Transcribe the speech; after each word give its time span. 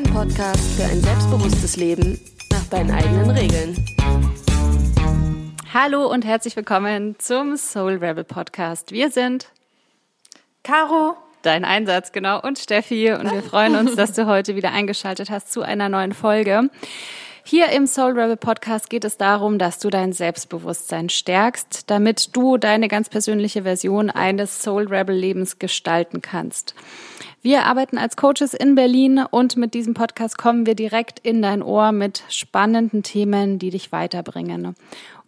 Dein 0.00 0.14
Podcast 0.14 0.76
für 0.76 0.84
ein 0.84 1.00
selbstbewusstes 1.00 1.76
Leben 1.76 2.20
nach 2.52 2.64
deinen 2.66 2.92
eigenen 2.92 3.30
Regeln. 3.30 3.84
Hallo 5.74 6.06
und 6.06 6.24
herzlich 6.24 6.54
willkommen 6.54 7.16
zum 7.18 7.56
Soul 7.56 7.94
Rebel 7.94 8.22
Podcast. 8.22 8.92
Wir 8.92 9.10
sind 9.10 9.48
Caro, 10.62 11.16
dein 11.42 11.64
Einsatz, 11.64 12.12
genau, 12.12 12.40
und 12.40 12.60
Steffi. 12.60 13.10
Und 13.10 13.32
wir 13.32 13.42
freuen 13.42 13.74
uns, 13.74 13.96
dass 13.96 14.12
du 14.12 14.26
heute 14.26 14.54
wieder 14.54 14.70
eingeschaltet 14.70 15.30
hast 15.30 15.50
zu 15.50 15.62
einer 15.62 15.88
neuen 15.88 16.12
Folge. 16.12 16.70
Hier 17.42 17.70
im 17.70 17.88
Soul 17.88 18.12
Rebel 18.12 18.36
Podcast 18.36 18.90
geht 18.90 19.04
es 19.04 19.16
darum, 19.16 19.58
dass 19.58 19.80
du 19.80 19.90
dein 19.90 20.12
Selbstbewusstsein 20.12 21.08
stärkst, 21.08 21.90
damit 21.90 22.36
du 22.36 22.56
deine 22.56 22.86
ganz 22.86 23.08
persönliche 23.08 23.64
Version 23.64 24.10
eines 24.10 24.62
Soul 24.62 24.86
Rebel 24.86 25.16
Lebens 25.16 25.58
gestalten 25.58 26.22
kannst. 26.22 26.76
Wir 27.40 27.66
arbeiten 27.66 27.98
als 27.98 28.16
Coaches 28.16 28.52
in 28.52 28.74
Berlin 28.74 29.24
und 29.30 29.56
mit 29.56 29.72
diesem 29.74 29.94
Podcast 29.94 30.38
kommen 30.38 30.66
wir 30.66 30.74
direkt 30.74 31.20
in 31.20 31.40
dein 31.40 31.62
Ohr 31.62 31.92
mit 31.92 32.24
spannenden 32.28 33.04
Themen, 33.04 33.60
die 33.60 33.70
dich 33.70 33.92
weiterbringen. 33.92 34.74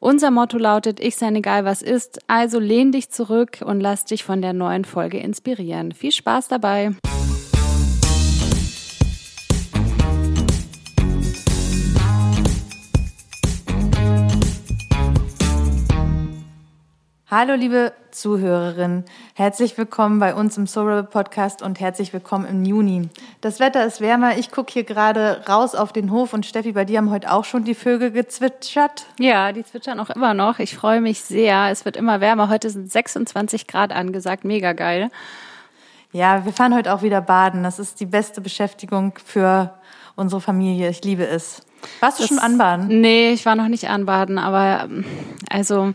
Unser 0.01 0.33
Motto 0.33 0.59
lautet, 0.59 0.99
ich 0.99 1.17
sein 1.17 1.37
egal 1.37 1.65
was 1.65 1.83
ist, 1.83 2.19
also 2.27 2.59
lehn 2.59 2.91
dich 2.91 3.11
zurück 3.11 3.63
und 3.65 3.81
lass 3.81 4.07
dich 4.07 4.25
von 4.25 4.43
der 4.43 4.55
neuen 4.55 4.85
Folge 4.85 5.19
inspirieren. 5.19 5.93
Viel 5.93 6.13
Spaß 6.13 6.49
dabei! 6.49 6.93
Hallo 17.33 17.55
liebe 17.55 17.93
Zuhörerinnen, 18.11 19.05
herzlich 19.35 19.79
willkommen 19.79 20.19
bei 20.19 20.35
uns 20.35 20.59
im 20.59 20.67
Soul 20.67 21.05
Podcast 21.05 21.63
und 21.63 21.79
herzlich 21.79 22.13
willkommen 22.13 22.45
im 22.45 22.65
Juni. 22.65 23.09
Das 23.41 23.61
Wetter 23.61 23.87
ist 23.87 24.01
wärmer, 24.01 24.37
ich 24.37 24.51
gucke 24.51 24.73
hier 24.73 24.83
gerade 24.83 25.41
raus 25.49 25.77
auf 25.77 25.93
den 25.93 26.11
Hof 26.11 26.33
und 26.33 26.45
Steffi, 26.45 26.73
bei 26.73 26.85
dir 26.85 26.99
haben 26.99 27.13
heute 27.13 27.31
auch 27.31 27.45
schon 27.45 27.63
die 27.63 27.77
Vögel 27.77 28.11
gezwitschert. 28.11 29.07
Ja, 29.21 29.53
die 29.53 29.65
zwitschern 29.65 30.01
auch 30.01 30.11
immer 30.11 30.35
noch. 30.35 30.59
Ich 30.59 30.75
freue 30.75 31.01
mich 31.01 31.21
sehr. 31.21 31.69
Es 31.71 31.85
wird 31.85 31.97
immer 31.97 32.21
wärmer. 32.21 32.49
Heute 32.49 32.69
sind 32.69 32.91
26 32.91 33.69
Grad 33.69 33.93
angesagt, 33.93 34.45
mega 34.45 34.73
geil. 34.73 35.09
Ja, 36.11 36.45
wir 36.45 36.53
fahren 36.53 36.75
heute 36.75 36.93
auch 36.93 37.03
wieder 37.03 37.21
baden. 37.21 37.63
Das 37.63 37.79
ist 37.79 38.01
die 38.01 38.07
beste 38.07 38.41
Beschäftigung 38.41 39.13
für 39.25 39.79
unsere 40.17 40.41
Familie. 40.41 40.91
Ich 40.91 41.05
liebe 41.05 41.29
es. 41.29 41.63
Warst 42.01 42.19
du 42.19 42.25
das, 42.25 42.29
schon 42.29 42.41
anbaden? 42.41 42.89
Nee, 43.01 43.31
ich 43.31 43.47
war 43.47 43.55
noch 43.55 43.69
nicht 43.69 43.89
anbaden, 43.89 44.37
aber 44.37 44.85
ähm, 44.85 45.05
also 45.49 45.95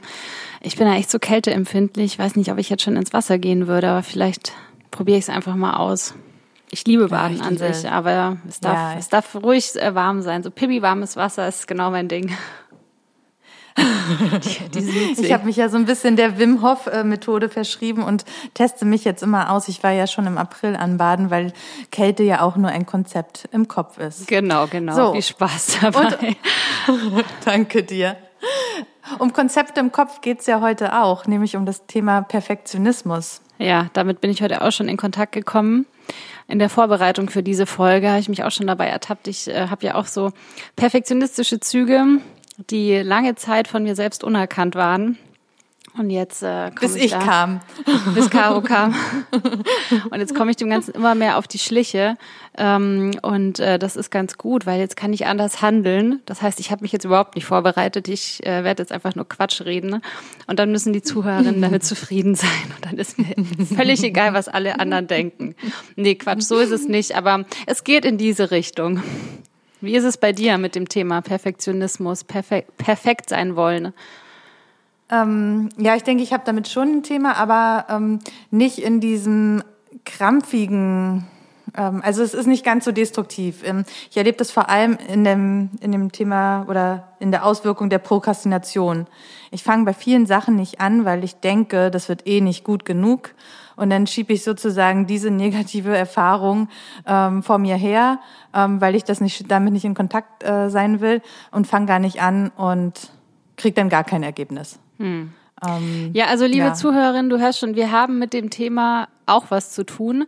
ich 0.65 0.75
bin 0.77 0.87
ja 0.87 0.95
echt 0.95 1.11
so 1.11 1.19
kälteempfindlich. 1.19 2.13
Ich 2.13 2.19
weiß 2.19 2.35
nicht, 2.35 2.51
ob 2.51 2.57
ich 2.57 2.69
jetzt 2.69 2.83
schon 2.83 2.95
ins 2.95 3.13
Wasser 3.13 3.37
gehen 3.37 3.67
würde, 3.67 3.89
aber 3.89 4.03
vielleicht 4.03 4.53
probiere 4.91 5.17
ich 5.17 5.25
es 5.25 5.29
einfach 5.29 5.55
mal 5.55 5.77
aus. 5.77 6.15
Ich 6.71 6.85
liebe 6.87 7.07
Baden 7.07 7.37
ja, 7.37 7.43
ich 7.43 7.47
an 7.47 7.53
liebe. 7.55 7.73
sich, 7.73 7.89
aber 7.89 8.37
es 8.49 8.59
darf, 8.59 8.73
ja. 8.73 8.95
es 8.97 9.09
darf 9.09 9.35
ruhig 9.35 9.75
äh, 9.75 9.93
warm 9.93 10.21
sein. 10.21 10.41
So 10.43 10.49
pibi 10.49 10.81
warmes 10.81 11.15
Wasser 11.15 11.47
ist 11.47 11.67
genau 11.67 11.91
mein 11.91 12.07
Ding. 12.07 12.35
die, 14.73 14.79
die 14.79 15.21
ich 15.21 15.33
habe 15.33 15.45
mich 15.45 15.57
ja 15.57 15.67
so 15.67 15.75
ein 15.77 15.85
bisschen 15.85 16.15
der 16.15 16.39
Wim 16.39 16.61
Hof 16.61 16.89
Methode 17.03 17.49
verschrieben 17.49 18.03
und 18.03 18.23
teste 18.53 18.85
mich 18.85 19.03
jetzt 19.03 19.21
immer 19.21 19.51
aus. 19.51 19.67
Ich 19.67 19.83
war 19.83 19.91
ja 19.91 20.07
schon 20.07 20.25
im 20.27 20.37
April 20.37 20.77
anbaden, 20.77 21.29
weil 21.29 21.51
Kälte 21.91 22.23
ja 22.23 22.41
auch 22.41 22.55
nur 22.55 22.69
ein 22.69 22.85
Konzept 22.85 23.49
im 23.51 23.67
Kopf 23.67 23.97
ist. 23.97 24.27
Genau, 24.27 24.67
genau. 24.67 24.95
So. 24.95 25.13
Viel 25.13 25.21
Spaß 25.21 25.79
dabei. 25.81 26.35
Und, 26.87 27.25
danke 27.45 27.83
dir. 27.83 28.15
Um 29.19 29.33
Konzepte 29.33 29.79
im 29.79 29.91
Kopf 29.91 30.21
geht's 30.21 30.47
ja 30.47 30.61
heute 30.61 30.99
auch, 31.01 31.27
nämlich 31.27 31.55
um 31.55 31.65
das 31.65 31.85
Thema 31.85 32.21
Perfektionismus. 32.21 33.41
Ja, 33.57 33.89
damit 33.93 34.19
bin 34.21 34.31
ich 34.31 34.41
heute 34.41 34.61
auch 34.61 34.71
schon 34.71 34.87
in 34.87 34.97
Kontakt 34.97 35.31
gekommen. 35.31 35.85
In 36.47 36.59
der 36.59 36.69
Vorbereitung 36.69 37.29
für 37.29 37.43
diese 37.43 37.65
Folge 37.65 38.09
habe 38.09 38.19
ich 38.19 38.29
mich 38.29 38.43
auch 38.43 38.51
schon 38.51 38.67
dabei 38.67 38.87
ertappt. 38.87 39.27
Ich 39.27 39.47
äh, 39.47 39.67
habe 39.67 39.85
ja 39.85 39.95
auch 39.95 40.05
so 40.05 40.31
perfektionistische 40.75 41.59
Züge, 41.59 42.05
die 42.69 42.97
lange 42.97 43.35
Zeit 43.35 43.67
von 43.67 43.83
mir 43.83 43.95
selbst 43.95 44.23
unerkannt 44.23 44.75
waren. 44.75 45.17
Und 45.97 46.09
jetzt 46.09 46.43
äh, 46.43 46.71
bis 46.79 46.95
ich, 46.95 47.05
ich 47.05 47.11
kam, 47.11 47.61
bis 48.15 48.29
Caro 48.29 48.61
kam. 48.61 48.93
und 50.09 50.19
jetzt 50.19 50.35
komme 50.35 50.51
ich 50.51 50.57
dem 50.57 50.69
Ganzen 50.69 50.93
immer 50.93 51.15
mehr 51.15 51.37
auf 51.37 51.47
die 51.47 51.57
Schliche. 51.57 52.17
Ähm, 52.57 53.11
und 53.21 53.59
äh, 53.59 53.79
das 53.79 53.95
ist 53.95 54.09
ganz 54.11 54.37
gut, 54.37 54.65
weil 54.65 54.79
jetzt 54.79 54.97
kann 54.97 55.13
ich 55.13 55.25
anders 55.25 55.61
handeln. 55.61 56.21
Das 56.25 56.41
heißt, 56.41 56.59
ich 56.59 56.71
habe 56.71 56.81
mich 56.81 56.91
jetzt 56.91 57.05
überhaupt 57.05 57.35
nicht 57.35 57.45
vorbereitet. 57.45 58.09
Ich 58.09 58.45
äh, 58.45 58.65
werde 58.65 58.83
jetzt 58.83 58.91
einfach 58.91 59.15
nur 59.15 59.27
Quatsch 59.27 59.61
reden. 59.61 59.89
Ne? 59.89 60.01
Und 60.47 60.59
dann 60.59 60.69
müssen 60.71 60.91
die 60.91 61.01
Zuhörerinnen 61.01 61.61
damit 61.61 61.83
zufrieden 61.85 62.35
sein. 62.35 62.49
Und 62.75 62.85
dann 62.85 62.97
ist 62.97 63.17
mir 63.17 63.33
völlig 63.65 64.03
egal, 64.03 64.33
was 64.33 64.49
alle 64.49 64.79
anderen 64.79 65.07
denken. 65.07 65.55
Nee, 65.95 66.15
Quatsch, 66.15 66.41
so 66.41 66.57
ist 66.57 66.71
es 66.71 66.87
nicht. 66.89 67.15
Aber 67.15 67.45
es 67.67 67.85
geht 67.85 68.03
in 68.03 68.17
diese 68.17 68.51
Richtung. 68.51 69.01
Wie 69.79 69.95
ist 69.95 70.03
es 70.03 70.17
bei 70.17 70.33
dir 70.33 70.57
mit 70.57 70.75
dem 70.75 70.89
Thema 70.89 71.21
Perfektionismus, 71.21 72.23
perfekt, 72.23 72.75
perfekt 72.77 73.29
sein 73.29 73.55
wollen? 73.55 73.93
Ähm, 75.11 75.69
ja, 75.77 75.95
ich 75.95 76.03
denke, 76.03 76.23
ich 76.23 76.33
habe 76.33 76.43
damit 76.45 76.67
schon 76.67 76.97
ein 76.97 77.03
Thema, 77.03 77.37
aber 77.37 77.85
ähm, 77.89 78.19
nicht 78.49 78.79
in 78.79 78.99
diesem 78.99 79.63
krampfigen, 80.03 81.25
ähm, 81.77 82.01
also 82.03 82.23
es 82.23 82.33
ist 82.33 82.47
nicht 82.47 82.65
ganz 82.65 82.85
so 82.85 82.91
destruktiv. 82.91 83.61
Ähm, 83.63 83.85
ich 84.09 84.17
erlebe 84.17 84.37
das 84.37 84.49
vor 84.49 84.69
allem 84.69 84.97
in 85.07 85.23
dem, 85.23 85.69
in 85.79 85.91
dem 85.91 86.11
Thema 86.11 86.65
oder 86.67 87.09
in 87.19 87.31
der 87.31 87.45
Auswirkung 87.45 87.89
der 87.89 87.99
Prokrastination. 87.99 89.05
Ich 89.51 89.63
fange 89.63 89.85
bei 89.85 89.93
vielen 89.93 90.25
Sachen 90.25 90.55
nicht 90.55 90.81
an, 90.81 91.05
weil 91.05 91.23
ich 91.23 91.35
denke, 91.35 91.91
das 91.91 92.09
wird 92.09 92.25
eh 92.25 92.41
nicht 92.41 92.63
gut 92.63 92.83
genug. 92.83 93.35
Und 93.75 93.89
dann 93.89 94.07
schiebe 94.07 94.33
ich 94.33 94.43
sozusagen 94.43 95.05
diese 95.05 95.29
negative 95.29 95.95
Erfahrung 95.95 96.69
ähm, 97.05 97.43
vor 97.43 97.57
mir 97.59 97.75
her, 97.75 98.19
ähm, 98.53 98.81
weil 98.81 98.95
ich 98.95 99.03
das 99.03 99.21
nicht, 99.21 99.51
damit 99.51 99.73
nicht 99.73 99.85
in 99.85 99.93
Kontakt 99.93 100.43
äh, 100.43 100.69
sein 100.69 101.01
will 101.01 101.21
und 101.51 101.67
fange 101.67 101.85
gar 101.85 101.99
nicht 101.99 102.21
an 102.21 102.49
und 102.55 103.11
kriege 103.57 103.75
dann 103.75 103.89
gar 103.89 104.03
kein 104.03 104.23
Ergebnis. 104.23 104.79
Hm. 104.97 105.33
Ähm, 105.65 106.11
ja, 106.13 106.25
also 106.25 106.45
liebe 106.45 106.65
ja. 106.65 106.73
Zuhörerin, 106.73 107.29
du 107.29 107.39
hörst 107.39 107.59
schon, 107.59 107.75
wir 107.75 107.91
haben 107.91 108.19
mit 108.19 108.33
dem 108.33 108.49
Thema 108.49 109.07
auch 109.25 109.51
was 109.51 109.71
zu 109.71 109.85
tun. 109.85 110.25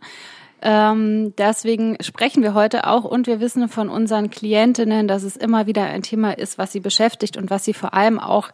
Ähm, 0.60 1.34
deswegen 1.36 1.96
sprechen 2.00 2.42
wir 2.42 2.54
heute 2.54 2.86
auch 2.86 3.04
und 3.04 3.26
wir 3.26 3.38
wissen 3.40 3.68
von 3.68 3.88
unseren 3.88 4.30
Klientinnen, 4.30 5.06
dass 5.06 5.22
es 5.22 5.36
immer 5.36 5.66
wieder 5.66 5.84
ein 5.84 6.02
Thema 6.02 6.36
ist, 6.36 6.58
was 6.58 6.72
sie 6.72 6.80
beschäftigt 6.80 7.36
und 7.36 7.50
was 7.50 7.64
sie 7.64 7.74
vor 7.74 7.94
allem 7.94 8.18
auch 8.18 8.50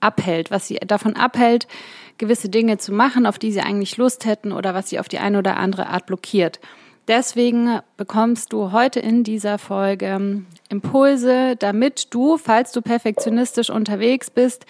abhält, 0.00 0.50
was 0.50 0.66
sie 0.66 0.76
davon 0.76 1.14
abhält, 1.14 1.68
gewisse 2.16 2.48
Dinge 2.48 2.78
zu 2.78 2.92
machen, 2.92 3.26
auf 3.26 3.38
die 3.38 3.52
sie 3.52 3.60
eigentlich 3.60 3.96
Lust 3.98 4.24
hätten 4.24 4.52
oder 4.52 4.74
was 4.74 4.88
sie 4.88 4.98
auf 4.98 5.08
die 5.08 5.18
eine 5.18 5.38
oder 5.38 5.58
andere 5.58 5.88
Art 5.88 6.06
blockiert. 6.06 6.60
Deswegen 7.08 7.80
bekommst 7.96 8.52
du 8.52 8.72
heute 8.72 9.00
in 9.00 9.24
dieser 9.24 9.58
Folge 9.58 10.44
Impulse, 10.68 11.56
damit 11.56 12.14
du, 12.14 12.38
falls 12.38 12.72
du 12.72 12.80
perfektionistisch 12.80 13.70
unterwegs 13.70 14.30
bist, 14.30 14.66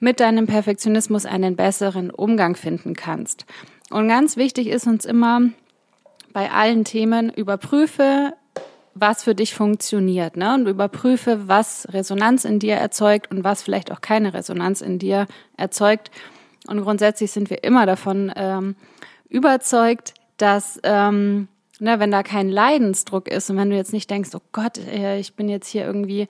mit 0.00 0.20
deinem 0.20 0.46
Perfektionismus 0.46 1.26
einen 1.26 1.56
besseren 1.56 2.10
Umgang 2.10 2.56
finden 2.56 2.94
kannst. 2.94 3.46
Und 3.90 4.08
ganz 4.08 4.36
wichtig 4.36 4.68
ist 4.68 4.86
uns 4.86 5.04
immer 5.04 5.42
bei 6.32 6.50
allen 6.50 6.84
Themen, 6.84 7.30
überprüfe, 7.30 8.34
was 8.94 9.24
für 9.24 9.34
dich 9.34 9.54
funktioniert, 9.54 10.36
ne? 10.36 10.54
Und 10.54 10.66
überprüfe, 10.66 11.48
was 11.48 11.86
Resonanz 11.92 12.44
in 12.44 12.58
dir 12.58 12.76
erzeugt 12.76 13.30
und 13.30 13.44
was 13.44 13.62
vielleicht 13.62 13.90
auch 13.90 14.00
keine 14.00 14.34
Resonanz 14.34 14.80
in 14.80 14.98
dir 14.98 15.26
erzeugt. 15.56 16.10
Und 16.66 16.82
grundsätzlich 16.82 17.32
sind 17.32 17.50
wir 17.50 17.64
immer 17.64 17.86
davon 17.86 18.32
ähm, 18.36 18.76
überzeugt, 19.28 20.14
dass 20.36 20.80
ähm, 20.84 21.48
ne, 21.80 21.98
wenn 22.00 22.10
da 22.10 22.22
kein 22.22 22.48
Leidensdruck 22.48 23.28
ist 23.28 23.50
und 23.50 23.56
wenn 23.56 23.70
du 23.70 23.76
jetzt 23.76 23.92
nicht 23.92 24.10
denkst, 24.10 24.30
oh 24.34 24.42
Gott, 24.52 24.78
äh, 24.78 25.18
ich 25.18 25.34
bin 25.34 25.48
jetzt 25.48 25.68
hier 25.68 25.84
irgendwie 25.84 26.28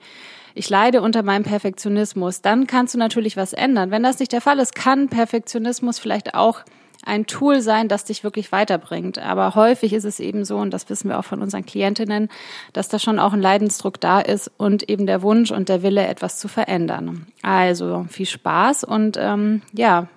ich 0.55 0.69
leide 0.69 1.01
unter 1.01 1.21
meinem 1.21 1.43
Perfektionismus, 1.43 2.41
dann 2.41 2.65
kannst 2.65 2.93
du 2.93 2.97
natürlich 2.97 3.35
was 3.37 3.53
ändern. 3.53 3.91
Wenn 3.91 4.03
das 4.03 4.19
nicht 4.19 4.31
der 4.31 4.41
Fall 4.41 4.57
ist, 4.59 4.73
kann 4.73 5.09
Perfektionismus 5.09 5.99
vielleicht 5.99 6.33
auch 6.33 6.61
ein 7.05 7.27
Tool 7.27 7.61
sein, 7.61 7.87
das 7.87 8.05
dich 8.05 8.23
wirklich 8.23 8.51
weiterbringt. 8.51 9.19
Aber 9.19 9.53
häufig 9.53 9.93
ist 9.93 10.05
es 10.05 10.19
eben 10.19 10.45
so, 10.45 10.57
und 10.57 10.71
das 10.71 10.89
wissen 10.89 11.09
wir 11.09 11.19
auch 11.19 11.25
von 11.25 11.41
unseren 11.41 11.65
Klientinnen, 11.65 12.29
dass 12.73 12.87
da 12.87 12.99
schon 12.99 13.19
auch 13.19 13.33
ein 13.33 13.41
Leidensdruck 13.41 13.99
da 13.99 14.21
ist 14.21 14.49
und 14.57 14.89
eben 14.89 15.05
der 15.05 15.21
Wunsch 15.21 15.51
und 15.51 15.69
der 15.69 15.83
Wille, 15.83 16.07
etwas 16.07 16.39
zu 16.39 16.47
verändern. 16.47 17.27
Also 17.43 18.05
viel 18.09 18.25
Spaß 18.25 18.85
und 18.85 19.17
ähm, 19.19 19.61
ja, 19.73 20.07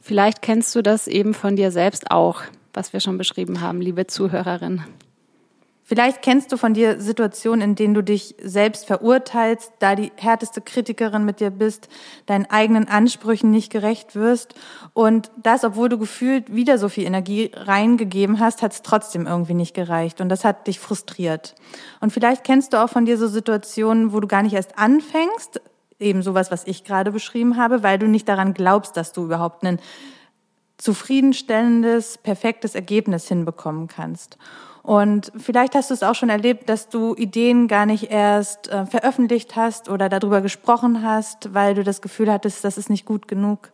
vielleicht 0.00 0.42
kennst 0.42 0.76
du 0.76 0.82
das 0.82 1.08
eben 1.08 1.34
von 1.34 1.56
dir 1.56 1.70
selbst 1.70 2.10
auch, 2.10 2.42
was 2.72 2.92
wir 2.92 3.00
schon 3.00 3.18
beschrieben 3.18 3.62
haben, 3.62 3.80
liebe 3.80 4.06
Zuhörerin. 4.06 4.84
Vielleicht 5.90 6.22
kennst 6.22 6.52
du 6.52 6.56
von 6.56 6.72
dir 6.72 7.00
Situationen, 7.00 7.70
in 7.70 7.74
denen 7.74 7.94
du 7.94 8.04
dich 8.04 8.36
selbst 8.40 8.86
verurteilst, 8.86 9.72
da 9.80 9.96
die 9.96 10.12
härteste 10.14 10.60
Kritikerin 10.60 11.24
mit 11.24 11.40
dir 11.40 11.50
bist, 11.50 11.88
deinen 12.26 12.46
eigenen 12.46 12.86
Ansprüchen 12.86 13.50
nicht 13.50 13.72
gerecht 13.72 14.14
wirst 14.14 14.54
und 14.94 15.32
das, 15.42 15.64
obwohl 15.64 15.88
du 15.88 15.98
gefühlt 15.98 16.54
wieder 16.54 16.78
so 16.78 16.88
viel 16.88 17.06
Energie 17.06 17.50
reingegeben 17.56 18.38
hast, 18.38 18.62
hat 18.62 18.70
es 18.70 18.82
trotzdem 18.82 19.26
irgendwie 19.26 19.54
nicht 19.54 19.74
gereicht 19.74 20.20
und 20.20 20.28
das 20.28 20.44
hat 20.44 20.68
dich 20.68 20.78
frustriert. 20.78 21.56
Und 21.98 22.12
vielleicht 22.12 22.44
kennst 22.44 22.72
du 22.72 22.76
auch 22.76 22.88
von 22.88 23.04
dir 23.04 23.18
so 23.18 23.26
Situationen, 23.26 24.12
wo 24.12 24.20
du 24.20 24.28
gar 24.28 24.44
nicht 24.44 24.54
erst 24.54 24.78
anfängst, 24.78 25.60
eben 25.98 26.22
sowas, 26.22 26.52
was 26.52 26.68
ich 26.68 26.84
gerade 26.84 27.10
beschrieben 27.10 27.56
habe, 27.56 27.82
weil 27.82 27.98
du 27.98 28.06
nicht 28.06 28.28
daran 28.28 28.54
glaubst, 28.54 28.96
dass 28.96 29.12
du 29.12 29.24
überhaupt 29.24 29.64
einen 29.64 29.80
zufriedenstellendes, 30.78 32.18
perfektes 32.18 32.76
Ergebnis 32.76 33.26
hinbekommen 33.26 33.88
kannst. 33.88 34.38
Und 34.90 35.30
vielleicht 35.36 35.76
hast 35.76 35.90
du 35.90 35.94
es 35.94 36.02
auch 36.02 36.16
schon 36.16 36.30
erlebt, 36.30 36.68
dass 36.68 36.88
du 36.88 37.14
Ideen 37.14 37.68
gar 37.68 37.86
nicht 37.86 38.10
erst 38.10 38.66
äh, 38.66 38.86
veröffentlicht 38.86 39.54
hast 39.54 39.88
oder 39.88 40.08
darüber 40.08 40.40
gesprochen 40.40 41.04
hast, 41.04 41.54
weil 41.54 41.74
du 41.74 41.84
das 41.84 42.02
Gefühl 42.02 42.28
hattest, 42.28 42.64
das 42.64 42.76
ist 42.76 42.90
nicht 42.90 43.06
gut 43.06 43.28
genug. 43.28 43.70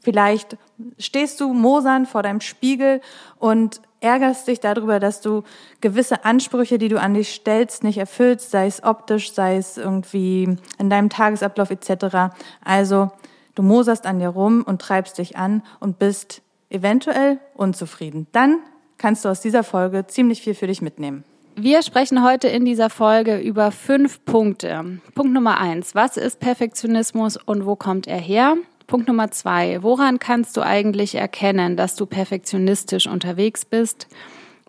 Vielleicht 0.00 0.56
stehst 0.96 1.38
du 1.42 1.52
mosern 1.52 2.06
vor 2.06 2.22
deinem 2.22 2.40
Spiegel 2.40 3.02
und 3.38 3.82
ärgerst 4.00 4.48
dich 4.48 4.58
darüber, 4.58 5.00
dass 5.00 5.20
du 5.20 5.42
gewisse 5.82 6.24
Ansprüche, 6.24 6.78
die 6.78 6.88
du 6.88 6.98
an 6.98 7.12
dich 7.12 7.28
stellst, 7.34 7.84
nicht 7.84 7.98
erfüllst, 7.98 8.50
sei 8.50 8.68
es 8.68 8.82
optisch, 8.82 9.34
sei 9.34 9.58
es 9.58 9.76
irgendwie 9.76 10.56
in 10.78 10.88
deinem 10.88 11.10
Tagesablauf 11.10 11.70
etc. 11.70 12.32
Also 12.64 13.10
du 13.54 13.62
moserst 13.62 14.06
an 14.06 14.18
dir 14.18 14.28
rum 14.28 14.62
und 14.62 14.80
treibst 14.80 15.18
dich 15.18 15.36
an 15.36 15.62
und 15.78 15.98
bist 15.98 16.40
eventuell 16.70 17.38
unzufrieden. 17.54 18.28
Dann 18.32 18.60
kannst 18.98 19.24
du 19.24 19.28
aus 19.28 19.40
dieser 19.40 19.64
Folge 19.64 20.06
ziemlich 20.06 20.42
viel 20.42 20.54
für 20.54 20.66
dich 20.66 20.82
mitnehmen. 20.82 21.24
Wir 21.56 21.82
sprechen 21.82 22.22
heute 22.22 22.46
in 22.46 22.64
dieser 22.64 22.88
Folge 22.88 23.38
über 23.38 23.72
fünf 23.72 24.24
Punkte. 24.24 25.00
Punkt 25.14 25.32
Nummer 25.32 25.58
eins. 25.58 25.94
Was 25.96 26.16
ist 26.16 26.38
Perfektionismus 26.38 27.36
und 27.36 27.66
wo 27.66 27.74
kommt 27.74 28.06
er 28.06 28.20
her? 28.20 28.56
Punkt 28.86 29.08
Nummer 29.08 29.30
zwei. 29.32 29.82
Woran 29.82 30.18
kannst 30.18 30.56
du 30.56 30.62
eigentlich 30.62 31.16
erkennen, 31.16 31.76
dass 31.76 31.96
du 31.96 32.06
perfektionistisch 32.06 33.08
unterwegs 33.08 33.64
bist? 33.64 34.06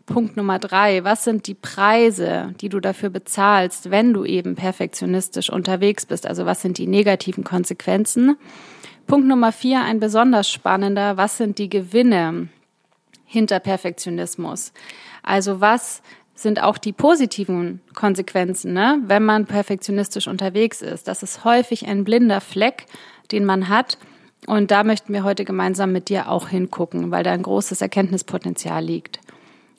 Punkt 0.08 0.36
Nummer 0.36 0.58
drei. 0.58 1.04
Was 1.04 1.24
sind 1.24 1.46
die 1.46 1.54
Preise, 1.54 2.56
die 2.60 2.70
du 2.70 2.80
dafür 2.80 3.12
bezahlst, 3.12 3.92
wenn 3.92 4.12
du 4.12 4.26
eben 4.26 4.56
perfektionistisch 4.56 5.52
unterwegs 5.52 6.08
bist? 6.08 6.26
Also 6.26 6.48
was 6.48 6.64
sind 6.64 6.80
die 6.80 6.88
negativen 6.88 7.44
Konsequenzen? 7.44 8.36
Punkt 9.06 9.28
Nummer 9.28 9.52
vier. 9.52 9.84
Ein 9.84 10.00
besonders 10.00 10.50
spannender. 10.50 11.18
Was 11.18 11.38
sind 11.38 11.60
die 11.60 11.70
Gewinne, 11.70 12.48
hinter 13.30 13.60
Perfektionismus. 13.60 14.74
Also 15.22 15.62
was 15.62 16.02
sind 16.34 16.62
auch 16.64 16.78
die 16.78 16.94
positiven 16.94 17.82
Konsequenzen, 17.94 18.74
ne? 18.74 19.00
wenn 19.06 19.24
man 19.24 19.46
perfektionistisch 19.46 20.28
unterwegs 20.28 20.82
ist. 20.82 21.08
Das 21.08 21.22
ist 21.22 21.44
häufig 21.46 21.86
ein 21.88 22.04
blinder 22.04 22.42
Fleck, 22.42 22.86
den 23.32 23.46
man 23.46 23.70
hat. 23.70 23.98
Und 24.48 24.72
da 24.72 24.84
möchten 24.84 25.14
wir 25.14 25.24
heute 25.24 25.46
gemeinsam 25.46 25.92
mit 25.92 26.10
dir 26.10 26.30
auch 26.30 26.48
hingucken, 26.48 27.12
weil 27.12 27.24
da 27.24 27.32
ein 27.32 27.44
großes 27.44 27.82
Erkenntnispotenzial 27.82 28.84
liegt. 28.84 29.20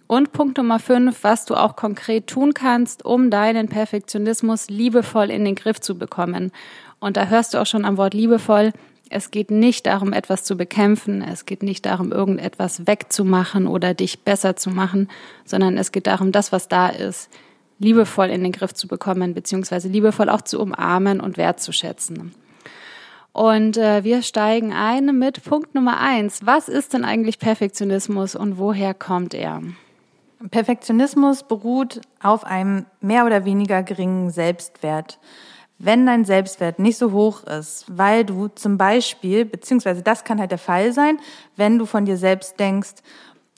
Und 0.07 0.33
Punkt 0.33 0.59
Nummer 0.59 0.79
fünf, 0.79 1.25
was 1.25 1.45
du 1.45 1.55
auch 1.55 1.77
konkret 1.77 2.27
tun 2.27 2.53
kannst, 2.55 3.05
um 3.05 3.31
deinen 3.31 3.69
Perfektionismus 3.69 4.69
liebevoll 4.69 5.31
in 5.31 5.45
den 5.45 5.55
Griff 5.55 5.81
zu 5.81 5.97
bekommen. 5.97 6.53
Und 7.01 7.17
da 7.17 7.27
hörst 7.27 7.55
du 7.55 7.59
auch 7.59 7.67
schon 7.67 7.85
am 7.85 7.97
Wort 7.97 8.13
liebevoll, 8.13 8.73
es 9.11 9.33
geht 9.33 9.51
nicht 9.51 9.87
darum, 9.87 10.13
etwas 10.13 10.45
zu 10.45 10.57
bekämpfen, 10.57 11.21
es 11.21 11.45
geht 11.45 11.65
nicht 11.65 11.85
darum, 11.85 12.13
irgendetwas 12.13 12.87
wegzumachen 12.87 13.67
oder 13.67 13.93
dich 13.93 14.21
besser 14.21 14.55
zu 14.55 14.71
machen, 14.71 15.09
sondern 15.45 15.77
es 15.77 15.91
geht 15.91 16.07
darum, 16.07 16.31
das, 16.31 16.53
was 16.53 16.69
da 16.69 16.89
ist, 16.89 17.29
liebevoll 17.81 18.29
in 18.29 18.45
den 18.45 18.53
Griff 18.53 18.73
zu 18.73 18.87
bekommen, 18.87 19.35
beziehungsweise 19.35 19.89
liebevoll 19.89 20.29
auch 20.29 20.43
zu 20.43 20.61
umarmen 20.61 21.21
und 21.21 21.37
wertzuschätzen. 21.37 22.33
Und 23.33 23.77
äh, 23.77 24.05
wir 24.05 24.23
steigen 24.23 24.73
ein 24.73 25.19
mit 25.19 25.43
Punkt 25.43 25.75
Nummer 25.75 25.99
eins. 25.99 26.47
Was 26.47 26.69
ist 26.69 26.95
denn 26.95 27.05
eigentlich 27.05 27.39
Perfektionismus 27.39 28.37
und 28.37 28.59
woher 28.59 28.95
kommt 28.95 29.35
er? 29.35 29.61
Perfektionismus 30.51 31.43
beruht 31.43 32.01
auf 32.23 32.45
einem 32.45 32.87
mehr 33.01 33.27
oder 33.27 33.45
weniger 33.45 33.83
geringen 33.83 34.31
Selbstwert 34.31 35.19
wenn 35.83 36.05
dein 36.05 36.27
Selbstwert 36.27 36.79
nicht 36.79 36.99
so 36.99 37.13
hoch 37.13 37.43
ist, 37.45 37.87
weil 37.89 38.25
du 38.25 38.49
zum 38.49 38.77
Beispiel, 38.77 39.47
beziehungsweise 39.47 40.03
das 40.03 40.25
kann 40.25 40.39
halt 40.39 40.51
der 40.51 40.59
Fall 40.59 40.93
sein, 40.93 41.19
wenn 41.57 41.79
du 41.79 41.87
von 41.87 42.05
dir 42.05 42.19
selbst 42.19 42.61
denkst, 42.61 42.97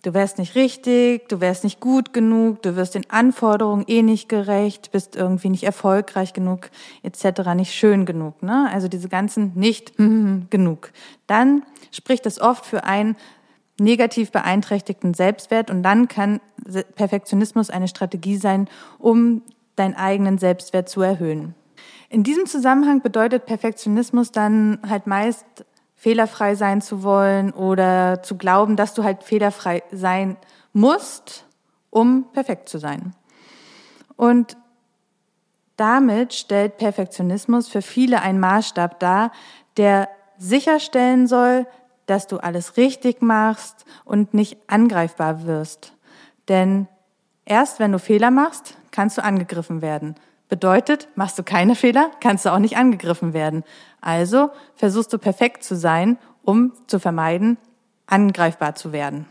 du 0.02 0.14
wärst 0.14 0.38
nicht 0.38 0.54
richtig, 0.54 1.28
du 1.28 1.40
wärst 1.40 1.64
nicht 1.64 1.80
gut 1.80 2.12
genug, 2.12 2.62
du 2.62 2.76
wirst 2.76 2.94
den 2.94 3.10
Anforderungen 3.10 3.84
eh 3.88 4.02
nicht 4.02 4.28
gerecht, 4.28 4.92
bist 4.92 5.16
irgendwie 5.16 5.48
nicht 5.48 5.64
erfolgreich 5.64 6.32
genug, 6.32 6.70
etc., 7.02 7.54
nicht 7.56 7.74
schön 7.74 8.06
genug, 8.06 8.40
ne? 8.42 8.69
Also 8.72 8.86
diese 8.86 9.08
ganzen 9.08 9.52
nicht 9.56 9.94
genug. 10.50 10.92
Dann 11.26 11.64
spricht 11.90 12.24
das 12.24 12.40
oft 12.40 12.64
für 12.64 12.84
einen 12.84 13.16
negativ 13.80 14.30
beeinträchtigten 14.30 15.12
Selbstwert 15.12 15.72
und 15.72 15.82
dann 15.82 16.06
kann 16.06 16.40
Perfektionismus 16.94 17.69
eine 17.69 17.88
Strategie 17.88 18.36
sein, 18.36 18.69
um 18.98 19.42
deinen 19.74 19.94
eigenen 19.94 20.38
Selbstwert 20.38 20.88
zu 20.88 21.02
erhöhen. 21.02 21.56
In 22.12 22.24
diesem 22.24 22.44
Zusammenhang 22.44 23.00
bedeutet 23.00 23.46
Perfektionismus 23.46 24.32
dann 24.32 24.80
halt 24.86 25.06
meist 25.06 25.46
fehlerfrei 25.96 26.56
sein 26.56 26.82
zu 26.82 27.02
wollen 27.02 27.52
oder 27.52 28.22
zu 28.22 28.36
glauben, 28.36 28.76
dass 28.76 28.92
du 28.92 29.02
halt 29.02 29.22
fehlerfrei 29.22 29.82
sein 29.90 30.36
musst, 30.74 31.46
um 31.88 32.26
perfekt 32.34 32.68
zu 32.68 32.76
sein. 32.76 33.14
Und 34.14 34.58
damit 35.78 36.34
stellt 36.34 36.76
Perfektionismus 36.76 37.68
für 37.68 37.80
viele 37.80 38.20
einen 38.20 38.40
Maßstab 38.40 39.00
dar, 39.00 39.32
der 39.78 40.10
sicherstellen 40.36 41.26
soll, 41.26 41.66
dass 42.04 42.26
du 42.26 42.36
alles 42.36 42.76
richtig 42.76 43.22
machst 43.22 43.86
und 44.04 44.34
nicht 44.34 44.58
angreifbar 44.66 45.46
wirst. 45.46 45.94
Denn 46.48 46.88
erst 47.46 47.78
wenn 47.78 47.92
du 47.92 47.98
Fehler 47.98 48.30
machst, 48.30 48.76
kannst 48.90 49.16
du 49.16 49.24
angegriffen 49.24 49.80
werden. 49.80 50.14
Bedeutet, 50.52 51.08
machst 51.14 51.38
du 51.38 51.43
keine 51.43 51.75
Fehler, 51.75 52.10
kannst 52.20 52.44
du 52.44 52.52
auch 52.52 52.58
nicht 52.58 52.76
angegriffen 52.76 53.32
werden. 53.32 53.64
Also 54.02 54.50
versuchst 54.76 55.10
du 55.10 55.16
perfekt 55.16 55.64
zu 55.64 55.75
sein, 55.75 56.19
um 56.43 56.75
zu 56.88 57.00
vermeiden, 57.00 57.56
angreifbar 58.04 58.75
zu 58.75 58.93
werden. 58.93 59.25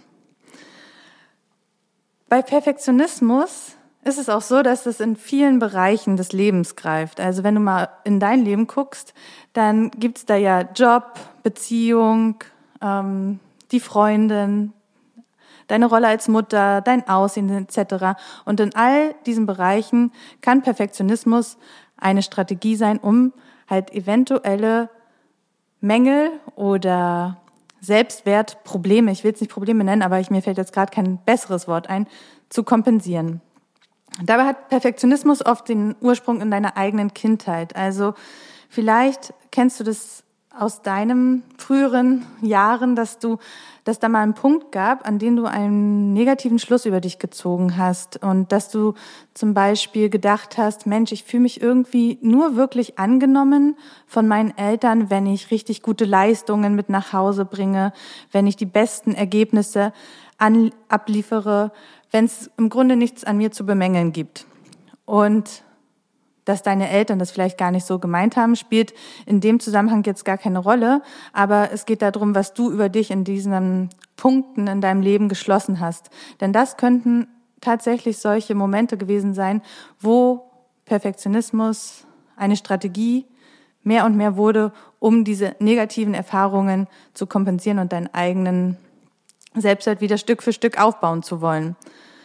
Bei 2.27 2.41
Perfektionismus 2.41 3.75
ist 4.03 4.17
es 4.17 4.29
auch 4.29 4.41
so, 4.41 4.63
dass 4.63 4.87
es 4.87 4.99
in 4.99 5.15
vielen 5.15 5.59
Bereichen 5.59 6.17
des 6.17 6.31
Lebens 6.31 6.75
greift. 6.75 7.19
Also 7.19 7.43
wenn 7.43 7.53
du 7.53 7.61
mal 7.61 7.89
in 8.03 8.19
dein 8.19 8.43
Leben 8.43 8.65
guckst, 8.65 9.13
dann 9.53 9.91
gibt's 9.91 10.25
da 10.25 10.37
ja 10.37 10.61
Job, 10.61 11.19
Beziehung, 11.43 12.43
ähm, 12.81 13.39
die 13.71 13.79
Freundin, 13.79 14.73
deine 15.71 15.85
Rolle 15.85 16.07
als 16.07 16.27
Mutter, 16.27 16.81
dein 16.81 17.07
Aussehen 17.07 17.49
etc. 17.49 18.19
Und 18.45 18.59
in 18.59 18.75
all 18.75 19.15
diesen 19.25 19.45
Bereichen 19.45 20.11
kann 20.41 20.61
Perfektionismus 20.61 21.57
eine 21.97 22.23
Strategie 22.23 22.75
sein, 22.75 22.97
um 22.99 23.31
halt 23.69 23.93
eventuelle 23.93 24.89
Mängel 25.79 26.31
oder 26.55 27.37
Selbstwertprobleme, 27.79 29.11
ich 29.11 29.23
will 29.23 29.33
es 29.33 29.39
nicht 29.39 29.51
Probleme 29.51 29.83
nennen, 29.83 30.03
aber 30.03 30.21
mir 30.29 30.41
fällt 30.41 30.57
jetzt 30.57 30.73
gerade 30.73 30.91
kein 30.93 31.17
besseres 31.23 31.67
Wort 31.67 31.89
ein, 31.89 32.05
zu 32.49 32.63
kompensieren. 32.63 33.41
Dabei 34.21 34.45
hat 34.45 34.67
Perfektionismus 34.67 35.43
oft 35.43 35.69
den 35.69 35.95
Ursprung 36.01 36.41
in 36.41 36.51
deiner 36.51 36.75
eigenen 36.75 37.13
Kindheit. 37.13 37.77
Also 37.77 38.13
vielleicht 38.67 39.33
kennst 39.51 39.79
du 39.79 39.85
das 39.85 40.23
aus 40.57 40.81
deinem 40.81 41.43
früheren 41.57 42.25
Jahren, 42.41 42.95
dass 42.95 43.19
du, 43.19 43.37
dass 43.85 43.99
da 43.99 44.09
mal 44.09 44.21
einen 44.21 44.33
Punkt 44.33 44.71
gab, 44.71 45.07
an 45.07 45.17
dem 45.17 45.37
du 45.37 45.45
einen 45.45 46.11
negativen 46.13 46.59
Schluss 46.59 46.85
über 46.85 46.99
dich 46.99 47.19
gezogen 47.19 47.77
hast 47.77 48.21
und 48.21 48.51
dass 48.51 48.69
du 48.69 48.93
zum 49.33 49.53
Beispiel 49.53 50.09
gedacht 50.09 50.57
hast, 50.57 50.85
Mensch, 50.85 51.13
ich 51.13 51.23
fühle 51.23 51.43
mich 51.43 51.61
irgendwie 51.61 52.17
nur 52.21 52.57
wirklich 52.57 52.99
angenommen 52.99 53.77
von 54.07 54.27
meinen 54.27 54.55
Eltern, 54.57 55.09
wenn 55.09 55.25
ich 55.25 55.51
richtig 55.51 55.81
gute 55.81 56.05
Leistungen 56.05 56.75
mit 56.75 56.89
nach 56.89 57.13
Hause 57.13 57.45
bringe, 57.45 57.93
wenn 58.31 58.45
ich 58.45 58.57
die 58.57 58.65
besten 58.65 59.13
Ergebnisse 59.13 59.93
an, 60.37 60.71
abliefere, 60.89 61.71
wenn 62.11 62.25
es 62.25 62.51
im 62.57 62.69
Grunde 62.69 62.97
nichts 62.97 63.23
an 63.23 63.37
mir 63.37 63.51
zu 63.51 63.65
bemängeln 63.65 64.11
gibt. 64.11 64.45
Und 65.05 65.63
dass 66.45 66.63
deine 66.63 66.89
Eltern 66.89 67.19
das 67.19 67.31
vielleicht 67.31 67.57
gar 67.57 67.71
nicht 67.71 67.85
so 67.85 67.99
gemeint 67.99 68.35
haben, 68.35 68.55
spielt 68.55 68.93
in 69.25 69.41
dem 69.41 69.59
Zusammenhang 69.59 70.03
jetzt 70.03 70.25
gar 70.25 70.37
keine 70.37 70.59
Rolle. 70.59 71.01
Aber 71.33 71.71
es 71.71 71.85
geht 71.85 72.01
darum, 72.01 72.35
was 72.35 72.53
du 72.53 72.71
über 72.71 72.89
dich 72.89 73.11
in 73.11 73.23
diesen 73.23 73.89
Punkten 74.15 74.67
in 74.67 74.81
deinem 74.81 75.01
Leben 75.01 75.29
geschlossen 75.29 75.79
hast. 75.79 76.09
Denn 76.39 76.53
das 76.53 76.77
könnten 76.77 77.27
tatsächlich 77.61 78.17
solche 78.17 78.55
Momente 78.55 78.97
gewesen 78.97 79.33
sein, 79.33 79.61
wo 79.99 80.51
Perfektionismus 80.85 82.05
eine 82.35 82.55
Strategie 82.55 83.25
mehr 83.83 84.05
und 84.05 84.17
mehr 84.17 84.35
wurde, 84.35 84.73
um 84.99 85.23
diese 85.23 85.55
negativen 85.59 86.13
Erfahrungen 86.13 86.87
zu 87.13 87.27
kompensieren 87.27 87.79
und 87.79 87.93
deinen 87.93 88.13
eigenen 88.13 88.77
Selbstwert 89.55 90.01
wieder 90.01 90.17
Stück 90.17 90.43
für 90.43 90.53
Stück 90.53 90.79
aufbauen 90.79 91.23
zu 91.23 91.41
wollen. 91.41 91.75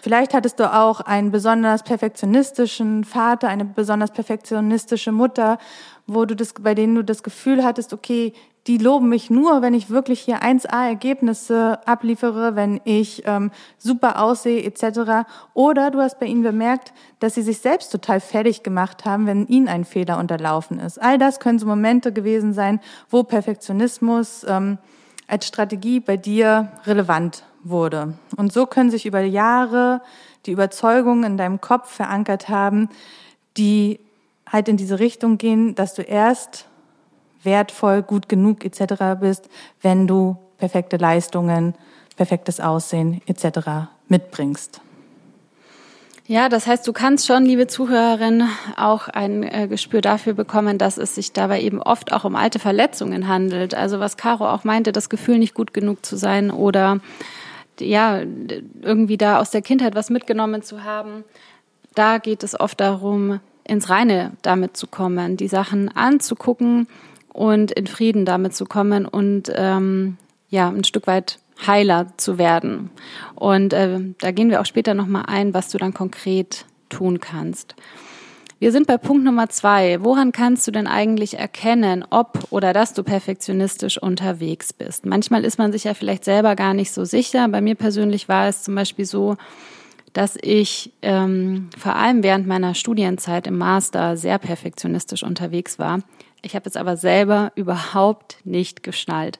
Vielleicht 0.06 0.34
hattest 0.34 0.60
du 0.60 0.72
auch 0.72 1.00
einen 1.00 1.32
besonders 1.32 1.82
perfektionistischen 1.82 3.02
Vater, 3.02 3.48
eine 3.48 3.64
besonders 3.64 4.12
perfektionistische 4.12 5.10
Mutter, 5.10 5.58
wo 6.06 6.24
du 6.26 6.36
das, 6.36 6.54
bei 6.60 6.76
denen 6.76 6.94
du 6.94 7.02
das 7.02 7.24
Gefühl 7.24 7.64
hattest, 7.64 7.92
okay, 7.92 8.32
die 8.68 8.78
loben 8.78 9.08
mich 9.08 9.30
nur, 9.30 9.62
wenn 9.62 9.74
ich 9.74 9.90
wirklich 9.90 10.20
hier 10.20 10.44
1A-Ergebnisse 10.44 11.80
abliefere, 11.88 12.54
wenn 12.54 12.80
ich 12.84 13.24
ähm, 13.26 13.50
super 13.78 14.22
aussehe 14.22 14.62
etc. 14.62 15.28
Oder 15.54 15.90
du 15.90 15.98
hast 15.98 16.20
bei 16.20 16.26
ihnen 16.26 16.44
bemerkt, 16.44 16.92
dass 17.18 17.34
sie 17.34 17.42
sich 17.42 17.58
selbst 17.58 17.90
total 17.90 18.20
fertig 18.20 18.62
gemacht 18.62 19.06
haben, 19.06 19.26
wenn 19.26 19.48
ihnen 19.48 19.66
ein 19.66 19.84
Fehler 19.84 20.18
unterlaufen 20.18 20.78
ist. 20.78 21.02
All 21.02 21.18
das 21.18 21.40
können 21.40 21.58
so 21.58 21.66
Momente 21.66 22.12
gewesen 22.12 22.52
sein, 22.52 22.78
wo 23.10 23.24
Perfektionismus 23.24 24.46
ähm, 24.48 24.78
als 25.26 25.46
Strategie 25.46 26.00
bei 26.00 26.16
dir 26.16 26.72
relevant 26.84 27.44
wurde. 27.62 28.14
Und 28.36 28.52
so 28.52 28.66
können 28.66 28.90
sich 28.90 29.06
über 29.06 29.20
Jahre 29.20 30.00
die 30.46 30.52
Überzeugungen 30.52 31.24
in 31.24 31.36
deinem 31.36 31.60
Kopf 31.60 31.90
verankert 31.90 32.48
haben, 32.48 32.88
die 33.56 33.98
halt 34.50 34.68
in 34.68 34.76
diese 34.76 35.00
Richtung 35.00 35.38
gehen, 35.38 35.74
dass 35.74 35.94
du 35.94 36.02
erst 36.02 36.66
wertvoll, 37.42 38.02
gut 38.02 38.28
genug 38.28 38.64
etc. 38.64 39.18
bist, 39.20 39.48
wenn 39.82 40.06
du 40.06 40.36
perfekte 40.58 40.96
Leistungen, 40.96 41.74
perfektes 42.16 42.60
Aussehen 42.60 43.20
etc. 43.26 43.88
mitbringst. 44.08 44.80
Ja, 46.28 46.48
das 46.48 46.66
heißt, 46.66 46.86
du 46.88 46.92
kannst 46.92 47.26
schon, 47.26 47.44
liebe 47.44 47.68
Zuhörerin, 47.68 48.48
auch 48.76 49.06
ein 49.08 49.44
äh, 49.44 49.68
Gespür 49.68 50.00
dafür 50.00 50.34
bekommen, 50.34 50.76
dass 50.76 50.98
es 50.98 51.14
sich 51.14 51.32
dabei 51.32 51.62
eben 51.62 51.80
oft 51.80 52.12
auch 52.12 52.24
um 52.24 52.34
alte 52.34 52.58
Verletzungen 52.58 53.28
handelt. 53.28 53.76
Also 53.76 54.00
was 54.00 54.16
Caro 54.16 54.48
auch 54.48 54.64
meinte, 54.64 54.90
das 54.90 55.08
Gefühl 55.08 55.38
nicht 55.38 55.54
gut 55.54 55.72
genug 55.72 56.04
zu 56.04 56.16
sein 56.16 56.50
oder 56.50 56.98
ja, 57.78 58.22
irgendwie 58.82 59.16
da 59.16 59.38
aus 59.38 59.50
der 59.50 59.62
Kindheit 59.62 59.94
was 59.94 60.10
mitgenommen 60.10 60.62
zu 60.62 60.82
haben. 60.82 61.22
Da 61.94 62.18
geht 62.18 62.42
es 62.42 62.58
oft 62.58 62.80
darum, 62.80 63.38
ins 63.62 63.88
Reine 63.88 64.32
damit 64.42 64.76
zu 64.76 64.88
kommen, 64.88 65.36
die 65.36 65.48
Sachen 65.48 65.94
anzugucken 65.94 66.88
und 67.32 67.70
in 67.70 67.86
Frieden 67.86 68.24
damit 68.24 68.54
zu 68.56 68.64
kommen 68.64 69.06
und 69.06 69.52
ähm, 69.54 70.16
ja, 70.48 70.68
ein 70.70 70.84
Stück 70.84 71.06
weit 71.06 71.38
heiler 71.64 72.12
zu 72.16 72.38
werden. 72.38 72.90
Und 73.34 73.72
äh, 73.72 74.00
da 74.18 74.30
gehen 74.30 74.50
wir 74.50 74.60
auch 74.60 74.66
später 74.66 74.94
nochmal 74.94 75.24
ein, 75.26 75.54
was 75.54 75.70
du 75.70 75.78
dann 75.78 75.94
konkret 75.94 76.66
tun 76.88 77.20
kannst. 77.20 77.74
Wir 78.58 78.72
sind 78.72 78.86
bei 78.86 78.96
Punkt 78.96 79.22
Nummer 79.22 79.50
zwei. 79.50 80.02
Woran 80.02 80.32
kannst 80.32 80.66
du 80.66 80.70
denn 80.70 80.86
eigentlich 80.86 81.38
erkennen, 81.38 82.04
ob 82.08 82.46
oder 82.50 82.72
dass 82.72 82.94
du 82.94 83.02
perfektionistisch 83.02 84.00
unterwegs 84.00 84.72
bist? 84.72 85.04
Manchmal 85.04 85.44
ist 85.44 85.58
man 85.58 85.72
sich 85.72 85.84
ja 85.84 85.92
vielleicht 85.92 86.24
selber 86.24 86.56
gar 86.56 86.72
nicht 86.72 86.90
so 86.90 87.04
sicher. 87.04 87.46
Bei 87.48 87.60
mir 87.60 87.74
persönlich 87.74 88.30
war 88.30 88.48
es 88.48 88.62
zum 88.62 88.74
Beispiel 88.74 89.04
so, 89.04 89.36
dass 90.14 90.38
ich 90.40 90.90
ähm, 91.02 91.68
vor 91.76 91.96
allem 91.96 92.22
während 92.22 92.46
meiner 92.46 92.74
Studienzeit 92.74 93.46
im 93.46 93.58
Master 93.58 94.16
sehr 94.16 94.38
perfektionistisch 94.38 95.22
unterwegs 95.22 95.78
war. 95.78 96.00
Ich 96.40 96.54
habe 96.54 96.66
es 96.66 96.76
aber 96.76 96.96
selber 96.96 97.52
überhaupt 97.56 98.38
nicht 98.44 98.82
geschnallt. 98.82 99.38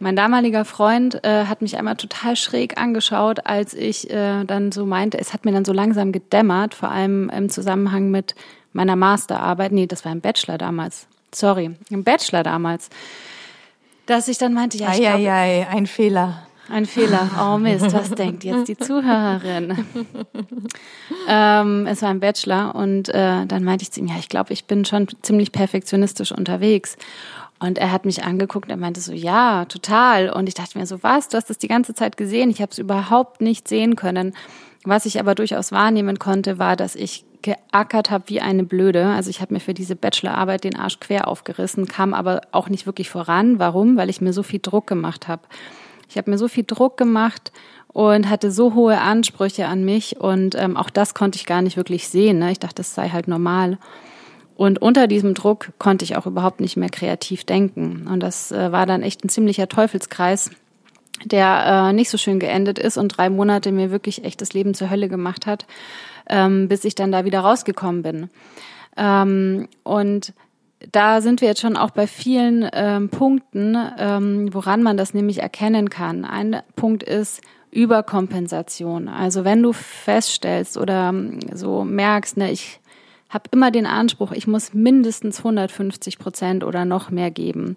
Mein 0.00 0.16
damaliger 0.16 0.64
Freund 0.64 1.24
äh, 1.24 1.44
hat 1.46 1.62
mich 1.62 1.78
einmal 1.78 1.96
total 1.96 2.34
schräg 2.34 2.80
angeschaut, 2.80 3.46
als 3.46 3.74
ich 3.74 4.10
äh, 4.10 4.44
dann 4.44 4.72
so 4.72 4.86
meinte, 4.86 5.18
es 5.18 5.32
hat 5.32 5.44
mir 5.44 5.52
dann 5.52 5.64
so 5.64 5.72
langsam 5.72 6.10
gedämmert, 6.10 6.74
vor 6.74 6.90
allem 6.90 7.30
im 7.30 7.48
Zusammenhang 7.48 8.10
mit 8.10 8.34
meiner 8.72 8.96
Masterarbeit. 8.96 9.72
Nee, 9.72 9.86
das 9.86 10.04
war 10.04 10.10
im 10.10 10.20
Bachelor 10.20 10.58
damals. 10.58 11.06
Sorry, 11.32 11.76
im 11.90 12.02
Bachelor 12.02 12.42
damals. 12.42 12.90
Dass 14.06 14.28
ich 14.28 14.36
dann 14.36 14.52
meinte, 14.52 14.78
ja, 14.78 14.92
ich 14.92 15.00
glaube, 15.00 15.30
ei, 15.30 15.66
ein 15.70 15.86
Fehler. 15.86 16.46
Ein 16.68 16.86
Fehler. 16.86 17.30
Oh 17.40 17.58
Mist, 17.58 17.92
was 17.92 18.10
denkt 18.14 18.42
jetzt 18.42 18.68
die 18.68 18.76
Zuhörerin? 18.76 19.84
ähm, 21.28 21.86
es 21.86 22.02
war 22.02 22.08
ein 22.08 22.20
Bachelor 22.20 22.74
und 22.74 23.10
äh, 23.10 23.46
dann 23.46 23.64
meinte 23.64 23.82
ich 23.82 23.92
zu 23.92 24.00
ihm, 24.00 24.06
ja, 24.06 24.16
ich 24.18 24.28
glaube, 24.28 24.52
ich 24.52 24.64
bin 24.64 24.84
schon 24.84 25.08
ziemlich 25.22 25.52
perfektionistisch 25.52 26.32
unterwegs. 26.32 26.96
Und 27.64 27.78
er 27.78 27.92
hat 27.92 28.04
mich 28.04 28.24
angeguckt, 28.24 28.70
er 28.70 28.76
meinte 28.76 29.00
so, 29.00 29.12
ja, 29.12 29.64
total. 29.64 30.28
Und 30.28 30.48
ich 30.48 30.54
dachte 30.54 30.78
mir 30.78 30.86
so, 30.86 31.02
was, 31.02 31.28
du 31.28 31.36
hast 31.36 31.48
das 31.48 31.58
die 31.58 31.68
ganze 31.68 31.94
Zeit 31.94 32.16
gesehen. 32.16 32.50
Ich 32.50 32.60
habe 32.60 32.72
es 32.72 32.78
überhaupt 32.78 33.40
nicht 33.40 33.68
sehen 33.68 33.96
können. 33.96 34.34
Was 34.84 35.06
ich 35.06 35.18
aber 35.18 35.34
durchaus 35.34 35.72
wahrnehmen 35.72 36.18
konnte, 36.18 36.58
war, 36.58 36.76
dass 36.76 36.94
ich 36.94 37.24
geackert 37.40 38.10
habe 38.10 38.24
wie 38.28 38.40
eine 38.40 38.64
Blöde. 38.64 39.06
Also 39.06 39.30
ich 39.30 39.40
habe 39.40 39.54
mir 39.54 39.60
für 39.60 39.74
diese 39.74 39.96
Bachelorarbeit 39.96 40.64
den 40.64 40.76
Arsch 40.76 41.00
quer 41.00 41.26
aufgerissen, 41.26 41.86
kam 41.86 42.12
aber 42.12 42.42
auch 42.52 42.68
nicht 42.68 42.86
wirklich 42.86 43.08
voran. 43.08 43.58
Warum? 43.58 43.96
Weil 43.96 44.10
ich 44.10 44.20
mir 44.20 44.32
so 44.32 44.42
viel 44.42 44.60
Druck 44.60 44.86
gemacht 44.86 45.26
habe. 45.26 45.42
Ich 46.08 46.18
habe 46.18 46.30
mir 46.30 46.38
so 46.38 46.48
viel 46.48 46.64
Druck 46.64 46.98
gemacht 46.98 47.50
und 47.88 48.28
hatte 48.28 48.50
so 48.50 48.74
hohe 48.74 49.00
Ansprüche 49.00 49.66
an 49.66 49.84
mich 49.84 50.20
und 50.20 50.54
ähm, 50.54 50.76
auch 50.76 50.90
das 50.90 51.14
konnte 51.14 51.36
ich 51.36 51.46
gar 51.46 51.62
nicht 51.62 51.76
wirklich 51.76 52.08
sehen. 52.08 52.40
Ne? 52.40 52.52
Ich 52.52 52.58
dachte, 52.58 52.76
das 52.76 52.94
sei 52.94 53.08
halt 53.08 53.28
normal. 53.28 53.78
Und 54.56 54.80
unter 54.80 55.06
diesem 55.06 55.34
Druck 55.34 55.70
konnte 55.78 56.04
ich 56.04 56.16
auch 56.16 56.26
überhaupt 56.26 56.60
nicht 56.60 56.76
mehr 56.76 56.88
kreativ 56.88 57.44
denken. 57.44 58.06
Und 58.06 58.20
das 58.20 58.52
äh, 58.52 58.70
war 58.70 58.86
dann 58.86 59.02
echt 59.02 59.24
ein 59.24 59.28
ziemlicher 59.28 59.68
Teufelskreis, 59.68 60.50
der 61.24 61.88
äh, 61.88 61.92
nicht 61.92 62.10
so 62.10 62.18
schön 62.18 62.38
geendet 62.38 62.78
ist 62.78 62.96
und 62.96 63.08
drei 63.08 63.30
Monate 63.30 63.72
mir 63.72 63.90
wirklich 63.90 64.24
echt 64.24 64.40
das 64.40 64.52
Leben 64.52 64.74
zur 64.74 64.90
Hölle 64.90 65.08
gemacht 65.08 65.46
hat, 65.46 65.66
ähm, 66.28 66.68
bis 66.68 66.84
ich 66.84 66.94
dann 66.94 67.12
da 67.12 67.24
wieder 67.24 67.40
rausgekommen 67.40 68.02
bin. 68.02 68.30
Ähm, 68.96 69.68
und 69.82 70.32
da 70.92 71.20
sind 71.20 71.40
wir 71.40 71.48
jetzt 71.48 71.60
schon 71.60 71.76
auch 71.76 71.90
bei 71.90 72.06
vielen 72.06 72.68
ähm, 72.72 73.08
Punkten, 73.08 73.76
ähm, 73.98 74.52
woran 74.52 74.82
man 74.82 74.96
das 74.96 75.14
nämlich 75.14 75.40
erkennen 75.40 75.90
kann. 75.90 76.24
Ein 76.24 76.62
Punkt 76.76 77.02
ist 77.02 77.40
Überkompensation. 77.70 79.08
Also 79.08 79.44
wenn 79.44 79.62
du 79.62 79.72
feststellst 79.72 80.76
oder 80.76 81.08
ähm, 81.08 81.40
so 81.52 81.84
merkst, 81.84 82.36
ne, 82.36 82.52
ich 82.52 82.80
habe 83.34 83.50
immer 83.50 83.70
den 83.70 83.84
Anspruch, 83.84 84.32
ich 84.32 84.46
muss 84.46 84.72
mindestens 84.72 85.38
150 85.38 86.18
Prozent 86.18 86.64
oder 86.64 86.84
noch 86.84 87.10
mehr 87.10 87.30
geben. 87.30 87.76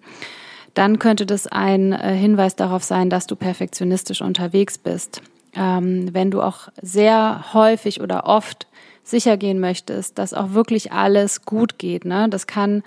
Dann 0.75 0.99
könnte 0.99 1.25
das 1.25 1.47
ein 1.47 1.91
äh, 1.91 2.13
Hinweis 2.15 2.55
darauf 2.55 2.83
sein, 2.83 3.09
dass 3.09 3.25
du 3.25 3.35
perfektionistisch 3.35 4.21
unterwegs 4.21 4.77
bist. 4.77 5.23
Ähm, 5.55 6.13
wenn 6.13 6.29
du 6.29 6.41
auch 6.41 6.69
sehr 6.81 7.53
häufig 7.53 7.99
oder 8.01 8.27
oft 8.27 8.67
sicher 9.03 9.37
gehen 9.37 9.59
möchtest, 9.59 10.19
dass 10.19 10.33
auch 10.33 10.53
wirklich 10.53 10.91
alles 10.91 11.45
gut 11.45 11.79
geht. 11.79 12.05
Ne? 12.05 12.27
Das 12.29 12.45
kann 12.45 12.83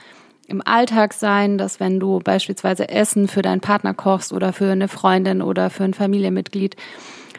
im 0.46 0.62
Alltag 0.64 1.14
sein, 1.14 1.58
dass 1.58 1.80
wenn 1.80 1.98
du 1.98 2.20
beispielsweise 2.20 2.88
Essen 2.88 3.26
für 3.26 3.42
deinen 3.42 3.60
Partner 3.60 3.94
kochst 3.94 4.32
oder 4.32 4.52
für 4.52 4.70
eine 4.70 4.88
Freundin 4.88 5.42
oder 5.42 5.70
für 5.70 5.84
ein 5.84 5.94
Familienmitglied, 5.94 6.76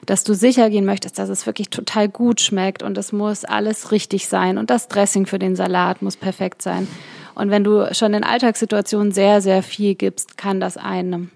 dass 0.06 0.24
du 0.24 0.34
sicher 0.34 0.70
gehen 0.70 0.86
möchtest, 0.86 1.20
dass 1.20 1.30
es 1.30 1.46
wirklich 1.46 1.70
total 1.70 2.10
gut 2.10 2.42
schmeckt 2.42 2.84
und 2.84 2.98
es 2.98 3.12
muss 3.12 3.46
alles 3.46 3.92
richtig 3.92 4.28
sein 4.28 4.58
und 4.58 4.70
das 4.70 4.88
Dressing 4.88 5.26
für 5.26 5.40
den 5.40 5.56
Salat 5.56 6.02
muss 6.02 6.18
perfekt 6.18 6.62
sein. 6.62 6.88
Und 7.36 7.50
wenn 7.50 7.64
du 7.64 7.94
schon 7.94 8.14
in 8.14 8.24
Alltagssituationen 8.24 9.12
sehr, 9.12 9.42
sehr 9.42 9.64
viel 9.64 9.96
gibst, 9.96 10.38
kann 10.38 10.60
das 10.60 10.78
ein, 10.78 11.32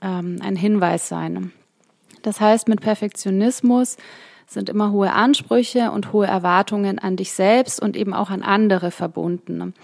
ähm, 0.00 0.38
ein 0.42 0.56
Hinweis 0.56 1.08
sein. 1.08 1.52
Das 2.22 2.40
heißt, 2.40 2.68
mit 2.68 2.80
Perfektionismus 2.80 3.96
sind 4.46 4.68
immer 4.68 4.92
hohe 4.92 5.12
Ansprüche 5.12 5.90
und 5.90 6.12
hohe 6.12 6.26
Erwartungen 6.26 6.98
an 6.98 7.16
dich 7.16 7.32
selbst 7.32 7.80
und 7.80 7.96
eben 7.96 8.14
auch 8.14 8.30
an 8.30 8.42
andere 8.42 8.90
verbunden. 8.90 9.74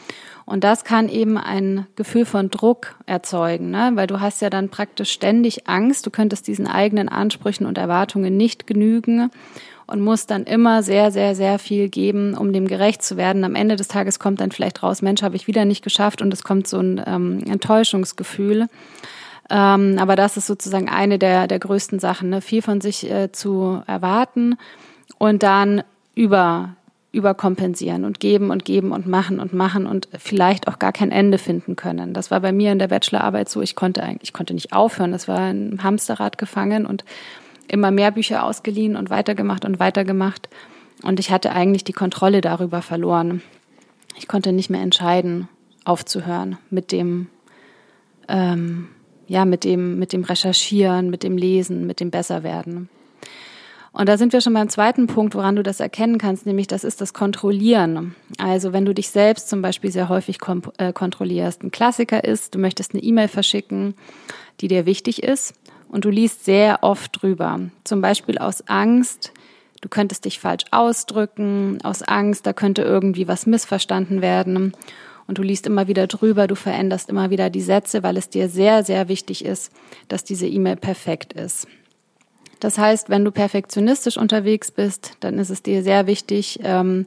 Und 0.51 0.65
das 0.65 0.83
kann 0.83 1.09
eben 1.09 1.39
ein 1.39 1.87
Gefühl 1.95 2.25
von 2.25 2.51
Druck 2.51 2.97
erzeugen, 3.07 3.71
ne? 3.71 3.93
weil 3.95 4.09
du 4.09 4.19
hast 4.19 4.43
ja 4.43 4.51
dann 4.51 4.69
praktisch 4.69 5.13
ständig 5.13 5.69
Angst, 5.69 6.05
du 6.07 6.11
könntest 6.11 6.49
diesen 6.49 6.67
eigenen 6.67 7.09
Ansprüchen 7.09 7.67
und 7.67 7.79
Erwartungen 7.79 8.37
nicht 8.37 8.67
genügen 8.67 9.31
und 9.87 10.01
musst 10.01 10.29
dann 10.33 10.43
immer 10.43 10.83
sehr, 10.83 11.13
sehr, 11.13 11.37
sehr 11.37 11.61
viel 11.61 11.89
geben, 11.89 12.37
um 12.37 12.53
dem 12.53 12.67
gerecht 12.67 13.05
zu 13.05 13.17
werden. 13.17 13.45
Am 13.45 13.55
Ende 13.55 13.77
des 13.77 13.87
Tages 13.87 14.19
kommt 14.19 14.41
dann 14.41 14.51
vielleicht 14.51 14.83
raus, 14.83 15.03
Mensch, 15.03 15.23
habe 15.23 15.37
ich 15.37 15.47
wieder 15.47 15.65
nicht 15.65 15.85
geschafft 15.85 16.21
und 16.21 16.35
es 16.35 16.43
kommt 16.43 16.67
so 16.67 16.81
ein 16.81 17.01
ähm, 17.07 17.45
Enttäuschungsgefühl. 17.47 18.67
Ähm, 19.51 19.99
aber 20.01 20.17
das 20.17 20.37
ist 20.37 20.49
sozusagen 20.49 20.89
eine 20.89 21.21
der, 21.21 21.47
der 21.47 21.61
größten 21.61 22.01
Sachen, 22.01 22.29
ne? 22.29 22.41
viel 22.41 22.63
von 22.63 22.81
sich 22.81 23.09
äh, 23.09 23.31
zu 23.31 23.85
erwarten 23.87 24.57
und 25.17 25.45
dann 25.45 25.85
über 26.17 26.75
überkompensieren 27.13 28.05
und 28.05 28.21
geben 28.21 28.51
und 28.51 28.65
geben 28.65 28.93
und 28.93 29.07
machen 29.07 29.41
und 29.41 29.53
machen 29.53 29.87
und 29.87 30.09
vielleicht 30.17 30.69
auch 30.69 30.79
gar 30.79 30.93
kein 30.93 31.11
Ende 31.11 31.39
finden 31.39 31.75
können. 31.75 32.15
Das 32.15 32.31
war 32.31 32.41
bei 32.41 32.53
mir 32.53 32.71
in 32.71 32.79
der 32.79 32.89
Bachelorarbeit 32.89 33.49
so. 33.49 33.61
Ich 33.63 33.75
konnte 33.75 34.03
eigentlich, 34.03 34.23
ich 34.23 34.33
konnte 34.33 34.55
nicht 34.55 34.73
aufhören. 34.73 35.11
Das 35.11 35.27
war 35.27 35.41
ein 35.41 35.83
Hamsterrad 35.83 36.39
gefangen 36.39 36.87
und 36.87 37.05
immer 37.67 37.91
mehr 37.91 38.13
Bücher 38.13 38.45
ausgeliehen 38.45 38.97
und 38.97 39.11
weitergemacht 39.11 39.65
und 39.65 39.81
weitergemacht. 39.81 40.49
Und 41.03 41.19
ich 41.19 41.31
hatte 41.31 41.53
eigentlich 41.53 41.85
die 41.85 41.93
Kontrolle 41.93 42.41
darüber 42.41 42.83
verloren. 42.83 43.43
Ich 44.17 44.29
konnte 44.29 44.53
nicht 44.53 44.71
mehr 44.71 44.83
entscheiden, 44.83 45.49
aufzuhören 45.85 46.59
mit 46.69 46.93
dem, 46.93 47.29
ähm, 48.29 48.89
ja, 49.27 49.45
mit 49.45 49.65
dem, 49.65 49.99
mit 49.99 50.13
dem 50.13 50.25
Recherchieren, 50.25 51.11
mit 51.11 51.23
dem 51.23 51.37
Lesen, 51.37 51.87
mit 51.87 52.01
dem 52.01 52.11
Besserwerden. 52.11 52.89
Und 53.93 54.09
da 54.09 54.17
sind 54.17 54.33
wir 54.33 54.41
schon 54.41 54.55
beim 54.55 54.69
zweiten 54.69 55.09
Punkt, 55.09 55.35
woran 55.35 55.57
du 55.57 55.63
das 55.63 55.81
erkennen 55.81 56.19
kannst, 56.19 56.47
nämlich 56.47 56.69
das 56.69 56.85
ist 56.85 57.01
das 57.01 57.13
Kontrollieren. 57.13 58.15
Also 58.39 58.73
wenn 58.73 58.85
du 58.85 58.95
dich 58.95 59.11
selbst 59.11 59.49
zum 59.49 59.63
Beispiel 59.63 59.91
sehr 59.91 60.09
häufig 60.09 60.39
äh, 60.79 60.93
kontrollierst. 60.93 61.65
Ein 61.65 61.73
Klassiker 61.73 62.23
ist, 62.23 62.55
du 62.55 62.59
möchtest 62.59 62.95
eine 62.95 63.03
E-Mail 63.03 63.29
verschicken, 63.29 63.95
die 64.61 64.69
dir 64.69 64.87
wichtig 64.87 65.23
ist 65.23 65.55
und 65.89 66.05
du 66.05 66.11
liest 66.11 66.45
sehr 66.45 66.83
oft 66.83 67.21
drüber. 67.21 67.59
Zum 67.83 68.01
Beispiel 68.01 68.39
aus 68.39 68.67
Angst, 68.69 69.33
du 69.81 69.89
könntest 69.89 70.25
dich 70.25 70.39
falsch 70.39 70.65
ausdrücken, 70.71 71.79
aus 71.83 72.03
Angst, 72.03 72.47
da 72.47 72.53
könnte 72.53 72.83
irgendwie 72.83 73.27
was 73.27 73.47
missverstanden 73.47 74.23
werden. 74.23 74.73
Und 75.27 75.39
du 75.39 75.43
liest 75.43 75.67
immer 75.67 75.89
wieder 75.89 76.07
drüber, 76.07 76.47
du 76.47 76.55
veränderst 76.55 77.09
immer 77.09 77.31
wieder 77.31 77.51
die 77.51 77.61
Sätze, 77.61 78.03
weil 78.03 78.17
es 78.17 78.31
dir 78.31 78.49
sehr, 78.49 78.85
sehr 78.85 79.09
wichtig 79.09 79.45
ist, 79.45 79.73
dass 80.09 80.25
diese 80.25 80.47
E-Mail 80.47 80.77
perfekt 80.77 81.33
ist. 81.33 81.67
Das 82.61 82.79
heißt, 82.79 83.09
wenn 83.09 83.25
du 83.25 83.31
perfektionistisch 83.31 84.17
unterwegs 84.17 84.71
bist, 84.71 85.13
dann 85.21 85.39
ist 85.39 85.51
es 85.51 85.63
dir 85.63 85.83
sehr 85.83 86.07
wichtig, 86.07 86.61
ähm, 86.63 87.07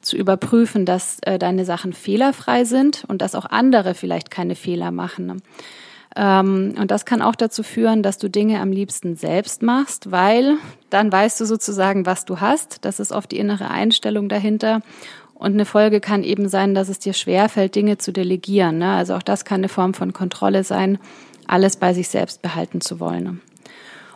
zu 0.00 0.16
überprüfen, 0.16 0.86
dass 0.86 1.18
äh, 1.22 1.38
deine 1.38 1.64
Sachen 1.64 1.92
fehlerfrei 1.92 2.64
sind 2.64 3.04
und 3.08 3.20
dass 3.20 3.34
auch 3.34 3.44
andere 3.46 3.94
vielleicht 3.94 4.30
keine 4.30 4.54
Fehler 4.54 4.90
machen. 4.90 5.42
Ähm, 6.16 6.74
und 6.78 6.90
das 6.90 7.04
kann 7.04 7.22
auch 7.22 7.34
dazu 7.34 7.62
führen, 7.62 8.02
dass 8.02 8.18
du 8.18 8.28
Dinge 8.28 8.60
am 8.60 8.72
liebsten 8.72 9.16
selbst 9.16 9.62
machst, 9.62 10.10
weil 10.10 10.56
dann 10.88 11.12
weißt 11.12 11.40
du 11.40 11.44
sozusagen, 11.44 12.06
was 12.06 12.24
du 12.24 12.40
hast. 12.40 12.84
Das 12.84 12.98
ist 12.98 13.12
oft 13.12 13.30
die 13.30 13.38
innere 13.38 13.70
Einstellung 13.70 14.28
dahinter. 14.28 14.80
Und 15.34 15.52
eine 15.52 15.64
Folge 15.64 16.00
kann 16.00 16.22
eben 16.22 16.48
sein, 16.48 16.74
dass 16.74 16.88
es 16.88 16.98
dir 16.98 17.14
schwerfällt, 17.14 17.74
Dinge 17.74 17.96
zu 17.96 18.12
delegieren. 18.12 18.78
Ne? 18.78 18.92
Also 18.92 19.14
auch 19.14 19.22
das 19.22 19.44
kann 19.44 19.60
eine 19.60 19.68
Form 19.68 19.94
von 19.94 20.12
Kontrolle 20.12 20.64
sein, 20.64 20.98
alles 21.46 21.76
bei 21.76 21.94
sich 21.94 22.08
selbst 22.08 22.42
behalten 22.42 22.80
zu 22.80 23.00
wollen. 23.00 23.40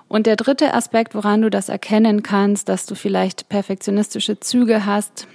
Und 0.08 0.26
der 0.26 0.36
dritte 0.36 0.74
Aspekt, 0.74 1.14
woran 1.14 1.42
du 1.42 1.50
das 1.50 1.68
erkennen 1.68 2.22
kannst, 2.22 2.68
dass 2.68 2.86
du 2.86 2.94
vielleicht 2.94 3.48
perfektionistische 3.48 4.38
Züge 4.38 4.86
hast, 4.86 5.26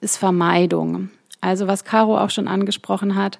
ist 0.00 0.16
Vermeidung. 0.16 1.10
Also 1.40 1.66
was 1.66 1.84
Caro 1.84 2.18
auch 2.18 2.30
schon 2.30 2.48
angesprochen 2.48 3.16
hat, 3.16 3.38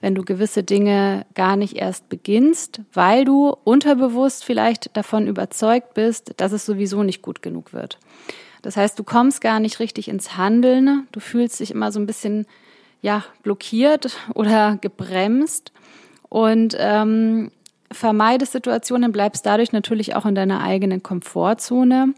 wenn 0.00 0.14
du 0.14 0.22
gewisse 0.22 0.62
Dinge 0.62 1.24
gar 1.34 1.56
nicht 1.56 1.76
erst 1.76 2.08
beginnst, 2.08 2.80
weil 2.92 3.24
du 3.24 3.56
unterbewusst 3.64 4.44
vielleicht 4.44 4.94
davon 4.96 5.26
überzeugt 5.26 5.94
bist, 5.94 6.34
dass 6.38 6.52
es 6.52 6.66
sowieso 6.66 7.02
nicht 7.02 7.22
gut 7.22 7.42
genug 7.42 7.72
wird. 7.72 7.98
Das 8.62 8.76
heißt, 8.76 8.98
du 8.98 9.04
kommst 9.04 9.40
gar 9.40 9.60
nicht 9.60 9.78
richtig 9.78 10.08
ins 10.08 10.36
Handeln, 10.36 11.06
du 11.12 11.20
fühlst 11.20 11.60
dich 11.60 11.70
immer 11.70 11.92
so 11.92 12.00
ein 12.00 12.06
bisschen 12.06 12.46
ja 13.02 13.24
blockiert 13.42 14.16
oder 14.34 14.78
gebremst 14.80 15.72
und 16.28 16.76
ähm, 16.78 17.50
vermeidest 17.94 18.52
Situationen, 18.52 19.12
bleibst 19.12 19.46
dadurch 19.46 19.72
natürlich 19.72 20.14
auch 20.14 20.26
in 20.26 20.34
deiner 20.34 20.62
eigenen 20.62 21.02
Komfortzone. 21.02 22.14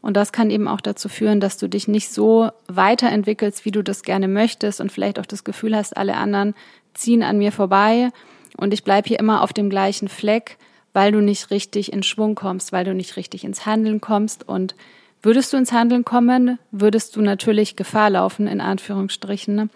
Und 0.00 0.16
das 0.16 0.32
kann 0.32 0.50
eben 0.50 0.68
auch 0.68 0.80
dazu 0.80 1.08
führen, 1.08 1.40
dass 1.40 1.58
du 1.58 1.68
dich 1.68 1.88
nicht 1.88 2.10
so 2.10 2.50
weiterentwickelst, 2.68 3.64
wie 3.64 3.70
du 3.70 3.82
das 3.82 4.02
gerne 4.02 4.28
möchtest 4.28 4.80
und 4.80 4.92
vielleicht 4.92 5.18
auch 5.18 5.26
das 5.26 5.44
Gefühl 5.44 5.76
hast, 5.76 5.96
alle 5.96 6.16
anderen 6.16 6.54
ziehen 6.94 7.22
an 7.22 7.38
mir 7.38 7.52
vorbei 7.52 8.10
und 8.58 8.74
ich 8.74 8.84
bleibe 8.84 9.08
hier 9.08 9.20
immer 9.20 9.42
auf 9.42 9.52
dem 9.52 9.70
gleichen 9.70 10.08
Fleck, 10.08 10.58
weil 10.92 11.12
du 11.12 11.20
nicht 11.20 11.50
richtig 11.50 11.92
in 11.92 12.02
Schwung 12.02 12.34
kommst, 12.34 12.72
weil 12.72 12.84
du 12.84 12.92
nicht 12.92 13.16
richtig 13.16 13.44
ins 13.44 13.66
Handeln 13.66 14.00
kommst. 14.00 14.48
Und 14.48 14.74
würdest 15.22 15.52
du 15.52 15.56
ins 15.56 15.70
Handeln 15.70 16.04
kommen, 16.04 16.58
würdest 16.72 17.14
du 17.14 17.20
natürlich 17.20 17.76
Gefahr 17.76 18.10
laufen, 18.10 18.48
in 18.48 18.60
Anführungsstrichen, 18.60 19.70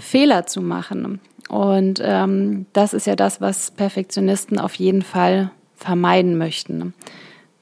Fehler 0.00 0.46
zu 0.46 0.60
machen. 0.60 1.20
Und 1.48 2.00
ähm, 2.02 2.66
das 2.72 2.92
ist 2.92 3.06
ja 3.06 3.16
das, 3.16 3.40
was 3.40 3.70
Perfektionisten 3.70 4.58
auf 4.58 4.74
jeden 4.74 5.02
Fall 5.02 5.50
vermeiden 5.74 6.36
möchten. 6.36 6.94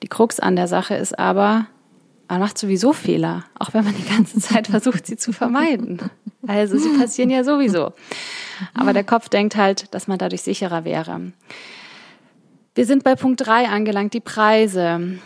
Die 0.03 0.09
Krux 0.09 0.41
an 0.41 0.57
der 0.57 0.67
Sache 0.67 0.95
ist 0.95 1.19
aber, 1.19 1.67
man 2.29 2.41
macht 2.41 2.59
sowieso 2.59 2.93
Fehler, 2.93 3.45
auch 3.59 3.73
wenn 3.75 3.85
man 3.85 3.95
die 3.95 4.09
ganze 4.09 4.41
Zeit 4.41 4.67
versucht, 4.69 5.07
sie 5.07 5.17
zu 5.17 5.33
vermeiden. 5.33 6.01
Also 6.47 6.79
sie 6.79 6.99
passieren 6.99 7.31
ja 7.31 7.45
sowieso. 7.45 7.93
Aber 8.75 8.93
der 8.93 9.05
Kopf 9.05 9.29
denkt 9.29 9.57
halt, 9.57 9.95
dass 9.95 10.09
man 10.09 10.19
dadurch 10.19 10.43
sicherer 10.43 10.85
wäre. 10.85 11.33
Wir 12.75 12.87
sind 12.87 13.05
bei 13.05 13.15
Punkt 13.15 13.47
drei 13.47 13.69
angelangt, 13.69 14.13
die 14.15 14.21
Preise, 14.21 15.19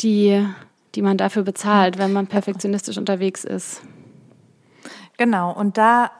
die, 0.00 0.46
die 0.94 1.02
man 1.02 1.16
dafür 1.16 1.42
bezahlt, 1.42 1.98
wenn 1.98 2.12
man 2.12 2.26
perfektionistisch 2.26 2.98
unterwegs 2.98 3.44
ist. 3.44 3.82
Genau, 5.16 5.52
und 5.52 5.76
da 5.76 6.10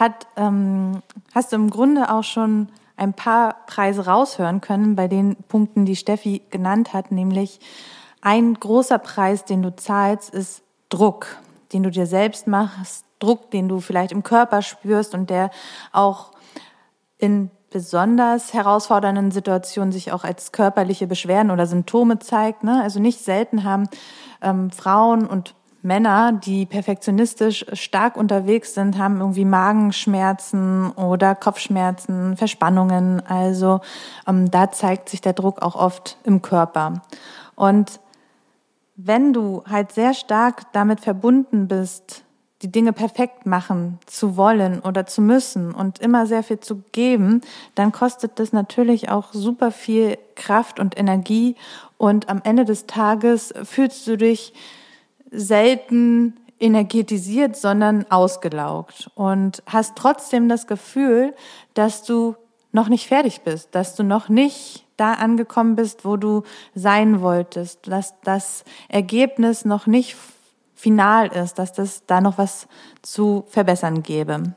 hat, 0.00 0.26
ähm, 0.36 1.02
hast 1.34 1.52
du 1.52 1.56
im 1.56 1.70
Grunde 1.70 2.10
auch 2.10 2.24
schon 2.24 2.68
ein 2.96 3.12
paar 3.12 3.56
Preise 3.66 4.06
raushören 4.06 4.60
können 4.60 4.96
bei 4.96 5.08
den 5.08 5.36
Punkten, 5.48 5.84
die 5.84 5.96
Steffi 5.96 6.42
genannt 6.50 6.92
hat, 6.92 7.12
nämlich 7.12 7.60
ein 8.20 8.54
großer 8.54 8.98
Preis, 8.98 9.44
den 9.44 9.62
du 9.62 9.74
zahlst, 9.74 10.30
ist 10.30 10.62
Druck, 10.88 11.36
den 11.72 11.82
du 11.82 11.90
dir 11.90 12.06
selbst 12.06 12.46
machst, 12.46 13.04
Druck, 13.18 13.50
den 13.50 13.68
du 13.68 13.80
vielleicht 13.80 14.12
im 14.12 14.22
Körper 14.22 14.62
spürst 14.62 15.14
und 15.14 15.30
der 15.30 15.50
auch 15.92 16.32
in 17.18 17.50
besonders 17.70 18.52
herausfordernden 18.52 19.30
Situationen 19.30 19.92
sich 19.92 20.12
auch 20.12 20.24
als 20.24 20.52
körperliche 20.52 21.06
Beschwerden 21.06 21.50
oder 21.50 21.66
Symptome 21.66 22.18
zeigt. 22.18 22.64
Ne? 22.64 22.82
Also 22.82 23.00
nicht 23.00 23.20
selten 23.20 23.64
haben 23.64 23.88
ähm, 24.42 24.70
Frauen 24.70 25.26
und 25.26 25.54
Männer, 25.82 26.32
die 26.32 26.66
perfektionistisch 26.66 27.64
stark 27.72 28.16
unterwegs 28.16 28.74
sind, 28.74 28.98
haben 28.98 29.20
irgendwie 29.20 29.44
Magenschmerzen 29.44 30.90
oder 30.92 31.34
Kopfschmerzen, 31.34 32.36
Verspannungen. 32.36 33.24
Also 33.26 33.80
ähm, 34.26 34.50
da 34.50 34.70
zeigt 34.70 35.08
sich 35.08 35.20
der 35.20 35.32
Druck 35.32 35.62
auch 35.62 35.76
oft 35.76 36.18
im 36.24 36.42
Körper. 36.42 37.02
Und 37.54 38.00
wenn 38.96 39.32
du 39.32 39.62
halt 39.66 39.92
sehr 39.92 40.12
stark 40.12 40.70
damit 40.72 41.00
verbunden 41.00 41.68
bist, 41.68 42.24
die 42.62 42.70
Dinge 42.70 42.92
perfekt 42.92 43.46
machen 43.46 43.98
zu 44.04 44.36
wollen 44.36 44.80
oder 44.80 45.06
zu 45.06 45.22
müssen 45.22 45.72
und 45.72 45.98
immer 45.98 46.26
sehr 46.26 46.42
viel 46.42 46.60
zu 46.60 46.82
geben, 46.92 47.40
dann 47.74 47.90
kostet 47.90 48.38
das 48.38 48.52
natürlich 48.52 49.08
auch 49.08 49.32
super 49.32 49.70
viel 49.70 50.18
Kraft 50.34 50.78
und 50.78 50.98
Energie 50.98 51.56
und 51.96 52.28
am 52.28 52.42
Ende 52.44 52.66
des 52.66 52.86
Tages 52.86 53.54
fühlst 53.64 54.06
du 54.06 54.18
dich 54.18 54.52
selten 55.30 56.36
energetisiert, 56.58 57.56
sondern 57.56 58.04
ausgelaugt 58.10 59.10
und 59.14 59.62
hast 59.66 59.96
trotzdem 59.96 60.48
das 60.48 60.66
Gefühl, 60.66 61.34
dass 61.74 62.02
du 62.02 62.36
noch 62.72 62.88
nicht 62.88 63.08
fertig 63.08 63.40
bist, 63.42 63.74
dass 63.74 63.96
du 63.96 64.02
noch 64.02 64.28
nicht 64.28 64.84
da 64.96 65.14
angekommen 65.14 65.76
bist, 65.76 66.04
wo 66.04 66.16
du 66.16 66.42
sein 66.74 67.22
wolltest, 67.22 67.88
dass 67.88 68.14
das 68.22 68.64
Ergebnis 68.88 69.64
noch 69.64 69.86
nicht 69.86 70.16
final 70.74 71.28
ist, 71.28 71.58
dass 71.58 71.72
das 71.72 72.04
da 72.06 72.20
noch 72.20 72.38
was 72.38 72.68
zu 73.02 73.44
verbessern 73.48 74.02
gäbe. 74.02 74.54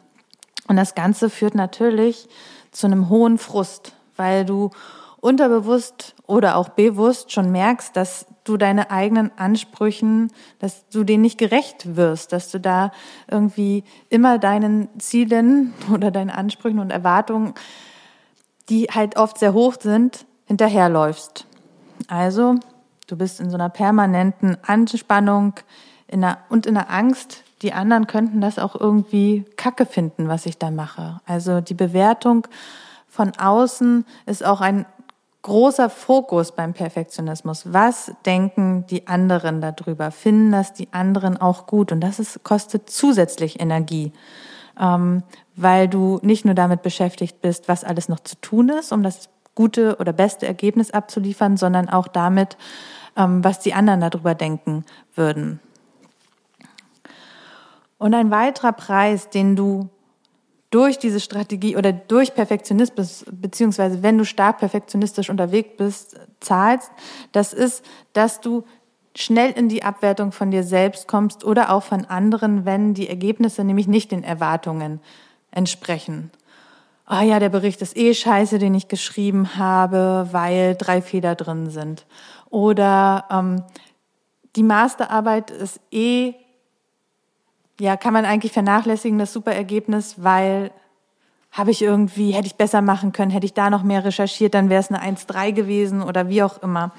Und 0.68 0.76
das 0.76 0.96
Ganze 0.96 1.30
führt 1.30 1.56
natürlich 1.56 2.28
zu 2.72 2.88
einem 2.88 3.10
hohen 3.10 3.38
Frust, 3.38 3.94
weil 4.16 4.46
du 4.46 4.72
unterbewusst 5.24 6.16
oder 6.28 6.58
auch 6.58 6.70
bewusst 6.70 7.32
schon 7.32 7.52
merkst, 7.52 7.96
dass 7.96 8.26
du 8.44 8.58
deine 8.58 8.92
eigenen 8.92 9.32
Ansprüchen, 9.38 10.32
dass 10.60 10.88
du 10.90 11.06
denen 11.06 11.22
nicht 11.22 11.38
gerecht 11.38 11.96
wirst, 11.96 12.34
dass 12.34 12.52
du 12.52 12.60
da 12.60 12.92
irgendwie 13.32 13.86
immer 14.10 14.38
deinen 14.38 14.90
Zielen 15.00 15.74
oder 15.94 16.12
deinen 16.12 16.30
Ansprüchen 16.30 16.80
und 16.80 16.92
Erwartungen, 16.92 17.54
die 18.70 18.88
halt 18.88 19.16
oft 19.16 19.40
sehr 19.40 19.54
hoch 19.54 19.76
sind, 19.80 20.26
hinterherläufst. 20.46 21.46
Also, 22.08 22.56
du 23.08 23.16
bist 23.16 23.40
in 23.40 23.50
so 23.50 23.56
einer 23.56 23.70
permanenten 23.70 24.58
Anspannung 24.62 25.54
in 26.08 26.20
der, 26.20 26.40
und 26.50 26.66
in 26.66 26.74
der 26.74 26.92
Angst, 26.92 27.44
die 27.62 27.72
anderen 27.72 28.08
könnten 28.08 28.42
das 28.42 28.60
auch 28.60 28.76
irgendwie 28.78 29.46
kacke 29.56 29.86
finden, 29.86 30.28
was 30.28 30.46
ich 30.46 30.58
da 30.58 30.70
mache. 30.70 31.22
Also 31.26 31.62
die 31.62 31.74
Bewertung 31.74 32.46
von 33.08 33.32
außen 33.38 34.06
ist 34.26 34.46
auch 34.46 34.60
ein 34.60 34.86
großer 35.44 35.90
Fokus 35.90 36.54
beim 36.54 36.74
Perfektionismus. 36.74 37.72
Was 37.72 38.12
denken 38.26 38.86
die 38.88 39.08
anderen 39.08 39.62
darüber? 39.62 40.10
Finden 40.10 40.52
das 40.52 40.74
die 40.74 40.88
anderen 40.92 41.38
auch 41.38 41.68
gut? 41.68 41.92
Und 41.92 42.02
das 42.02 42.18
ist, 42.20 42.44
kostet 42.44 42.90
zusätzlich 42.90 43.60
Energie, 43.60 44.12
ähm, 44.80 45.22
weil 45.56 45.88
du 45.88 46.20
nicht 46.24 46.46
nur 46.46 46.56
damit 46.56 46.82
beschäftigt 46.82 47.42
bist, 47.42 47.68
was 47.68 47.84
alles 47.84 48.10
noch 48.10 48.22
zu 48.22 48.36
tun 48.38 48.70
ist, 48.70 48.92
um 48.92 49.04
das 49.04 49.30
gute 49.54 49.98
oder 49.98 50.14
beste 50.14 50.48
Ergebnis 50.48 50.92
abzuliefern, 50.92 51.58
sondern 51.58 51.90
auch 51.90 52.08
damit, 52.08 52.58
ähm, 53.16 53.44
was 53.44 53.60
die 53.60 53.74
anderen 53.74 54.02
darüber 54.02 54.34
denken 54.36 54.86
würden. 55.14 55.60
Und 57.98 58.14
ein 58.14 58.32
weiterer 58.32 58.74
Preis, 58.74 59.30
den 59.30 59.56
du 59.56 59.90
durch 60.74 60.98
diese 60.98 61.20
Strategie 61.20 61.78
oder 61.78 61.94
durch 61.94 62.34
Perfektionismus, 62.34 63.26
beziehungsweise 63.32 64.02
wenn 64.02 64.18
du 64.18 64.26
stark 64.26 64.58
perfektionistisch 64.58 65.30
unterwegs 65.30 65.78
bist, 65.78 66.20
zahlst, 66.40 66.90
das 67.32 67.54
ist, 67.54 67.86
dass 68.14 68.42
du 68.42 68.64
schnell 69.16 69.52
in 69.52 69.70
die 69.70 69.84
Abwertung 69.84 70.32
von 70.32 70.50
dir 70.50 70.64
selbst 70.64 71.08
kommst 71.08 71.44
oder 71.44 71.72
auch 71.72 71.84
von 71.84 72.06
anderen, 72.06 72.66
wenn 72.66 72.96
die 72.96 73.08
Ergebnisse 73.08 73.64
nämlich 73.64 73.88
nicht 73.88 74.12
den 74.12 74.24
Erwartungen 74.24 75.00
entsprechen. 75.52 76.32
Ah 77.06 77.20
oh 77.20 77.24
ja, 77.24 77.38
der 77.38 77.50
Bericht 77.50 77.84
ist 77.84 77.96
eh 77.96 78.16
scheiße, 78.16 78.58
den 78.58 78.74
ich 78.74 78.88
geschrieben 78.88 79.56
habe, 79.58 80.30
weil 80.32 80.76
drei 80.76 81.04
Fehler 81.04 81.36
drin 81.36 81.70
sind. 81.70 82.08
Oder 82.50 83.26
ähm, 83.30 83.64
die 84.56 84.64
Masterarbeit 84.64 85.52
ist 85.52 85.80
eh 85.92 86.34
ja, 87.80 87.98
kann 87.98 88.14
man 88.14 88.26
eigentlich 88.26 88.52
vernachlässigen, 88.52 89.20
das 89.20 89.34
super 89.34 89.54
Ergebnis, 89.54 90.16
weil 90.18 90.72
habe 91.54 91.70
ich 91.70 91.84
irgendwie, 91.84 92.32
hätte 92.32 92.48
ich 92.48 92.56
besser 92.56 92.82
machen 92.82 93.12
können, 93.12 93.30
hätte 93.30 93.46
ich 93.46 93.54
da 93.54 93.70
noch 93.70 93.84
mehr 93.84 94.04
recherchiert, 94.04 94.56
dann 94.56 94.70
wäre 94.70 94.82
es 94.82 94.92
eine 94.92 95.04
1-3 95.04 95.52
gewesen 95.52 96.02
oder 96.02 96.28
wie 96.28 96.42
auch 96.42 96.64
immer. 96.64 96.92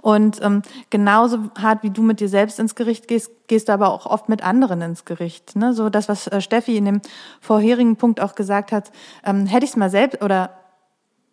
Und 0.00 0.40
ähm, 0.42 0.62
genauso 0.88 1.50
hart 1.58 1.82
wie 1.82 1.90
du 1.90 2.02
mit 2.02 2.20
dir 2.20 2.30
selbst 2.30 2.58
ins 2.58 2.74
Gericht 2.74 3.06
gehst, 3.06 3.30
gehst 3.48 3.68
du 3.68 3.72
aber 3.72 3.92
auch 3.92 4.06
oft 4.06 4.30
mit 4.30 4.42
anderen 4.42 4.80
ins 4.80 5.04
Gericht. 5.04 5.56
Ne? 5.56 5.74
So 5.74 5.90
das, 5.90 6.08
was 6.08 6.26
äh, 6.26 6.40
Steffi 6.40 6.78
in 6.78 6.86
dem 6.86 7.00
vorherigen 7.40 7.96
Punkt 7.96 8.20
auch 8.20 8.34
gesagt 8.34 8.72
hat, 8.72 8.90
ähm, 9.24 9.44
hätte 9.44 9.64
ich 9.64 9.72
es 9.72 9.76
mal 9.76 9.90
selbst 9.90 10.22
oder 10.22 10.57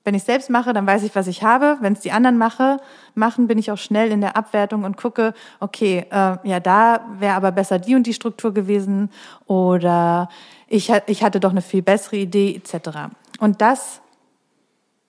wenn 0.05 0.13
ich 0.13 0.23
selbst 0.23 0.51
mache, 0.51 0.71
dann 0.71 0.85
weiß 0.85 1.01
ich, 1.01 1.15
was 1.15 1.25
ich 1.25 1.41
habe. 1.43 1.77
Wenn 1.81 1.93
es 1.93 1.99
die 1.99 2.11
anderen 2.11 2.37
mache, 2.37 2.79
machen, 3.15 3.47
bin 3.47 3.57
ich 3.57 3.71
auch 3.71 3.77
schnell 3.77 4.11
in 4.11 4.21
der 4.21 4.37
Abwertung 4.37 4.83
und 4.83 4.97
gucke, 4.97 5.33
okay, 5.59 6.05
äh, 6.11 6.37
ja, 6.47 6.59
da 6.59 7.01
wäre 7.19 7.33
aber 7.33 7.51
besser 7.51 7.79
die 7.79 7.95
und 7.95 8.05
die 8.05 8.13
Struktur 8.13 8.53
gewesen 8.53 9.09
oder 9.47 10.29
ich, 10.67 10.91
ich 11.07 11.23
hatte 11.23 11.39
doch 11.39 11.49
eine 11.49 11.63
viel 11.63 11.81
bessere 11.81 12.17
Idee 12.17 12.55
etc. 12.55 13.11
Und 13.39 13.61
das 13.61 14.01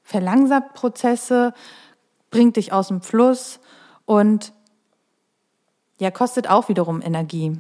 verlangsamt 0.03 0.73
Prozesse, 0.73 1.53
bringt 2.31 2.57
dich 2.57 2.73
aus 2.73 2.89
dem 2.89 3.03
Fluss 3.03 3.61
und 4.07 4.55
ja, 5.99 6.11
kostet 6.11 6.49
auch 6.49 6.69
wiederum 6.69 7.03
Energie. 7.03 7.59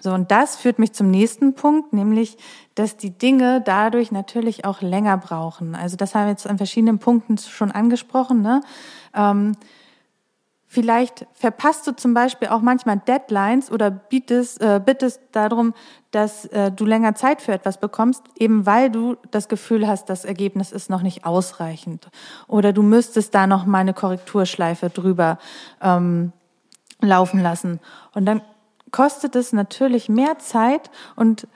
So, 0.00 0.12
und 0.12 0.30
das 0.30 0.56
führt 0.56 0.78
mich 0.78 0.92
zum 0.92 1.10
nächsten 1.10 1.54
Punkt, 1.54 1.92
nämlich, 1.92 2.36
dass 2.74 2.96
die 2.96 3.10
Dinge 3.10 3.62
dadurch 3.64 4.12
natürlich 4.12 4.64
auch 4.64 4.82
länger 4.82 5.16
brauchen. 5.16 5.74
Also 5.74 5.96
das 5.96 6.14
haben 6.14 6.24
wir 6.24 6.30
jetzt 6.30 6.46
an 6.46 6.58
verschiedenen 6.58 6.98
Punkten 6.98 7.38
schon 7.38 7.70
angesprochen. 7.70 8.42
Ne? 8.42 8.60
Ähm, 9.14 9.56
vielleicht 10.66 11.26
verpasst 11.32 11.86
du 11.86 11.92
zum 11.92 12.14
Beispiel 12.14 12.48
auch 12.48 12.60
manchmal 12.60 12.98
Deadlines 12.98 13.70
oder 13.70 13.90
bietest, 13.90 14.60
äh, 14.60 14.80
bittest 14.84 15.20
darum, 15.32 15.72
dass 16.10 16.44
äh, 16.46 16.70
du 16.70 16.84
länger 16.84 17.14
Zeit 17.14 17.40
für 17.40 17.52
etwas 17.52 17.78
bekommst, 17.78 18.22
eben 18.36 18.66
weil 18.66 18.90
du 18.90 19.16
das 19.30 19.48
Gefühl 19.48 19.86
hast, 19.86 20.10
das 20.10 20.24
Ergebnis 20.24 20.72
ist 20.72 20.90
noch 20.90 21.02
nicht 21.02 21.24
ausreichend. 21.24 22.08
Oder 22.48 22.72
du 22.72 22.82
müsstest 22.82 23.34
da 23.34 23.46
noch 23.46 23.66
mal 23.66 23.78
eine 23.78 23.94
Korrekturschleife 23.94 24.90
drüber 24.90 25.38
ähm, 25.80 26.32
laufen 27.00 27.40
lassen. 27.40 27.80
Und 28.14 28.26
dann 28.26 28.42
kostet 28.94 29.34
es 29.34 29.52
natürlich 29.52 30.08
mehr 30.08 30.38
Zeit 30.38 30.88
und 31.16 31.48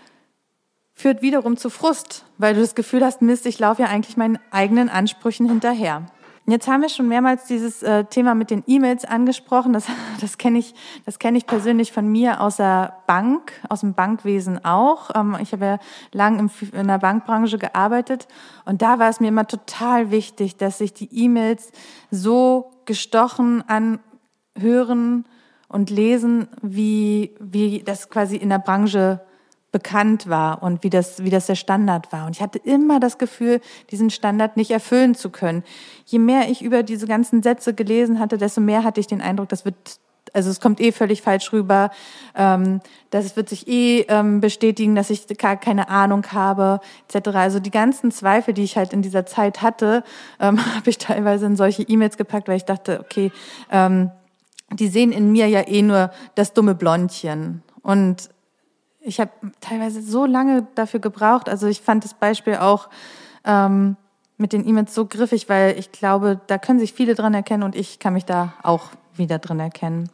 führt 0.92 1.22
wiederum 1.22 1.56
zu 1.56 1.70
Frust, 1.70 2.24
weil 2.36 2.54
du 2.54 2.60
das 2.60 2.74
Gefühl 2.74 3.04
hast, 3.04 3.22
Mist, 3.22 3.46
ich 3.46 3.60
laufe 3.60 3.82
ja 3.82 3.88
eigentlich 3.88 4.16
meinen 4.16 4.40
eigenen 4.50 4.88
Ansprüchen 4.88 5.48
hinterher. 5.48 6.06
Jetzt 6.46 6.66
haben 6.66 6.82
wir 6.82 6.88
schon 6.88 7.06
mehrmals 7.06 7.44
dieses 7.44 7.84
äh, 7.84 8.06
Thema 8.06 8.34
mit 8.34 8.50
den 8.50 8.64
E-Mails 8.66 9.04
angesprochen. 9.04 9.72
Das, 9.72 9.86
das 10.20 10.36
kenne 10.36 10.58
ich, 10.58 10.74
das 11.04 11.18
ich 11.22 11.46
persönlich 11.46 11.92
von 11.92 12.08
mir 12.08 12.40
aus 12.40 12.56
der 12.56 12.96
Bank, 13.06 13.52
aus 13.68 13.82
dem 13.82 13.94
Bankwesen 13.94 14.64
auch. 14.64 15.10
Ähm, 15.14 15.36
ich 15.40 15.52
habe 15.52 15.64
ja 15.64 15.78
lang 16.10 16.50
in 16.72 16.88
der 16.88 16.98
Bankbranche 16.98 17.58
gearbeitet 17.58 18.26
und 18.64 18.82
da 18.82 18.98
war 18.98 19.10
es 19.10 19.20
mir 19.20 19.28
immer 19.28 19.46
total 19.46 20.10
wichtig, 20.10 20.56
dass 20.56 20.78
sich 20.78 20.92
die 20.92 21.08
E-Mails 21.24 21.70
so 22.10 22.72
gestochen 22.84 23.62
anhören 23.68 25.24
und 25.68 25.90
lesen, 25.90 26.48
wie, 26.62 27.34
wie 27.40 27.82
das 27.84 28.08
quasi 28.08 28.36
in 28.36 28.48
der 28.48 28.58
Branche 28.58 29.20
bekannt 29.70 30.28
war 30.28 30.62
und 30.62 30.82
wie 30.82 30.90
das, 30.90 31.22
wie 31.22 31.30
das 31.30 31.46
der 31.46 31.54
Standard 31.54 32.10
war. 32.10 32.26
Und 32.26 32.36
ich 32.36 32.42
hatte 32.42 32.58
immer 32.58 33.00
das 33.00 33.18
Gefühl, 33.18 33.60
diesen 33.90 34.10
Standard 34.10 34.56
nicht 34.56 34.70
erfüllen 34.70 35.14
zu 35.14 35.30
können. 35.30 35.62
Je 36.06 36.18
mehr 36.18 36.48
ich 36.48 36.62
über 36.62 36.82
diese 36.82 37.06
ganzen 37.06 37.42
Sätze 37.42 37.74
gelesen 37.74 38.18
hatte, 38.18 38.38
desto 38.38 38.62
mehr 38.62 38.82
hatte 38.82 39.00
ich 39.00 39.06
den 39.06 39.20
Eindruck, 39.20 39.50
das 39.50 39.66
wird, 39.66 39.76
also 40.32 40.50
es 40.50 40.60
kommt 40.60 40.80
eh 40.80 40.90
völlig 40.90 41.20
falsch 41.20 41.52
rüber. 41.52 41.90
Ähm, 42.34 42.80
das 43.10 43.36
wird 43.36 43.50
sich 43.50 43.68
eh 43.68 44.06
ähm, 44.08 44.40
bestätigen, 44.40 44.94
dass 44.94 45.10
ich 45.10 45.26
gar 45.36 45.58
keine 45.58 45.90
Ahnung 45.90 46.24
habe, 46.32 46.80
etc. 47.06 47.28
Also 47.36 47.60
die 47.60 47.70
ganzen 47.70 48.10
Zweifel, 48.10 48.54
die 48.54 48.64
ich 48.64 48.78
halt 48.78 48.94
in 48.94 49.02
dieser 49.02 49.26
Zeit 49.26 49.60
hatte, 49.60 50.02
ähm, 50.40 50.58
habe 50.76 50.88
ich 50.88 50.96
teilweise 50.96 51.44
in 51.44 51.56
solche 51.56 51.82
E-Mails 51.82 52.16
gepackt, 52.16 52.48
weil 52.48 52.56
ich 52.56 52.64
dachte, 52.64 53.00
okay, 53.00 53.32
ähm, 53.70 54.12
die 54.72 54.88
sehen 54.88 55.12
in 55.12 55.32
mir 55.32 55.48
ja 55.48 55.66
eh 55.66 55.82
nur 55.82 56.10
das 56.34 56.52
dumme 56.52 56.74
Blondchen. 56.74 57.62
Und 57.82 58.28
ich 59.00 59.20
habe 59.20 59.30
teilweise 59.60 60.02
so 60.02 60.26
lange 60.26 60.66
dafür 60.74 61.00
gebraucht. 61.00 61.48
Also 61.48 61.66
ich 61.66 61.80
fand 61.80 62.04
das 62.04 62.14
Beispiel 62.14 62.56
auch 62.56 62.88
ähm, 63.44 63.96
mit 64.36 64.52
den 64.52 64.66
E-Mails 64.66 64.94
so 64.94 65.06
griffig, 65.06 65.48
weil 65.48 65.78
ich 65.78 65.92
glaube, 65.92 66.40
da 66.46 66.58
können 66.58 66.78
sich 66.78 66.92
viele 66.92 67.14
dran 67.14 67.34
erkennen 67.34 67.62
und 67.62 67.74
ich 67.74 67.98
kann 67.98 68.12
mich 68.12 68.24
da 68.24 68.54
auch 68.62 68.90
wieder 69.14 69.38
drin 69.38 69.60
erkennen. 69.60 70.10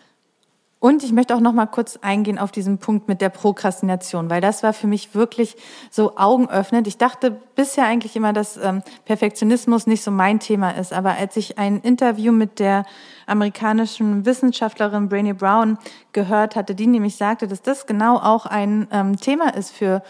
Und 0.84 1.02
ich 1.02 1.12
möchte 1.12 1.34
auch 1.34 1.40
noch 1.40 1.54
mal 1.54 1.64
kurz 1.64 1.98
eingehen 2.02 2.38
auf 2.38 2.52
diesen 2.52 2.76
Punkt 2.76 3.08
mit 3.08 3.22
der 3.22 3.30
Prokrastination, 3.30 4.28
weil 4.28 4.42
das 4.42 4.62
war 4.62 4.74
für 4.74 4.86
mich 4.86 5.14
wirklich 5.14 5.56
so 5.90 6.18
augenöffnend. 6.18 6.86
Ich 6.86 6.98
dachte 6.98 7.40
bisher 7.56 7.86
eigentlich 7.86 8.16
immer, 8.16 8.34
dass 8.34 8.58
ähm, 8.58 8.82
Perfektionismus 9.06 9.86
nicht 9.86 10.02
so 10.02 10.10
mein 10.10 10.40
Thema 10.40 10.72
ist, 10.72 10.92
aber 10.92 11.16
als 11.16 11.38
ich 11.38 11.56
ein 11.56 11.80
Interview 11.80 12.32
mit 12.32 12.58
der 12.58 12.84
amerikanischen 13.26 14.26
Wissenschaftlerin 14.26 15.08
Brainy 15.08 15.32
Brown 15.32 15.78
gehört 16.12 16.54
hatte, 16.54 16.74
die 16.74 16.86
nämlich 16.86 17.16
sagte, 17.16 17.48
dass 17.48 17.62
das 17.62 17.86
genau 17.86 18.18
auch 18.18 18.44
ein 18.44 18.86
ähm, 18.90 19.16
Thema 19.16 19.54
ist 19.54 19.70
für 19.70 20.02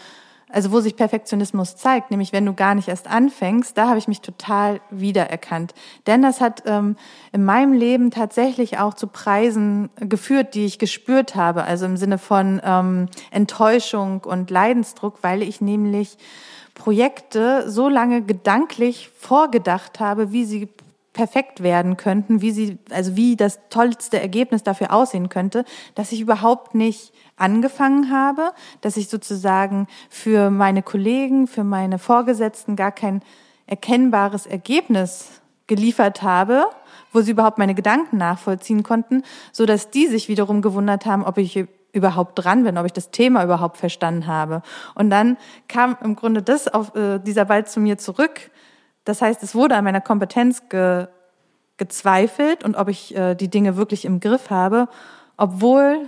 also 0.49 0.71
wo 0.71 0.79
sich 0.79 0.95
Perfektionismus 0.95 1.75
zeigt, 1.75 2.11
nämlich 2.11 2.31
wenn 2.31 2.45
du 2.45 2.53
gar 2.53 2.75
nicht 2.75 2.87
erst 2.87 3.07
anfängst, 3.07 3.77
da 3.77 3.87
habe 3.87 3.97
ich 3.97 4.07
mich 4.07 4.21
total 4.21 4.79
wiedererkannt. 4.91 5.73
Denn 6.05 6.21
das 6.21 6.39
hat 6.39 6.63
ähm, 6.65 6.97
in 7.31 7.43
meinem 7.43 7.73
Leben 7.73 8.11
tatsächlich 8.11 8.77
auch 8.77 8.93
zu 8.93 9.07
Preisen 9.07 9.89
geführt, 9.95 10.53
die 10.53 10.65
ich 10.65 10.77
gespürt 10.77 11.35
habe, 11.35 11.63
also 11.63 11.85
im 11.85 11.97
Sinne 11.97 12.17
von 12.17 12.61
ähm, 12.63 13.07
Enttäuschung 13.31 14.23
und 14.23 14.51
Leidensdruck, 14.51 15.17
weil 15.21 15.41
ich 15.41 15.61
nämlich 15.61 16.17
Projekte 16.75 17.69
so 17.69 17.89
lange 17.89 18.21
gedanklich 18.21 19.09
vorgedacht 19.17 19.99
habe, 19.99 20.31
wie 20.31 20.45
sie 20.45 20.69
perfekt 21.15 21.63
werden 21.63 21.95
könnten, 21.95 22.41
wie 22.41 22.51
sie, 22.51 22.77
also 22.91 23.15
wie 23.15 23.35
das 23.35 23.59
tollste 23.69 24.19
Ergebnis 24.19 24.63
dafür 24.63 24.93
aussehen 24.93 25.29
könnte, 25.29 25.63
dass 25.95 26.11
ich 26.11 26.19
überhaupt 26.19 26.75
nicht 26.75 27.13
angefangen 27.37 28.11
habe, 28.11 28.51
dass 28.81 28.97
ich 28.97 29.07
sozusagen 29.07 29.87
für 30.09 30.51
meine 30.51 30.83
Kollegen, 30.83 31.47
für 31.47 31.63
meine 31.63 31.99
Vorgesetzten 31.99 32.75
gar 32.75 32.91
kein 32.91 33.21
erkennbares 33.65 34.45
Ergebnis 34.45 35.41
geliefert 35.67 36.21
habe, 36.21 36.65
wo 37.13 37.21
sie 37.21 37.31
überhaupt 37.31 37.57
meine 37.57 37.75
Gedanken 37.75 38.17
nachvollziehen 38.17 38.83
konnten, 38.83 39.23
so 39.53 39.65
dass 39.65 39.89
die 39.89 40.07
sich 40.07 40.27
wiederum 40.27 40.61
gewundert 40.61 41.05
haben, 41.05 41.23
ob 41.23 41.37
ich 41.37 41.65
überhaupt 41.93 42.43
dran 42.43 42.65
bin, 42.65 42.77
ob 42.77 42.85
ich 42.85 42.93
das 42.93 43.09
Thema 43.09 43.41
überhaupt 43.43 43.77
verstanden 43.77 44.27
habe. 44.27 44.61
Und 44.95 45.09
dann 45.09 45.37
kam 45.69 45.97
im 46.03 46.17
Grunde 46.17 46.41
das 46.41 46.67
auf 46.67 46.93
äh, 46.93 47.19
dieser 47.19 47.45
Ball 47.45 47.65
zu 47.65 47.79
mir 47.79 47.97
zurück. 47.97 48.51
Das 49.05 49.21
heißt, 49.21 49.41
es 49.43 49.55
wurde 49.55 49.75
an 49.75 49.83
meiner 49.83 50.01
Kompetenz 50.01 50.67
ge, 50.69 51.07
gezweifelt 51.77 52.63
und 52.63 52.75
ob 52.75 52.89
ich 52.89 53.15
äh, 53.15 53.35
die 53.35 53.49
Dinge 53.49 53.77
wirklich 53.77 54.05
im 54.05 54.19
Griff 54.19 54.49
habe, 54.49 54.87
obwohl 55.37 56.07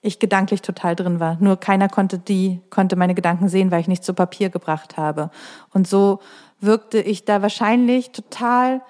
ich 0.00 0.18
gedanklich 0.18 0.62
total 0.62 0.94
drin 0.94 1.20
war. 1.20 1.36
Nur 1.40 1.58
keiner 1.58 1.88
konnte 1.88 2.18
die, 2.18 2.60
konnte 2.70 2.96
meine 2.96 3.14
Gedanken 3.14 3.48
sehen, 3.48 3.70
weil 3.70 3.80
ich 3.80 3.88
nicht 3.88 4.04
zu 4.04 4.14
Papier 4.14 4.48
gebracht 4.48 4.96
habe. 4.96 5.30
Und 5.72 5.88
so 5.88 6.20
wirkte 6.60 7.00
ich 7.00 7.24
da 7.24 7.42
wahrscheinlich 7.42 8.12
total 8.12 8.80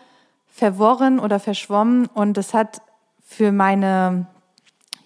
verworren 0.49 1.19
oder 1.19 1.39
verschwommen 1.39 2.07
und 2.07 2.37
es 2.37 2.53
hat 2.53 2.83
für 3.25 3.53
meine, 3.53 4.27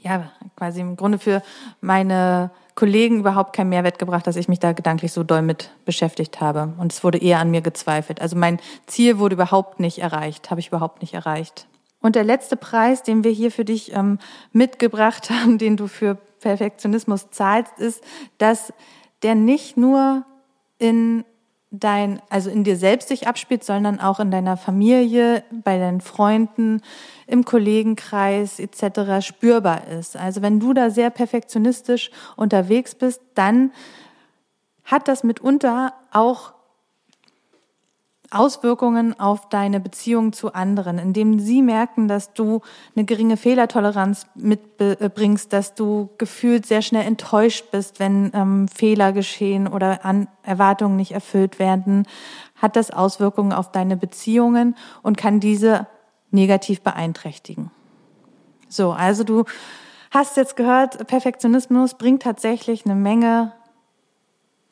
ja, 0.00 0.30
quasi 0.56 0.80
im 0.80 0.96
Grunde 0.96 1.18
für 1.18 1.42
meine 1.80 2.50
Kollegen 2.74 3.20
überhaupt 3.20 3.54
keinen 3.54 3.68
Mehrwert 3.68 3.98
gebracht, 3.98 4.26
dass 4.26 4.36
ich 4.36 4.48
mich 4.48 4.58
da 4.58 4.72
gedanklich 4.72 5.12
so 5.12 5.22
doll 5.22 5.42
mit 5.42 5.70
beschäftigt 5.84 6.40
habe. 6.40 6.72
Und 6.78 6.92
es 6.92 7.04
wurde 7.04 7.18
eher 7.18 7.38
an 7.38 7.50
mir 7.50 7.60
gezweifelt. 7.60 8.20
Also 8.20 8.36
mein 8.36 8.60
Ziel 8.86 9.18
wurde 9.18 9.34
überhaupt 9.34 9.80
nicht 9.80 9.98
erreicht, 9.98 10.50
habe 10.50 10.60
ich 10.60 10.68
überhaupt 10.68 11.02
nicht 11.02 11.14
erreicht. 11.14 11.66
Und 12.00 12.16
der 12.16 12.24
letzte 12.24 12.56
Preis, 12.56 13.02
den 13.02 13.24
wir 13.24 13.30
hier 13.30 13.50
für 13.50 13.64
dich 13.64 13.94
ähm, 13.94 14.18
mitgebracht 14.52 15.30
haben, 15.30 15.58
den 15.58 15.76
du 15.76 15.86
für 15.86 16.16
Perfektionismus 16.40 17.30
zahlst, 17.30 17.78
ist, 17.78 18.02
dass 18.38 18.72
der 19.22 19.34
nicht 19.34 19.76
nur 19.76 20.24
in 20.78 21.24
dein, 21.72 22.20
also 22.28 22.50
in 22.50 22.64
dir 22.64 22.76
selbst 22.76 23.08
sich 23.08 23.26
abspielt, 23.26 23.64
sondern 23.64 23.98
auch 23.98 24.20
in 24.20 24.30
deiner 24.30 24.56
Familie, 24.56 25.42
bei 25.50 25.78
deinen 25.78 26.02
Freunden, 26.02 26.82
im 27.26 27.44
Kollegenkreis 27.44 28.60
etc. 28.60 29.26
spürbar 29.26 29.88
ist. 29.88 30.16
Also 30.16 30.42
wenn 30.42 30.60
du 30.60 30.74
da 30.74 30.90
sehr 30.90 31.10
perfektionistisch 31.10 32.10
unterwegs 32.36 32.94
bist, 32.94 33.22
dann 33.34 33.72
hat 34.84 35.08
das 35.08 35.24
mitunter 35.24 35.94
auch 36.12 36.52
Auswirkungen 38.34 39.18
auf 39.18 39.48
deine 39.48 39.80
Beziehung 39.80 40.32
zu 40.32 40.54
anderen, 40.54 40.98
indem 40.98 41.38
sie 41.38 41.62
merken, 41.62 42.08
dass 42.08 42.32
du 42.32 42.60
eine 42.96 43.04
geringe 43.04 43.36
Fehlertoleranz 43.36 44.26
mitbringst, 44.34 45.52
dass 45.52 45.74
du 45.74 46.10
gefühlt 46.18 46.66
sehr 46.66 46.82
schnell 46.82 47.06
enttäuscht 47.06 47.70
bist, 47.70 48.00
wenn 48.00 48.30
ähm, 48.34 48.68
Fehler 48.68 49.12
geschehen 49.12 49.68
oder 49.68 50.04
an 50.04 50.28
Erwartungen 50.42 50.96
nicht 50.96 51.12
erfüllt 51.12 51.58
werden, 51.58 52.06
hat 52.56 52.76
das 52.76 52.90
Auswirkungen 52.90 53.52
auf 53.52 53.72
deine 53.72 53.96
Beziehungen 53.96 54.76
und 55.02 55.16
kann 55.16 55.40
diese 55.40 55.86
negativ 56.30 56.80
beeinträchtigen. 56.80 57.70
So, 58.68 58.92
also 58.92 59.24
du 59.24 59.44
hast 60.10 60.36
jetzt 60.36 60.56
gehört, 60.56 61.06
Perfektionismus 61.06 61.94
bringt 61.94 62.22
tatsächlich 62.22 62.86
eine 62.86 62.94
Menge 62.94 63.52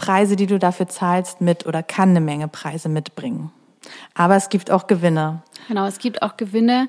Preise, 0.01 0.35
die 0.35 0.47
du 0.47 0.59
dafür 0.59 0.89
zahlst, 0.89 1.43
mit 1.43 1.67
oder 1.67 1.83
kann 1.83 2.11
eine 2.11 2.23
Menge 2.23 2.49
Preise 2.49 2.89
mitbringen. 2.89 3.53
Aber 4.15 4.35
es 4.35 4.49
gibt 4.49 4.71
auch 4.71 4.87
Gewinne. 4.87 5.43
Genau, 5.69 5.85
es 5.85 5.99
gibt 5.99 6.23
auch 6.23 6.39
Gewinne. 6.39 6.89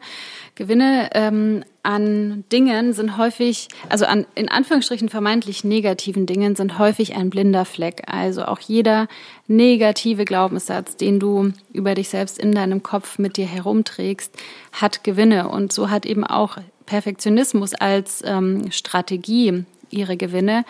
Gewinne 0.56 1.10
ähm, 1.14 1.66
an 1.84 2.46
Dingen 2.54 2.94
sind 2.94 3.18
häufig, 3.18 3.68
also 3.90 4.06
an 4.06 4.26
in 4.36 4.48
Anführungsstrichen 4.48 5.10
vermeintlich 5.10 5.66
negativen 5.66 6.26
Dingen 6.26 6.56
sind 6.56 6.80
häufig 6.80 7.14
ein 7.18 7.30
blinder 7.30 7.66
Fleck. 7.66 8.04
Also 8.08 8.46
auch 8.46 8.60
jeder 8.60 9.10
negative 9.48 10.24
Glaubenssatz, 10.24 10.96
den 10.96 11.20
du 11.20 11.52
über 11.74 11.96
dich 11.96 12.08
selbst 12.08 12.40
in 12.40 12.54
deinem 12.54 12.82
Kopf 12.82 13.20
mit 13.20 13.36
dir 13.36 13.46
herumträgst, 13.46 14.34
hat 14.72 15.04
Gewinne. 15.04 15.50
Und 15.50 15.74
so 15.74 15.90
hat 15.90 16.06
eben 16.06 16.26
auch 16.26 16.58
Perfektionismus 16.86 17.74
als 17.74 18.24
ähm, 18.26 18.72
Strategie 18.72 19.66
ihre 19.90 20.16
Gewinne 20.16 20.64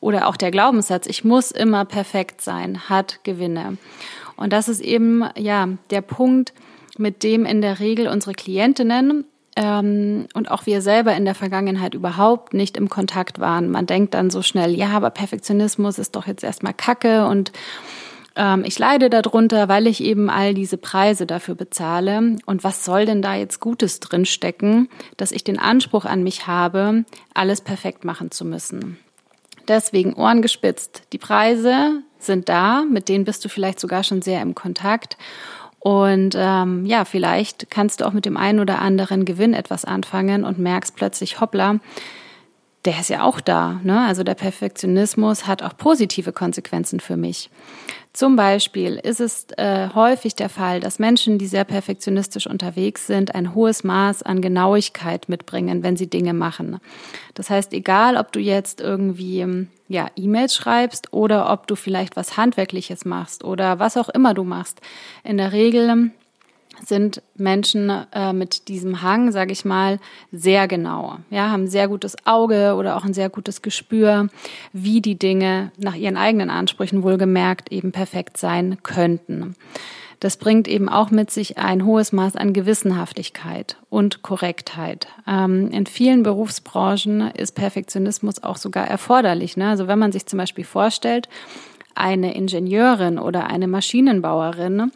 oder 0.00 0.28
auch 0.28 0.36
der 0.36 0.50
Glaubenssatz, 0.50 1.06
ich 1.06 1.24
muss 1.24 1.50
immer 1.50 1.84
perfekt 1.84 2.40
sein, 2.40 2.88
hat 2.88 3.20
Gewinne. 3.24 3.78
Und 4.36 4.52
das 4.52 4.68
ist 4.68 4.80
eben 4.80 5.24
ja 5.36 5.68
der 5.90 6.00
Punkt, 6.00 6.52
mit 6.96 7.22
dem 7.22 7.44
in 7.44 7.60
der 7.60 7.80
Regel 7.80 8.08
unsere 8.08 8.34
Klientinnen 8.34 9.24
ähm, 9.56 10.26
und 10.34 10.50
auch 10.50 10.66
wir 10.66 10.82
selber 10.82 11.14
in 11.14 11.24
der 11.24 11.34
Vergangenheit 11.34 11.94
überhaupt 11.94 12.54
nicht 12.54 12.76
im 12.76 12.88
Kontakt 12.88 13.40
waren. 13.40 13.70
Man 13.70 13.86
denkt 13.86 14.14
dann 14.14 14.30
so 14.30 14.42
schnell, 14.42 14.74
ja, 14.74 14.90
aber 14.90 15.10
Perfektionismus 15.10 15.98
ist 15.98 16.14
doch 16.14 16.26
jetzt 16.26 16.44
erstmal 16.44 16.74
Kacke 16.74 17.26
und 17.26 17.52
ähm, 18.36 18.62
ich 18.64 18.78
leide 18.78 19.10
darunter, 19.10 19.68
weil 19.68 19.88
ich 19.88 20.02
eben 20.02 20.30
all 20.30 20.54
diese 20.54 20.78
Preise 20.78 21.26
dafür 21.26 21.56
bezahle. 21.56 22.36
Und 22.46 22.62
was 22.62 22.84
soll 22.84 23.04
denn 23.04 23.20
da 23.20 23.34
jetzt 23.34 23.58
Gutes 23.58 23.98
drinstecken, 23.98 24.88
dass 25.16 25.32
ich 25.32 25.42
den 25.42 25.58
Anspruch 25.58 26.04
an 26.04 26.22
mich 26.22 26.46
habe, 26.46 27.04
alles 27.34 27.60
perfekt 27.60 28.04
machen 28.04 28.30
zu 28.30 28.44
müssen? 28.44 28.98
Deswegen 29.68 30.14
Ohren 30.14 30.42
gespitzt. 30.42 31.02
Die 31.12 31.18
Preise 31.18 32.02
sind 32.18 32.48
da, 32.48 32.84
mit 32.84 33.08
denen 33.08 33.24
bist 33.24 33.44
du 33.44 33.48
vielleicht 33.48 33.78
sogar 33.78 34.02
schon 34.02 34.22
sehr 34.22 34.42
im 34.42 34.54
Kontakt. 34.54 35.16
Und 35.78 36.34
ähm, 36.36 36.84
ja, 36.86 37.04
vielleicht 37.04 37.70
kannst 37.70 38.00
du 38.00 38.06
auch 38.06 38.12
mit 38.12 38.24
dem 38.24 38.36
einen 38.36 38.60
oder 38.60 38.80
anderen 38.80 39.24
Gewinn 39.24 39.54
etwas 39.54 39.84
anfangen 39.84 40.44
und 40.44 40.58
merkst 40.58 40.96
plötzlich, 40.96 41.40
hoppla, 41.40 41.78
der 42.84 42.98
ist 42.98 43.10
ja 43.10 43.22
auch 43.22 43.40
da. 43.40 43.80
Ne? 43.84 44.00
Also 44.06 44.24
der 44.24 44.34
Perfektionismus 44.34 45.46
hat 45.46 45.62
auch 45.62 45.76
positive 45.76 46.32
Konsequenzen 46.32 47.00
für 47.00 47.16
mich. 47.16 47.50
Zum 48.12 48.36
Beispiel 48.36 48.96
ist 48.96 49.20
es 49.20 49.46
äh, 49.56 49.90
häufig 49.94 50.34
der 50.34 50.48
Fall, 50.48 50.80
dass 50.80 50.98
Menschen, 50.98 51.38
die 51.38 51.46
sehr 51.46 51.64
perfektionistisch 51.64 52.46
unterwegs 52.46 53.06
sind, 53.06 53.34
ein 53.34 53.54
hohes 53.54 53.84
Maß 53.84 54.22
an 54.22 54.40
Genauigkeit 54.40 55.28
mitbringen, 55.28 55.82
wenn 55.82 55.96
sie 55.96 56.08
Dinge 56.08 56.32
machen. 56.32 56.80
Das 57.34 57.50
heißt, 57.50 57.72
egal, 57.74 58.16
ob 58.16 58.32
du 58.32 58.40
jetzt 58.40 58.80
irgendwie 58.80 59.66
ja, 59.88 60.08
E-Mails 60.16 60.54
schreibst 60.54 61.12
oder 61.12 61.52
ob 61.52 61.66
du 61.66 61.76
vielleicht 61.76 62.16
was 62.16 62.36
Handwerkliches 62.36 63.04
machst 63.04 63.44
oder 63.44 63.78
was 63.78 63.96
auch 63.96 64.08
immer 64.08 64.34
du 64.34 64.44
machst, 64.44 64.80
in 65.22 65.36
der 65.36 65.52
Regel 65.52 66.10
sind 66.84 67.22
Menschen 67.36 67.90
äh, 68.12 68.32
mit 68.32 68.68
diesem 68.68 69.02
Hang, 69.02 69.32
sage 69.32 69.52
ich 69.52 69.64
mal, 69.64 69.98
sehr 70.32 70.68
genau. 70.68 71.18
Ja, 71.30 71.50
haben 71.50 71.68
sehr 71.68 71.88
gutes 71.88 72.16
Auge 72.26 72.74
oder 72.74 72.96
auch 72.96 73.04
ein 73.04 73.14
sehr 73.14 73.28
gutes 73.28 73.62
Gespür, 73.62 74.28
wie 74.72 75.00
die 75.00 75.18
Dinge 75.18 75.72
nach 75.76 75.94
ihren 75.94 76.16
eigenen 76.16 76.50
Ansprüchen 76.50 77.02
wohlgemerkt 77.02 77.72
eben 77.72 77.92
perfekt 77.92 78.36
sein 78.36 78.78
könnten. 78.82 79.54
Das 80.20 80.36
bringt 80.36 80.66
eben 80.66 80.88
auch 80.88 81.10
mit 81.10 81.30
sich 81.30 81.58
ein 81.58 81.84
hohes 81.84 82.12
Maß 82.12 82.34
an 82.34 82.52
Gewissenhaftigkeit 82.52 83.76
und 83.88 84.22
Korrektheit. 84.22 85.06
Ähm, 85.28 85.70
in 85.70 85.86
vielen 85.86 86.24
Berufsbranchen 86.24 87.30
ist 87.30 87.54
Perfektionismus 87.54 88.42
auch 88.42 88.56
sogar 88.56 88.88
erforderlich. 88.88 89.56
Ne? 89.56 89.68
Also 89.68 89.86
wenn 89.86 89.98
man 89.98 90.10
sich 90.10 90.26
zum 90.26 90.38
Beispiel 90.38 90.64
vorstellt, 90.64 91.28
eine 91.94 92.34
Ingenieurin 92.34 93.18
oder 93.18 93.46
eine 93.46 93.68
Maschinenbauerin, 93.68 94.92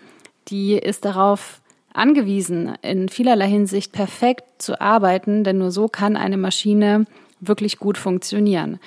die 0.49 0.75
ist 0.75 1.05
darauf 1.05 1.62
angewiesen, 1.95 2.75
in 2.83 3.09
vielerlei 3.09 3.49
Hinsicht 3.49 3.93
perfekt 3.93 4.45
zu 4.59 4.81
arbeiten, 4.81 5.45
denn 5.45 5.59
nur 5.59 5.71
so 5.71 5.89
kann 5.89 6.17
eine 6.17 6.37
Maschine 6.37 7.07
wirklich 7.41 7.79
gut 7.79 7.99
funktionieren. 7.99 8.79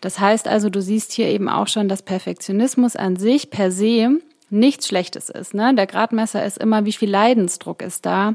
Das 0.00 0.20
heißt 0.20 0.48
also, 0.48 0.68
du 0.70 0.82
siehst 0.82 1.12
hier 1.12 1.28
eben 1.28 1.48
auch 1.48 1.68
schon, 1.68 1.88
dass 1.88 2.02
Perfektionismus 2.02 2.96
an 2.96 3.16
sich 3.16 3.50
per 3.50 3.70
se 3.70 4.20
nichts 4.50 4.88
Schlechtes 4.88 5.30
ist. 5.30 5.54
Ne? 5.54 5.74
Der 5.74 5.86
Gradmesser 5.86 6.44
ist 6.44 6.58
immer, 6.58 6.84
wie 6.84 6.92
viel 6.92 7.10
Leidensdruck 7.10 7.82
ist 7.82 8.06
da 8.06 8.34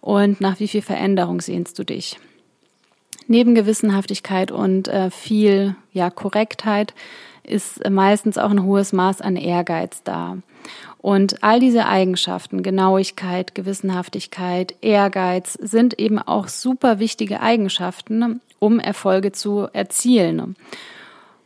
und 0.00 0.40
nach 0.40 0.60
wie 0.60 0.68
viel 0.68 0.82
Veränderung 0.82 1.40
sehnst 1.40 1.78
du 1.78 1.84
dich. 1.84 2.18
Neben 3.26 3.54
Gewissenhaftigkeit 3.54 4.50
und 4.50 4.88
äh, 4.88 5.10
viel 5.10 5.76
ja, 5.92 6.10
Korrektheit 6.10 6.94
ist 7.44 7.88
meistens 7.88 8.38
auch 8.38 8.50
ein 8.50 8.64
hohes 8.64 8.92
Maß 8.92 9.20
an 9.20 9.36
Ehrgeiz 9.36 10.02
da. 10.02 10.38
Und 11.02 11.42
all 11.42 11.60
diese 11.60 11.86
Eigenschaften, 11.86 12.62
Genauigkeit, 12.62 13.54
Gewissenhaftigkeit, 13.54 14.74
Ehrgeiz, 14.82 15.54
sind 15.54 15.98
eben 15.98 16.18
auch 16.18 16.48
super 16.48 16.98
wichtige 16.98 17.40
Eigenschaften, 17.40 18.40
um 18.58 18.78
Erfolge 18.78 19.32
zu 19.32 19.68
erzielen. 19.72 20.56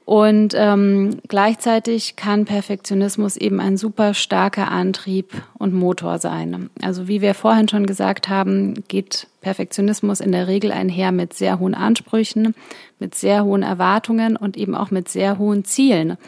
Und 0.04 0.52
ähm, 0.54 1.18
gleichzeitig 1.28 2.14
kann 2.16 2.44
Perfektionismus 2.44 3.38
eben 3.38 3.58
ein 3.58 3.78
super 3.78 4.12
starker 4.12 4.70
Antrieb 4.70 5.32
und 5.56 5.72
Motor 5.72 6.18
sein. 6.18 6.68
Also 6.82 7.08
wie 7.08 7.22
wir 7.22 7.32
vorhin 7.32 7.68
schon 7.68 7.86
gesagt 7.86 8.28
haben, 8.28 8.84
geht 8.88 9.28
Perfektionismus 9.40 10.20
in 10.20 10.32
der 10.32 10.46
Regel 10.46 10.72
einher 10.72 11.10
mit 11.10 11.32
sehr 11.32 11.58
hohen 11.58 11.74
Ansprüchen, 11.74 12.54
mit 12.98 13.14
sehr 13.14 13.44
hohen 13.44 13.62
Erwartungen 13.62 14.36
und 14.36 14.58
eben 14.58 14.74
auch 14.74 14.90
mit 14.90 15.08
sehr 15.08 15.38
hohen 15.38 15.64
Zielen. 15.64 16.18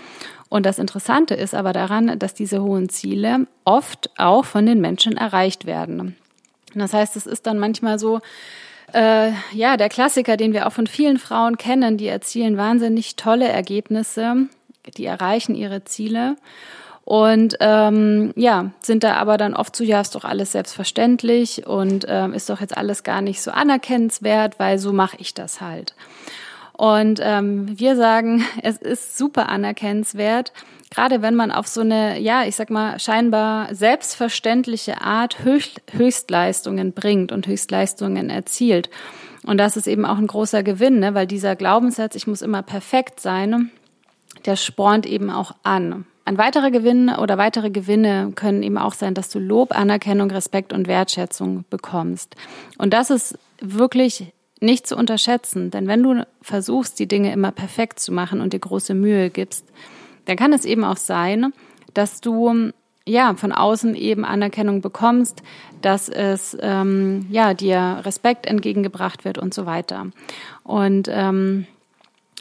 Und 0.49 0.65
das 0.65 0.79
Interessante 0.79 1.35
ist 1.35 1.55
aber 1.55 1.73
daran, 1.73 2.19
dass 2.19 2.35
diese 2.35 2.63
hohen 2.63 2.89
Ziele 2.89 3.47
oft 3.65 4.11
auch 4.19 4.45
von 4.45 4.67
den 4.67 4.81
Menschen 4.81 5.17
erreicht 5.17 5.67
werden. 5.67 6.17
Das 6.75 6.93
heißt, 6.93 7.17
es 7.17 7.27
ist 7.27 7.47
dann 7.47 7.59
manchmal 7.59 7.99
so, 7.99 8.21
äh, 8.93 9.33
ja, 9.53 9.77
der 9.77 9.89
Klassiker, 9.89 10.37
den 10.37 10.53
wir 10.53 10.67
auch 10.67 10.73
von 10.73 10.87
vielen 10.87 11.19
Frauen 11.19 11.59
kennen, 11.59 11.97
die 11.97 12.07
erzielen 12.07 12.57
wahnsinnig 12.57 13.17
tolle 13.17 13.49
Ergebnisse, 13.49 14.47
die 14.97 15.07
erreichen 15.07 15.55
ihre 15.55 15.85
Ziele 15.85 16.37
und 17.07 17.57
ähm, 17.61 18.33
ja, 18.35 18.73
sind 18.83 19.05
da 19.05 19.15
aber 19.15 19.37
dann 19.37 19.55
oft 19.55 19.77
so, 19.77 19.85
ja, 19.85 20.01
ist 20.01 20.17
doch 20.17 20.25
alles 20.25 20.51
selbstverständlich 20.51 21.65
und 21.65 22.05
ähm, 22.09 22.35
ist 22.35 22.51
doch 22.51 22.61
jetzt 22.61 22.77
alles 22.77 23.05
gar 23.05 23.21
nicht 23.21 23.43
so 23.43 23.53
anerkennenswert, 23.53 24.59
weil 24.59 24.81
so 24.81 24.93
mache 24.93 25.17
ich 25.21 25.33
das 25.33 25.61
halt. 25.61 25.95
Und 26.77 27.21
ähm, 27.23 27.79
wir 27.79 27.97
sagen, 27.97 28.45
es 28.63 28.77
ist 28.77 29.17
super 29.17 29.49
anerkennenswert, 29.49 30.53
gerade 30.91 31.23
wenn 31.23 31.35
man 31.35 31.51
auf 31.51 31.67
so 31.67 31.81
eine, 31.81 32.21
ja, 32.21 32.45
ich 32.45 32.55
sag 32.55 32.71
mal, 32.71 32.99
scheinbar 32.99 33.75
selbstverständliche 33.75 35.01
Art 35.01 35.43
Höchst, 35.43 35.81
Höchstleistungen 35.93 36.93
bringt 36.93 37.33
und 37.33 37.47
Höchstleistungen 37.47 38.31
erzielt. 38.31 38.91
Und 39.45 39.59
das 39.59 39.77
ist 39.77 39.87
eben 39.87 40.05
auch 40.05 40.19
ein 40.19 40.27
großer 40.27 40.63
Gewinn, 40.63 40.99
ne? 40.99 41.15
weil 41.15 41.27
dieser 41.27 41.57
Glaubenssatz, 41.57 42.15
ich 42.15 42.27
muss 42.27 42.43
immer 42.43 42.63
perfekt 42.63 43.21
sein, 43.21 43.71
der 44.45 44.57
spornt 44.57 45.07
eben 45.07 45.31
auch 45.31 45.53
an. 45.63 46.05
Ein 46.25 46.39
weiterer 46.39 46.73
Gewinn 46.73 47.09
oder 47.09 47.39
weitere 47.39 47.71
Gewinne 47.71 48.33
können 48.35 48.65
eben 48.65 48.79
auch 48.79 48.95
sein, 48.95 49.15
dass 49.15 49.31
du 49.31 49.39
Lob, 49.39 49.75
Anerkennung, 49.75 50.31
Respekt 50.31 50.73
und 50.73 50.89
Wertschätzung 50.89 51.65
bekommst. 51.71 52.35
Und 52.79 52.93
das 52.93 53.11
ist 53.11 53.39
wirklich 53.61 54.33
nicht 54.61 54.87
zu 54.87 54.97
unterschätzen, 54.97 55.71
denn 55.71 55.87
wenn 55.87 56.03
du 56.03 56.27
versuchst, 56.41 56.99
die 56.99 57.07
Dinge 57.07 57.33
immer 57.33 57.53
perfekt 57.53 58.01
zu 58.01 58.13
machen 58.13 58.41
und 58.41 58.53
dir 58.53 58.59
große 58.59 58.95
Mühe 58.95 59.31
gibst, 59.31 59.67
dann 60.25 60.37
kann 60.37 60.53
es 60.53 60.65
eben 60.65 60.85
auch 60.85 60.97
sein, 60.97 61.53
dass 61.95 62.21
du 62.21 62.73
ja 63.07 63.35
von 63.35 63.53
außen 63.53 63.95
eben 63.95 64.25
Anerkennung 64.25 64.81
bekommst, 64.81 65.43
dass 65.81 66.09
es 66.09 66.57
ähm, 66.61 67.27
ja 67.31 67.55
dir 67.55 68.01
Respekt 68.05 68.47
entgegengebracht 68.47 69.25
wird 69.25 69.39
und 69.39 69.55
so 69.55 69.67
weiter. 69.67 70.09
Und 70.65 71.09
ähm, 71.11 71.67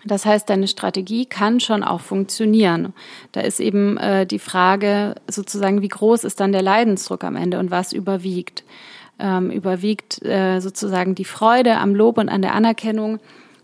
das 0.06 0.26
heißt, 0.26 0.50
deine 0.50 0.68
Strategie 0.68 1.26
kann 1.26 1.60
schon 1.60 1.84
auch 1.84 2.02
funktionieren. 2.02 2.94
Da 3.32 3.42
ist 3.42 3.60
eben 3.60 3.98
äh, 3.98 4.26
die 4.26 4.40
Frage 4.40 5.16
sozusagen, 5.28 5.82
wie 5.82 5.88
groß 5.88 6.24
ist 6.24 6.40
dann 6.40 6.52
der 6.52 6.62
Leidensdruck 6.62 7.24
am 7.24 7.36
Ende 7.36 7.60
und 7.60 7.72
was 7.72 7.92
überwiegt. 7.92 8.64
Ähm, 9.18 9.50
überwiegt 9.50 10.22
äh, 10.26 10.60
sozusagen 10.60 11.16
die 11.16 11.24
Freude 11.24 11.78
am 11.78 11.96
Lob 11.96 12.18
und 12.18 12.28
an 12.28 12.42
der 12.42 12.54
Anerkennung 12.54 13.20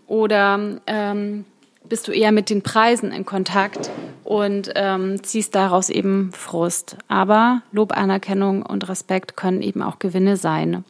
oder 0.06 0.78
ähm, 0.86 1.44
bist 1.88 2.08
du 2.08 2.12
eher 2.12 2.32
mit 2.32 2.48
den 2.48 2.62
Preisen 2.62 3.12
in 3.12 3.26
Kontakt 3.26 3.90
und 4.24 4.70
ähm, 4.76 5.22
ziehst 5.22 5.54
daraus 5.54 5.90
eben 5.90 6.32
Frust. 6.32 6.96
Aber 7.08 7.62
Lob, 7.72 7.96
Anerkennung 7.96 8.62
und 8.62 8.88
Respekt 8.88 9.36
können 9.36 9.62
eben 9.62 9.82
auch 9.82 9.98
Gewinne 9.98 10.36
sein. 10.36 10.84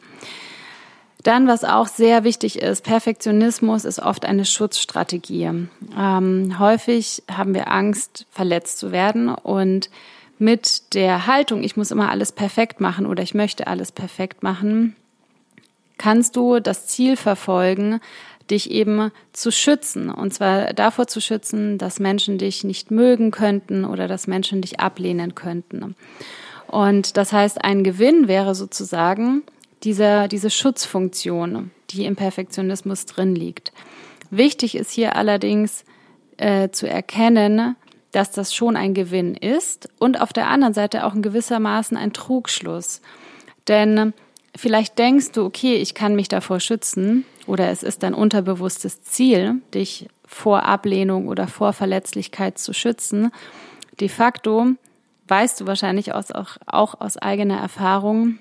Dann, 1.23 1.47
was 1.47 1.63
auch 1.63 1.87
sehr 1.87 2.25
wichtig 2.25 2.61
ist, 2.61 2.83
Perfektionismus 2.83 3.85
ist 3.85 3.99
oft 3.99 4.25
eine 4.25 4.43
Schutzstrategie. 4.43 5.67
Ähm, 5.97 6.59
häufig 6.59 7.23
haben 7.31 7.53
wir 7.53 7.71
Angst, 7.71 8.25
verletzt 8.29 8.77
zu 8.77 8.91
werden 8.91 9.29
und 9.29 9.89
mit 10.43 10.93
der 10.93 11.25
Haltung, 11.25 11.63
ich 11.63 11.77
muss 11.77 11.91
immer 11.91 12.11
alles 12.11 12.33
perfekt 12.33 12.81
machen 12.81 13.05
oder 13.05 13.23
ich 13.23 13.33
möchte 13.33 13.65
alles 13.67 13.93
perfekt 13.93 14.43
machen, 14.43 14.95
kannst 15.97 16.35
du 16.35 16.59
das 16.59 16.85
Ziel 16.87 17.15
verfolgen, 17.15 18.01
dich 18.51 18.69
eben 18.69 19.11
zu 19.31 19.51
schützen. 19.51 20.09
Und 20.09 20.33
zwar 20.33 20.73
davor 20.73 21.07
zu 21.07 21.21
schützen, 21.21 21.77
dass 21.77 22.01
Menschen 22.01 22.37
dich 22.37 22.65
nicht 22.65 22.91
mögen 22.91 23.31
könnten 23.31 23.85
oder 23.85 24.09
dass 24.09 24.27
Menschen 24.27 24.61
dich 24.61 24.81
ablehnen 24.81 25.33
könnten. 25.33 25.95
Und 26.67 27.15
das 27.15 27.31
heißt, 27.31 27.63
ein 27.63 27.85
Gewinn 27.85 28.27
wäre 28.27 28.53
sozusagen 28.53 29.43
dieser, 29.83 30.27
diese 30.27 30.49
Schutzfunktion, 30.49 31.71
die 31.91 32.03
im 32.05 32.17
Perfektionismus 32.17 33.05
drin 33.05 33.33
liegt. 33.33 33.71
Wichtig 34.29 34.75
ist 34.75 34.91
hier 34.91 35.15
allerdings 35.15 35.85
äh, 36.35 36.69
zu 36.69 36.89
erkennen, 36.89 37.77
dass 38.13 38.31
das 38.31 38.55
schon 38.55 38.77
ein 38.77 38.93
Gewinn 38.93 39.35
ist 39.35 39.89
und 39.99 40.21
auf 40.21 40.31
der 40.31 40.47
anderen 40.47 40.73
Seite 40.73 41.05
auch 41.05 41.15
in 41.15 41.21
gewissermaßen 41.21 41.97
ein 41.97 42.13
Trugschluss. 42.13 43.01
Denn 43.67 44.13
vielleicht 44.55 44.97
denkst 44.99 45.31
du, 45.33 45.43
okay, 45.43 45.75
ich 45.75 45.95
kann 45.95 46.15
mich 46.15 46.29
davor 46.29 46.59
schützen 46.59 47.25
oder 47.47 47.69
es 47.69 47.83
ist 47.83 48.03
dein 48.03 48.13
unterbewusstes 48.13 49.01
Ziel, 49.01 49.55
dich 49.73 50.07
vor 50.25 50.63
Ablehnung 50.63 51.27
oder 51.27 51.47
vor 51.47 51.73
Verletzlichkeit 51.73 52.59
zu 52.59 52.73
schützen. 52.73 53.31
De 53.99 54.09
facto 54.09 54.67
weißt 55.27 55.59
du 55.59 55.67
wahrscheinlich 55.67 56.13
aus, 56.13 56.31
auch, 56.31 56.57
auch 56.67 57.01
aus 57.01 57.17
eigener 57.17 57.57
Erfahrung, 57.57 58.37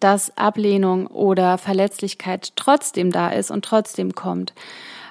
dass 0.00 0.36
Ablehnung 0.36 1.06
oder 1.06 1.56
Verletzlichkeit 1.56 2.52
trotzdem 2.56 3.10
da 3.10 3.30
ist 3.30 3.50
und 3.50 3.64
trotzdem 3.64 4.14
kommt 4.14 4.52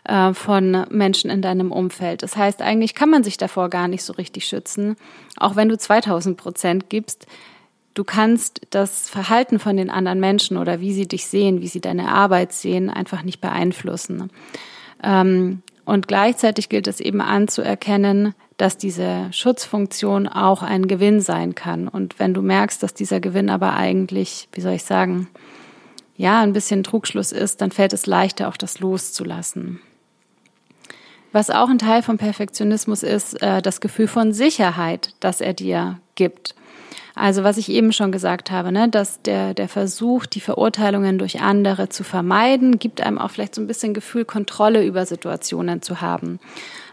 äh, 0.03 0.33
von 0.33 0.85
Menschen 0.89 1.29
in 1.29 1.41
deinem 1.41 1.71
Umfeld. 1.71 2.23
Das 2.23 2.35
heißt, 2.35 2.61
eigentlich 2.61 2.95
kann 2.95 3.09
man 3.09 3.23
sich 3.23 3.37
davor 3.37 3.69
gar 3.69 3.87
nicht 3.87 4.03
so 4.03 4.13
richtig 4.13 4.45
schützen, 4.45 4.95
auch 5.37 5.55
wenn 5.55 5.69
du 5.69 5.77
2000 5.77 6.37
Prozent 6.37 6.89
gibst. 6.89 7.27
Du 7.93 8.03
kannst 8.03 8.61
das 8.69 9.09
Verhalten 9.09 9.59
von 9.59 9.77
den 9.77 9.89
anderen 9.89 10.19
Menschen 10.19 10.57
oder 10.57 10.79
wie 10.79 10.93
sie 10.93 11.07
dich 11.07 11.25
sehen, 11.25 11.61
wie 11.61 11.67
sie 11.67 11.81
deine 11.81 12.07
Arbeit 12.09 12.53
sehen, 12.53 12.89
einfach 12.89 13.23
nicht 13.23 13.41
beeinflussen. 13.41 14.31
Ähm, 15.03 15.61
und 15.83 16.07
gleichzeitig 16.07 16.69
gilt 16.69 16.87
es 16.87 16.99
eben 16.99 17.21
anzuerkennen, 17.21 18.33
dass 18.57 18.77
diese 18.77 19.27
Schutzfunktion 19.31 20.27
auch 20.27 20.61
ein 20.61 20.87
Gewinn 20.87 21.19
sein 21.19 21.55
kann. 21.55 21.87
Und 21.87 22.19
wenn 22.19 22.33
du 22.33 22.41
merkst, 22.41 22.81
dass 22.81 22.93
dieser 22.93 23.19
Gewinn 23.19 23.49
aber 23.49 23.73
eigentlich, 23.73 24.47
wie 24.53 24.61
soll 24.61 24.73
ich 24.73 24.83
sagen, 24.83 25.27
ja, 26.15 26.41
ein 26.41 26.53
bisschen 26.53 26.83
Trugschluss 26.83 27.31
ist, 27.31 27.61
dann 27.61 27.71
fällt 27.71 27.93
es 27.93 28.05
leichter, 28.05 28.47
auch 28.47 28.57
das 28.57 28.79
loszulassen. 28.79 29.79
Was 31.31 31.49
auch 31.49 31.69
ein 31.69 31.79
Teil 31.79 32.01
vom 32.01 32.17
Perfektionismus 32.17 33.03
ist, 33.03 33.41
äh, 33.41 33.61
das 33.61 33.81
Gefühl 33.81 34.07
von 34.07 34.33
Sicherheit, 34.33 35.13
das 35.19 35.41
er 35.41 35.53
dir 35.53 35.99
gibt. 36.15 36.55
Also 37.15 37.43
was 37.43 37.57
ich 37.57 37.69
eben 37.69 37.91
schon 37.91 38.11
gesagt 38.11 38.51
habe, 38.51 38.71
ne, 38.71 38.89
dass 38.89 39.21
der, 39.21 39.53
der 39.53 39.67
Versuch, 39.67 40.25
die 40.25 40.39
Verurteilungen 40.39 41.17
durch 41.17 41.41
andere 41.41 41.89
zu 41.89 42.03
vermeiden, 42.03 42.79
gibt 42.79 43.01
einem 43.01 43.17
auch 43.17 43.31
vielleicht 43.31 43.55
so 43.55 43.61
ein 43.61 43.67
bisschen 43.67 43.93
Gefühl, 43.93 44.25
Kontrolle 44.25 44.85
über 44.85 45.05
Situationen 45.05 45.81
zu 45.81 46.01
haben. 46.01 46.39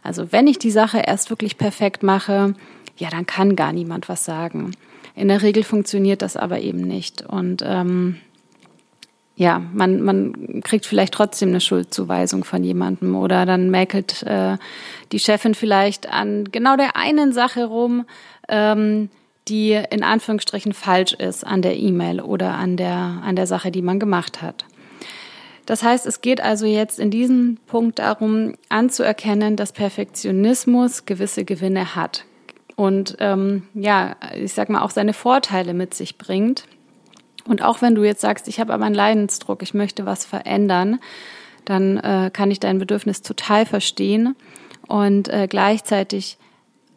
Also 0.03 0.33
wenn 0.33 0.47
ich 0.47 0.59
die 0.59 0.71
Sache 0.71 0.99
erst 0.99 1.31
wirklich 1.31 1.57
perfekt 1.57 2.03
mache, 2.03 2.55
ja, 2.97 3.11
dann 3.11 3.27
kann 3.27 3.55
gar 3.55 3.73
niemand 3.73 4.09
was 4.09 4.25
sagen. 4.25 4.73
In 5.15 5.29
der 5.29 5.43
Regel 5.43 5.65
funktioniert 5.65 6.23
das 6.23 6.37
aber 6.37 6.61
eben 6.61 6.81
nicht. 6.81 7.23
Und 7.23 7.63
ähm, 7.65 8.19
ja, 9.39 9.63
man, 9.73 10.03
man 10.03 10.63
kriegt 10.65 10.85
vielleicht 10.85 11.15
trotzdem 11.15 11.51
eine 11.51 11.61
Schuldzuweisung 11.61 12.43
von 12.43 12.65
jemandem 12.65 13.15
oder 13.15 13.47
dann 13.47 13.71
mäkelt 13.71 14.25
äh, 14.25 14.59
die 15.13 15.21
Chefin 15.21 15.55
vielleicht 15.55 16.13
an 16.13 16.47
genau 16.51 16.77
der 16.77 16.97
einen 16.97 17.33
Sache 17.33 17.67
rum, 17.67 18.05
ähm, 18.49 19.11
die 19.47 19.81
in 19.91 20.03
Anführungsstrichen 20.03 20.73
falsch 20.73 21.13
ist 21.13 21.47
an 21.47 21.63
der 21.63 21.77
E-Mail 21.77 22.21
oder 22.21 22.55
an 22.55 22.77
der, 22.77 23.23
an 23.25 23.37
der 23.37 23.47
Sache, 23.47 23.71
die 23.71 23.81
man 23.81 24.01
gemacht 24.01 24.43
hat. 24.43 24.65
Das 25.67 25.85
heißt, 25.85 26.05
es 26.07 26.21
geht 26.21 26.41
also 26.41 26.67
jetzt 26.67 26.99
in 26.99 27.13
diesem 27.13 27.59
Punkt 27.69 28.01
darum, 28.01 28.57
anzuerkennen, 28.69 29.55
dass 29.55 29.71
Perfektionismus 29.71 31.07
gewisse 31.07 31.45
Gewinne 31.45 31.95
hat 31.95 32.25
und 32.75 33.17
ähm, 33.21 33.63
ja, 33.75 34.17
ich 34.35 34.53
sag 34.53 34.69
mal 34.69 34.83
auch 34.83 34.91
seine 34.91 35.13
Vorteile 35.13 35.75
mit 35.75 35.95
sich 35.95 36.19
bringt. 36.19 36.65
Und 37.49 37.63
auch 37.63 37.81
wenn 37.81 37.95
du 37.95 38.05
jetzt 38.05 38.21
sagst, 38.21 38.47
ich 38.47 38.61
habe 38.61 38.75
aber 38.75 38.85
einen 38.85 38.95
Leidensdruck, 38.95 39.63
ich 39.63 39.75
möchte 39.75 40.07
was 40.07 40.25
verändern, 40.25 41.01
dann 41.65 41.97
äh, 41.97 42.31
kann 42.33 42.51
ich 42.51 42.61
dein 42.61 42.79
Bedürfnis 42.79 43.23
total 43.23 43.67
verstehen 43.67 44.37
und 44.87 45.29
äh, 45.29 45.49
gleichzeitig 45.49 46.39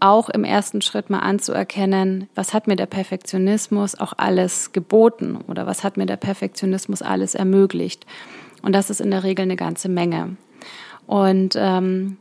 auch 0.01 0.29
im 0.29 0.43
ersten 0.43 0.81
Schritt 0.81 1.09
mal 1.09 1.19
anzuerkennen, 1.19 2.27
was 2.35 2.53
hat 2.53 2.67
mir 2.67 2.75
der 2.75 2.85
Perfektionismus 2.85 3.95
auch 3.95 4.13
alles 4.17 4.73
geboten 4.73 5.37
oder 5.47 5.67
was 5.67 5.83
hat 5.83 5.95
mir 5.95 6.05
der 6.05 6.17
Perfektionismus 6.17 7.01
alles 7.01 7.35
ermöglicht. 7.35 8.05
Und 8.61 8.73
das 8.73 8.89
ist 8.89 8.99
in 8.99 9.11
der 9.11 9.23
Regel 9.23 9.43
eine 9.43 9.55
ganze 9.55 9.89
Menge. 9.89 10.35
Und 11.05 11.55
ähm, 11.55 12.17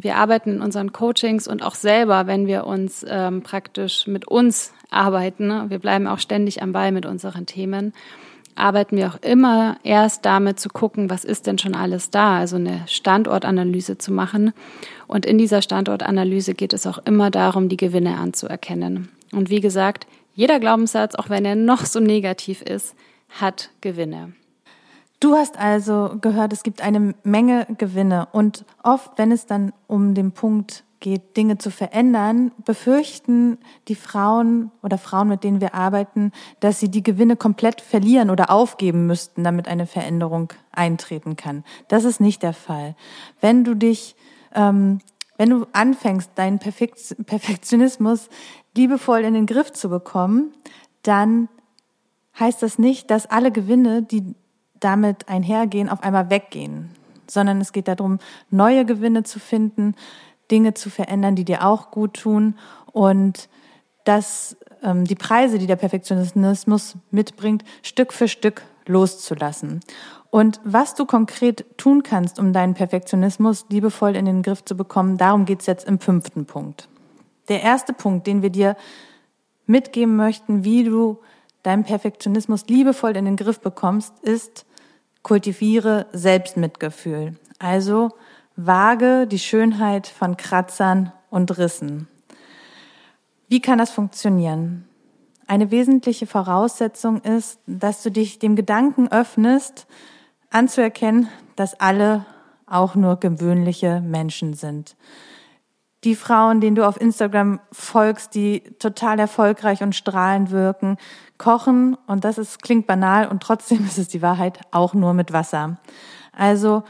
wir 0.00 0.16
arbeiten 0.16 0.56
in 0.56 0.62
unseren 0.62 0.92
Coachings 0.92 1.48
und 1.48 1.62
auch 1.62 1.74
selber, 1.74 2.26
wenn 2.26 2.46
wir 2.46 2.66
uns 2.66 3.04
ähm, 3.08 3.42
praktisch 3.42 4.06
mit 4.06 4.28
uns 4.28 4.72
arbeiten, 4.90 5.48
ne, 5.48 5.66
wir 5.68 5.80
bleiben 5.80 6.06
auch 6.06 6.20
ständig 6.20 6.62
am 6.62 6.72
Ball 6.72 6.92
mit 6.92 7.04
unseren 7.04 7.46
Themen, 7.46 7.92
arbeiten 8.54 8.96
wir 8.96 9.08
auch 9.08 9.22
immer 9.22 9.76
erst 9.82 10.24
damit 10.24 10.60
zu 10.60 10.68
gucken, 10.68 11.10
was 11.10 11.24
ist 11.24 11.46
denn 11.46 11.58
schon 11.58 11.74
alles 11.74 12.10
da, 12.10 12.38
also 12.38 12.56
eine 12.56 12.82
Standortanalyse 12.86 13.98
zu 13.98 14.12
machen. 14.12 14.52
Und 15.06 15.26
in 15.26 15.38
dieser 15.38 15.62
Standortanalyse 15.62 16.54
geht 16.54 16.72
es 16.72 16.86
auch 16.86 16.98
immer 17.04 17.30
darum, 17.30 17.68
die 17.68 17.76
Gewinne 17.76 18.16
anzuerkennen. 18.16 19.08
Und 19.32 19.50
wie 19.50 19.60
gesagt, 19.60 20.06
jeder 20.34 20.60
Glaubenssatz, 20.60 21.14
auch 21.14 21.30
wenn 21.30 21.44
er 21.44 21.56
noch 21.56 21.84
so 21.84 22.00
negativ 22.00 22.62
ist, 22.62 22.94
hat 23.28 23.70
Gewinne. 23.80 24.32
Du 25.20 25.34
hast 25.34 25.58
also 25.58 26.16
gehört, 26.20 26.52
es 26.52 26.62
gibt 26.62 26.80
eine 26.80 27.14
Menge 27.24 27.66
Gewinne 27.76 28.28
und 28.30 28.64
oft, 28.84 29.12
wenn 29.16 29.32
es 29.32 29.46
dann 29.46 29.72
um 29.88 30.14
den 30.14 30.30
Punkt 30.30 30.84
geht, 31.00 31.36
Dinge 31.36 31.58
zu 31.58 31.70
verändern, 31.70 32.52
befürchten 32.64 33.58
die 33.88 33.94
Frauen 33.96 34.70
oder 34.82 34.96
Frauen, 34.96 35.28
mit 35.28 35.44
denen 35.44 35.60
wir 35.60 35.74
arbeiten, 35.74 36.32
dass 36.60 36.78
sie 36.78 36.88
die 36.88 37.02
Gewinne 37.02 37.36
komplett 37.36 37.80
verlieren 37.80 38.30
oder 38.30 38.50
aufgeben 38.50 39.06
müssten, 39.06 39.44
damit 39.44 39.66
eine 39.68 39.86
Veränderung 39.86 40.52
eintreten 40.72 41.36
kann. 41.36 41.64
Das 41.88 42.04
ist 42.04 42.20
nicht 42.20 42.42
der 42.42 42.52
Fall. 42.52 42.94
Wenn 43.40 43.64
du 43.64 43.74
dich, 43.74 44.14
ähm, 44.54 45.00
wenn 45.36 45.50
du 45.50 45.66
anfängst, 45.72 46.30
deinen 46.36 46.58
Perfektionismus 46.58 48.28
liebevoll 48.76 49.20
in 49.20 49.34
den 49.34 49.46
Griff 49.46 49.72
zu 49.72 49.88
bekommen, 49.88 50.52
dann 51.02 51.48
heißt 52.38 52.62
das 52.62 52.78
nicht, 52.78 53.10
dass 53.10 53.26
alle 53.26 53.50
Gewinne, 53.50 54.02
die 54.02 54.34
damit 54.80 55.28
einhergehen, 55.28 55.88
auf 55.88 56.02
einmal 56.02 56.30
weggehen, 56.30 56.90
sondern 57.26 57.60
es 57.60 57.72
geht 57.72 57.88
darum, 57.88 58.18
neue 58.50 58.84
Gewinne 58.84 59.22
zu 59.22 59.38
finden, 59.38 59.94
Dinge 60.50 60.74
zu 60.74 60.90
verändern, 60.90 61.34
die 61.34 61.44
dir 61.44 61.64
auch 61.64 61.90
gut 61.90 62.14
tun 62.14 62.54
und 62.92 63.48
dass 64.04 64.56
ähm, 64.82 65.04
die 65.04 65.14
Preise, 65.14 65.58
die 65.58 65.66
der 65.66 65.76
Perfektionismus 65.76 66.96
mitbringt, 67.10 67.64
Stück 67.82 68.12
für 68.12 68.28
Stück 68.28 68.62
loszulassen. 68.86 69.80
Und 70.30 70.60
was 70.64 70.94
du 70.94 71.06
konkret 71.06 71.64
tun 71.78 72.02
kannst, 72.02 72.38
um 72.38 72.52
deinen 72.52 72.74
Perfektionismus 72.74 73.66
liebevoll 73.70 74.14
in 74.14 74.26
den 74.26 74.42
Griff 74.42 74.64
zu 74.64 74.76
bekommen, 74.76 75.16
darum 75.16 75.44
geht's 75.44 75.66
jetzt 75.66 75.86
im 75.86 75.98
fünften 76.00 76.44
Punkt. 76.46 76.88
Der 77.48 77.62
erste 77.62 77.92
Punkt, 77.92 78.26
den 78.26 78.42
wir 78.42 78.50
dir 78.50 78.76
mitgeben 79.66 80.16
möchten, 80.16 80.64
wie 80.64 80.84
du 80.84 81.18
deinen 81.62 81.84
Perfektionismus 81.84 82.66
liebevoll 82.68 83.16
in 83.16 83.24
den 83.24 83.36
Griff 83.36 83.60
bekommst, 83.60 84.18
ist, 84.20 84.66
kultiviere 85.22 86.06
Selbstmitgefühl. 86.12 87.36
Also 87.58 88.10
wage 88.56 89.26
die 89.26 89.38
Schönheit 89.38 90.06
von 90.06 90.36
Kratzern 90.36 91.12
und 91.30 91.58
Rissen. 91.58 92.08
Wie 93.48 93.60
kann 93.60 93.78
das 93.78 93.90
funktionieren? 93.90 94.86
Eine 95.46 95.70
wesentliche 95.70 96.26
Voraussetzung 96.26 97.22
ist, 97.22 97.60
dass 97.66 98.02
du 98.02 98.10
dich 98.10 98.38
dem 98.38 98.56
Gedanken 98.56 99.08
öffnest, 99.08 99.86
anzuerkennen, 100.50 101.28
dass 101.56 101.78
alle 101.80 102.26
auch 102.66 102.94
nur 102.94 103.18
gewöhnliche 103.18 104.00
Menschen 104.00 104.54
sind. 104.54 104.96
Die 106.04 106.14
Frauen, 106.14 106.60
denen 106.60 106.76
du 106.76 106.86
auf 106.86 107.00
Instagram 107.00 107.60
folgst, 107.72 108.34
die 108.34 108.60
total 108.78 109.18
erfolgreich 109.18 109.82
und 109.82 109.96
strahlend 109.96 110.50
wirken, 110.50 110.96
kochen, 111.38 111.96
und 112.06 112.24
das 112.24 112.38
ist, 112.38 112.62
klingt 112.62 112.86
banal 112.86 113.28
und 113.28 113.42
trotzdem 113.42 113.84
ist 113.86 113.98
es 113.98 114.08
die 114.08 114.22
Wahrheit, 114.22 114.60
auch 114.70 114.94
nur 114.94 115.14
mit 115.14 115.32
Wasser. 115.32 115.78
Also 116.32 116.84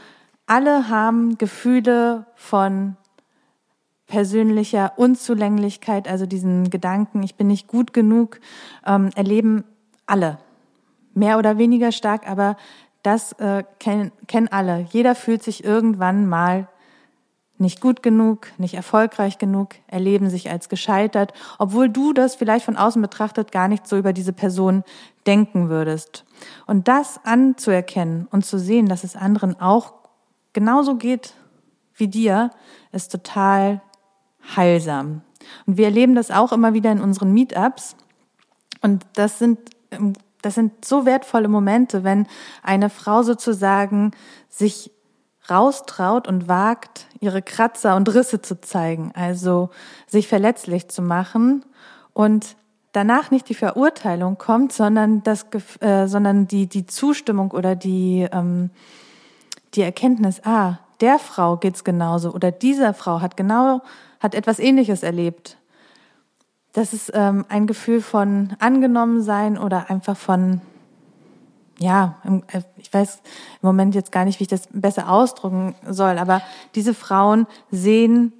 alle 0.45 0.89
haben 0.89 1.37
Gefühle 1.37 2.25
von 2.35 2.97
persönlicher 4.09 4.93
Unzulänglichkeit, 4.97 6.07
also 6.07 6.25
diesen 6.25 6.69
Gedanken, 6.69 7.23
ich 7.23 7.35
bin 7.35 7.47
nicht 7.47 7.67
gut 7.67 7.93
genug, 7.93 8.39
ähm, 8.85 9.11
erleben 9.15 9.63
alle. 10.07 10.39
Mehr 11.13 11.37
oder 11.37 11.57
weniger 11.57 11.91
stark, 11.91 12.27
aber 12.27 12.57
das 13.03 13.33
äh, 13.33 13.63
kennen, 13.79 14.11
kennen 14.27 14.47
alle. 14.47 14.87
Jeder 14.91 15.15
fühlt 15.15 15.43
sich 15.43 15.63
irgendwann 15.63 16.27
mal 16.27 16.67
nicht 17.59 17.81
gut 17.81 18.01
genug, 18.01 18.47
nicht 18.57 18.73
erfolgreich 18.73 19.37
genug, 19.37 19.75
erleben 19.87 20.29
sich 20.29 20.49
als 20.49 20.69
gescheitert, 20.69 21.33
obwohl 21.57 21.89
du 21.89 22.13
das 22.13 22.35
vielleicht 22.35 22.65
von 22.65 22.77
außen 22.77 23.01
betrachtet 23.01 23.51
gar 23.51 23.67
nicht 23.67 23.87
so 23.87 23.97
über 23.97 24.13
diese 24.13 24.33
Person 24.33 24.83
denken 25.27 25.69
würdest. 25.69 26.25
Und 26.65 26.87
das 26.87 27.19
anzuerkennen 27.25 28.27
und 28.31 28.45
zu 28.45 28.57
sehen, 28.57 28.87
dass 28.87 29.03
es 29.03 29.15
anderen 29.15 29.59
auch 29.59 29.93
genauso 30.53 30.95
geht 30.95 31.33
wie 31.95 32.07
dir, 32.07 32.51
ist 32.93 33.11
total 33.11 33.81
heilsam. 34.55 35.21
Und 35.65 35.77
wir 35.77 35.85
erleben 35.85 36.15
das 36.15 36.31
auch 36.31 36.53
immer 36.53 36.73
wieder 36.73 36.91
in 36.91 37.01
unseren 37.01 37.33
Meetups. 37.33 37.95
Und 38.81 39.05
das 39.13 39.37
sind, 39.37 39.59
das 40.41 40.55
sind 40.55 40.85
so 40.85 41.05
wertvolle 41.05 41.49
Momente, 41.49 42.03
wenn 42.05 42.25
eine 42.63 42.89
Frau 42.89 43.23
sozusagen 43.23 44.11
sich 44.47 44.91
raustraut 45.49 46.27
und 46.27 46.47
wagt, 46.47 47.07
ihre 47.19 47.41
Kratzer 47.41 47.95
und 47.95 48.13
Risse 48.13 48.41
zu 48.41 48.61
zeigen, 48.61 49.11
also 49.15 49.69
sich 50.07 50.27
verletzlich 50.27 50.87
zu 50.89 51.01
machen 51.01 51.65
und 52.13 52.55
danach 52.91 53.31
nicht 53.31 53.49
die 53.49 53.55
Verurteilung 53.55 54.37
kommt, 54.37 54.73
sondern 54.73 55.23
das, 55.23 55.45
äh, 55.81 56.07
sondern 56.07 56.47
die 56.47 56.67
die 56.67 56.85
Zustimmung 56.85 57.51
oder 57.51 57.75
die 57.75 58.27
ähm, 58.31 58.71
die 59.75 59.81
Erkenntnis, 59.81 60.41
ah, 60.45 60.79
der 61.01 61.19
Frau 61.19 61.57
geht's 61.57 61.83
genauso 61.83 62.33
oder 62.33 62.51
dieser 62.51 62.93
Frau 62.93 63.21
hat 63.21 63.37
genau 63.37 63.81
hat 64.19 64.35
etwas 64.35 64.59
Ähnliches 64.59 65.03
erlebt. 65.03 65.57
das 66.73 66.93
ist 66.93 67.11
ähm, 67.13 67.45
ein 67.49 67.67
Gefühl 67.67 68.01
von 68.01 68.55
angenommen 68.59 69.21
sein 69.21 69.57
oder 69.57 69.89
einfach 69.89 70.17
von, 70.17 70.61
ja, 71.79 72.17
äh, 72.51 72.61
ich 72.77 72.93
weiß 72.93 73.21
im 73.61 73.67
Moment 73.67 73.95
jetzt 73.95 74.11
gar 74.11 74.25
nicht, 74.25 74.39
wie 74.39 74.43
ich 74.43 74.49
das 74.49 74.67
besser 74.71 75.09
ausdrücken 75.09 75.75
soll, 75.87 76.17
aber 76.17 76.41
diese 76.75 76.93
Frauen 76.93 77.47
sehen, 77.71 78.33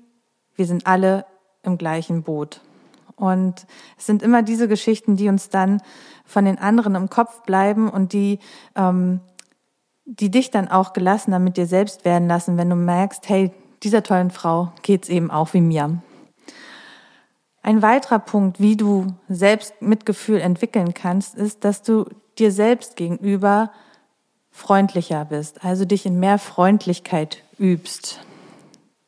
wir 0.55 0.65
sind 0.65 0.85
alle 0.85 1.25
im 1.63 1.77
gleichen 1.77 2.23
Boot. 2.23 2.61
Und 3.15 3.65
es 3.97 4.05
sind 4.05 4.23
immer 4.23 4.43
diese 4.43 4.67
Geschichten, 4.67 5.17
die 5.17 5.27
uns 5.27 5.49
dann 5.49 5.81
von 6.25 6.45
den 6.45 6.57
anderen 6.57 6.95
im 6.95 7.09
Kopf 7.09 7.43
bleiben 7.43 7.89
und 7.89 8.13
die, 8.13 8.39
ähm, 8.75 9.19
die 10.05 10.31
dich 10.31 10.51
dann 10.51 10.69
auch 10.69 10.93
gelassener 10.93 11.39
mit 11.39 11.57
dir 11.57 11.65
selbst 11.65 12.05
werden 12.05 12.27
lassen, 12.27 12.57
wenn 12.57 12.69
du 12.69 12.75
merkst, 12.75 13.27
hey, 13.27 13.51
dieser 13.83 14.03
tollen 14.03 14.31
Frau 14.31 14.71
geht's 14.81 15.09
eben 15.09 15.31
auch 15.31 15.53
wie 15.53 15.61
mir. 15.61 16.01
Ein 17.61 17.81
weiterer 17.81 18.19
Punkt, 18.19 18.59
wie 18.59 18.77
du 18.77 19.07
selbst 19.27 19.81
Mitgefühl 19.81 20.39
entwickeln 20.39 20.93
kannst, 20.93 21.35
ist, 21.35 21.63
dass 21.65 21.81
du 21.81 22.05
dir 22.37 22.51
selbst 22.51 22.95
gegenüber 22.95 23.71
freundlicher 24.51 25.25
bist, 25.25 25.63
also 25.63 25.85
dich 25.85 26.05
in 26.05 26.19
mehr 26.19 26.39
Freundlichkeit 26.39 27.43
übst. 27.57 28.21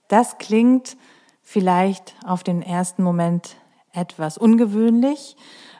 Das 0.08 0.38
klingt 0.38 0.98
vielleicht 1.42 2.16
auf 2.26 2.44
den 2.44 2.62
ersten 2.62 3.04
Moment 3.04 3.56
etwas 3.94 4.38
ungewöhnlich, 4.38 5.36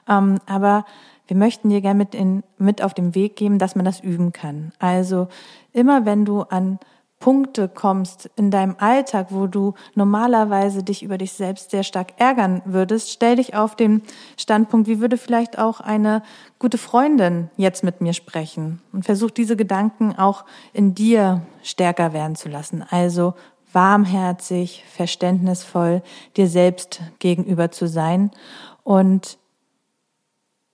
ähm, 0.08 0.38
aber 0.46 0.84
wir 1.26 1.36
möchten 1.36 1.70
dir 1.70 1.80
gerne 1.80 1.98
mit, 1.98 2.16
mit 2.58 2.82
auf 2.82 2.94
den 2.94 3.14
Weg 3.14 3.36
geben, 3.36 3.58
dass 3.58 3.74
man 3.74 3.84
das 3.84 4.00
üben 4.00 4.32
kann. 4.32 4.72
Also 4.78 5.28
immer 5.72 6.04
wenn 6.04 6.24
du 6.24 6.42
an 6.42 6.78
Punkte 7.22 7.68
kommst 7.68 8.28
in 8.34 8.50
deinem 8.50 8.74
Alltag, 8.78 9.28
wo 9.30 9.46
du 9.46 9.74
normalerweise 9.94 10.82
dich 10.82 11.04
über 11.04 11.18
dich 11.18 11.32
selbst 11.32 11.70
sehr 11.70 11.84
stark 11.84 12.14
ärgern 12.16 12.62
würdest, 12.64 13.12
stell 13.12 13.36
dich 13.36 13.54
auf 13.54 13.76
den 13.76 14.02
Standpunkt, 14.36 14.88
wie 14.88 14.98
würde 14.98 15.16
vielleicht 15.16 15.56
auch 15.56 15.78
eine 15.78 16.24
gute 16.58 16.78
Freundin 16.78 17.48
jetzt 17.56 17.84
mit 17.84 18.00
mir 18.00 18.12
sprechen 18.12 18.82
und 18.92 19.04
versuch 19.04 19.30
diese 19.30 19.56
Gedanken 19.56 20.18
auch 20.18 20.44
in 20.72 20.96
dir 20.96 21.42
stärker 21.62 22.12
werden 22.12 22.34
zu 22.34 22.48
lassen. 22.48 22.84
Also 22.90 23.34
warmherzig, 23.72 24.84
verständnisvoll 24.92 26.02
dir 26.36 26.48
selbst 26.48 27.02
gegenüber 27.20 27.70
zu 27.70 27.86
sein 27.86 28.32
und 28.82 29.38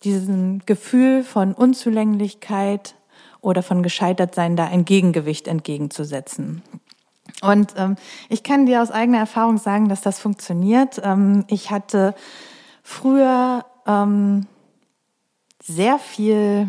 diesem 0.03 0.61
Gefühl 0.65 1.25
von 1.25 1.53
Unzulänglichkeit, 1.53 2.95
oder 3.41 3.63
von 3.63 3.83
gescheitert 3.83 4.35
sein 4.35 4.57
da 4.57 4.67
ein 4.67 4.85
Gegengewicht 4.85 5.49
entgegenzusetzen. 5.49 6.63
Und 7.43 7.75
ähm, 7.77 7.97
ich 8.29 8.43
kann 8.43 8.67
dir 8.67 8.83
aus 8.83 8.91
eigener 8.91 9.19
Erfahrung 9.19 9.59
sagen, 9.59 9.89
dass 9.89 10.01
das 10.01 10.19
funktioniert. 10.19 11.01
Ähm, 11.05 11.45
ich 11.49 11.71
hatte 11.71 12.15
früher 12.83 13.65
ähm, 13.87 14.47
sehr 15.63 15.99
viel 15.99 16.69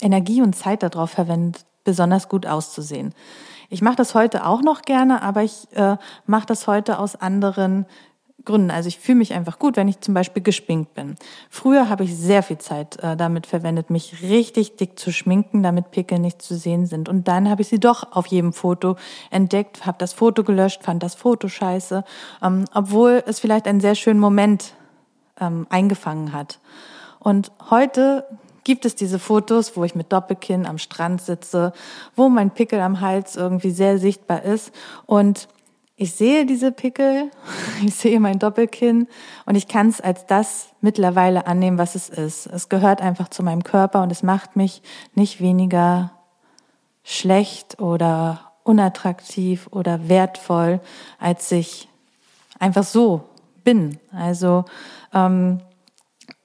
Energie 0.00 0.42
und 0.42 0.54
Zeit 0.54 0.82
darauf 0.82 1.10
verwendet, 1.10 1.64
besonders 1.84 2.28
gut 2.28 2.46
auszusehen. 2.46 3.14
Ich 3.68 3.82
mache 3.82 3.96
das 3.96 4.14
heute 4.14 4.46
auch 4.46 4.62
noch 4.62 4.82
gerne, 4.82 5.22
aber 5.22 5.42
ich 5.42 5.66
äh, 5.72 5.96
mache 6.24 6.46
das 6.46 6.66
heute 6.66 6.98
aus 6.98 7.16
anderen 7.16 7.86
Gründen. 8.46 8.70
Also 8.70 8.88
ich 8.88 8.98
fühle 8.98 9.18
mich 9.18 9.34
einfach 9.34 9.58
gut, 9.58 9.76
wenn 9.76 9.88
ich 9.88 10.00
zum 10.00 10.14
Beispiel 10.14 10.42
geschminkt 10.42 10.94
bin. 10.94 11.16
Früher 11.50 11.90
habe 11.90 12.04
ich 12.04 12.16
sehr 12.16 12.42
viel 12.42 12.58
Zeit 12.58 12.96
äh, 13.02 13.16
damit 13.16 13.46
verwendet, 13.46 13.90
mich 13.90 14.22
richtig 14.22 14.76
dick 14.76 14.98
zu 14.98 15.12
schminken, 15.12 15.62
damit 15.62 15.90
Pickel 15.90 16.18
nicht 16.18 16.40
zu 16.40 16.56
sehen 16.56 16.86
sind. 16.86 17.08
Und 17.08 17.28
dann 17.28 17.50
habe 17.50 17.62
ich 17.62 17.68
sie 17.68 17.80
doch 17.80 18.12
auf 18.12 18.26
jedem 18.26 18.54
Foto 18.54 18.96
entdeckt, 19.30 19.84
habe 19.84 19.98
das 19.98 20.14
Foto 20.14 20.44
gelöscht, 20.44 20.82
fand 20.82 21.02
das 21.02 21.14
Foto 21.14 21.48
scheiße, 21.48 22.04
ähm, 22.42 22.64
obwohl 22.72 23.22
es 23.26 23.38
vielleicht 23.38 23.66
einen 23.66 23.80
sehr 23.80 23.94
schönen 23.94 24.20
Moment 24.20 24.72
ähm, 25.38 25.66
eingefangen 25.68 26.32
hat. 26.32 26.58
Und 27.18 27.52
heute 27.70 28.24
gibt 28.66 28.84
es 28.84 28.96
diese 28.96 29.20
Fotos, 29.20 29.76
wo 29.76 29.84
ich 29.84 29.94
mit 29.94 30.12
Doppelkinn 30.12 30.66
am 30.66 30.78
Strand 30.78 31.22
sitze, 31.22 31.72
wo 32.16 32.28
mein 32.28 32.50
Pickel 32.50 32.80
am 32.80 33.00
Hals 33.00 33.36
irgendwie 33.36 33.70
sehr 33.70 33.98
sichtbar 33.98 34.42
ist 34.42 34.72
und 35.06 35.48
ich 35.96 36.14
sehe 36.14 36.44
diese 36.44 36.72
Pickel, 36.72 37.30
ich 37.84 37.94
sehe 37.94 38.20
mein 38.20 38.38
Doppelkinn 38.38 39.08
und 39.46 39.54
ich 39.54 39.66
kann 39.66 39.88
es 39.88 40.00
als 40.00 40.26
das 40.26 40.68
mittlerweile 40.80 41.46
annehmen, 41.46 41.78
was 41.78 41.94
es 41.94 42.08
ist. 42.08 42.46
Es 42.46 42.68
gehört 42.68 43.00
einfach 43.00 43.28
zu 43.28 43.42
meinem 43.42 43.64
Körper 43.64 44.02
und 44.02 44.12
es 44.12 44.22
macht 44.22 44.56
mich 44.56 44.82
nicht 45.14 45.40
weniger 45.40 46.12
schlecht 47.02 47.80
oder 47.80 48.52
unattraktiv 48.62 49.68
oder 49.70 50.08
wertvoll, 50.08 50.80
als 51.18 51.50
ich 51.52 51.88
einfach 52.58 52.84
so 52.84 53.22
bin. 53.64 53.98
Also 54.12 54.64
ähm, 55.14 55.60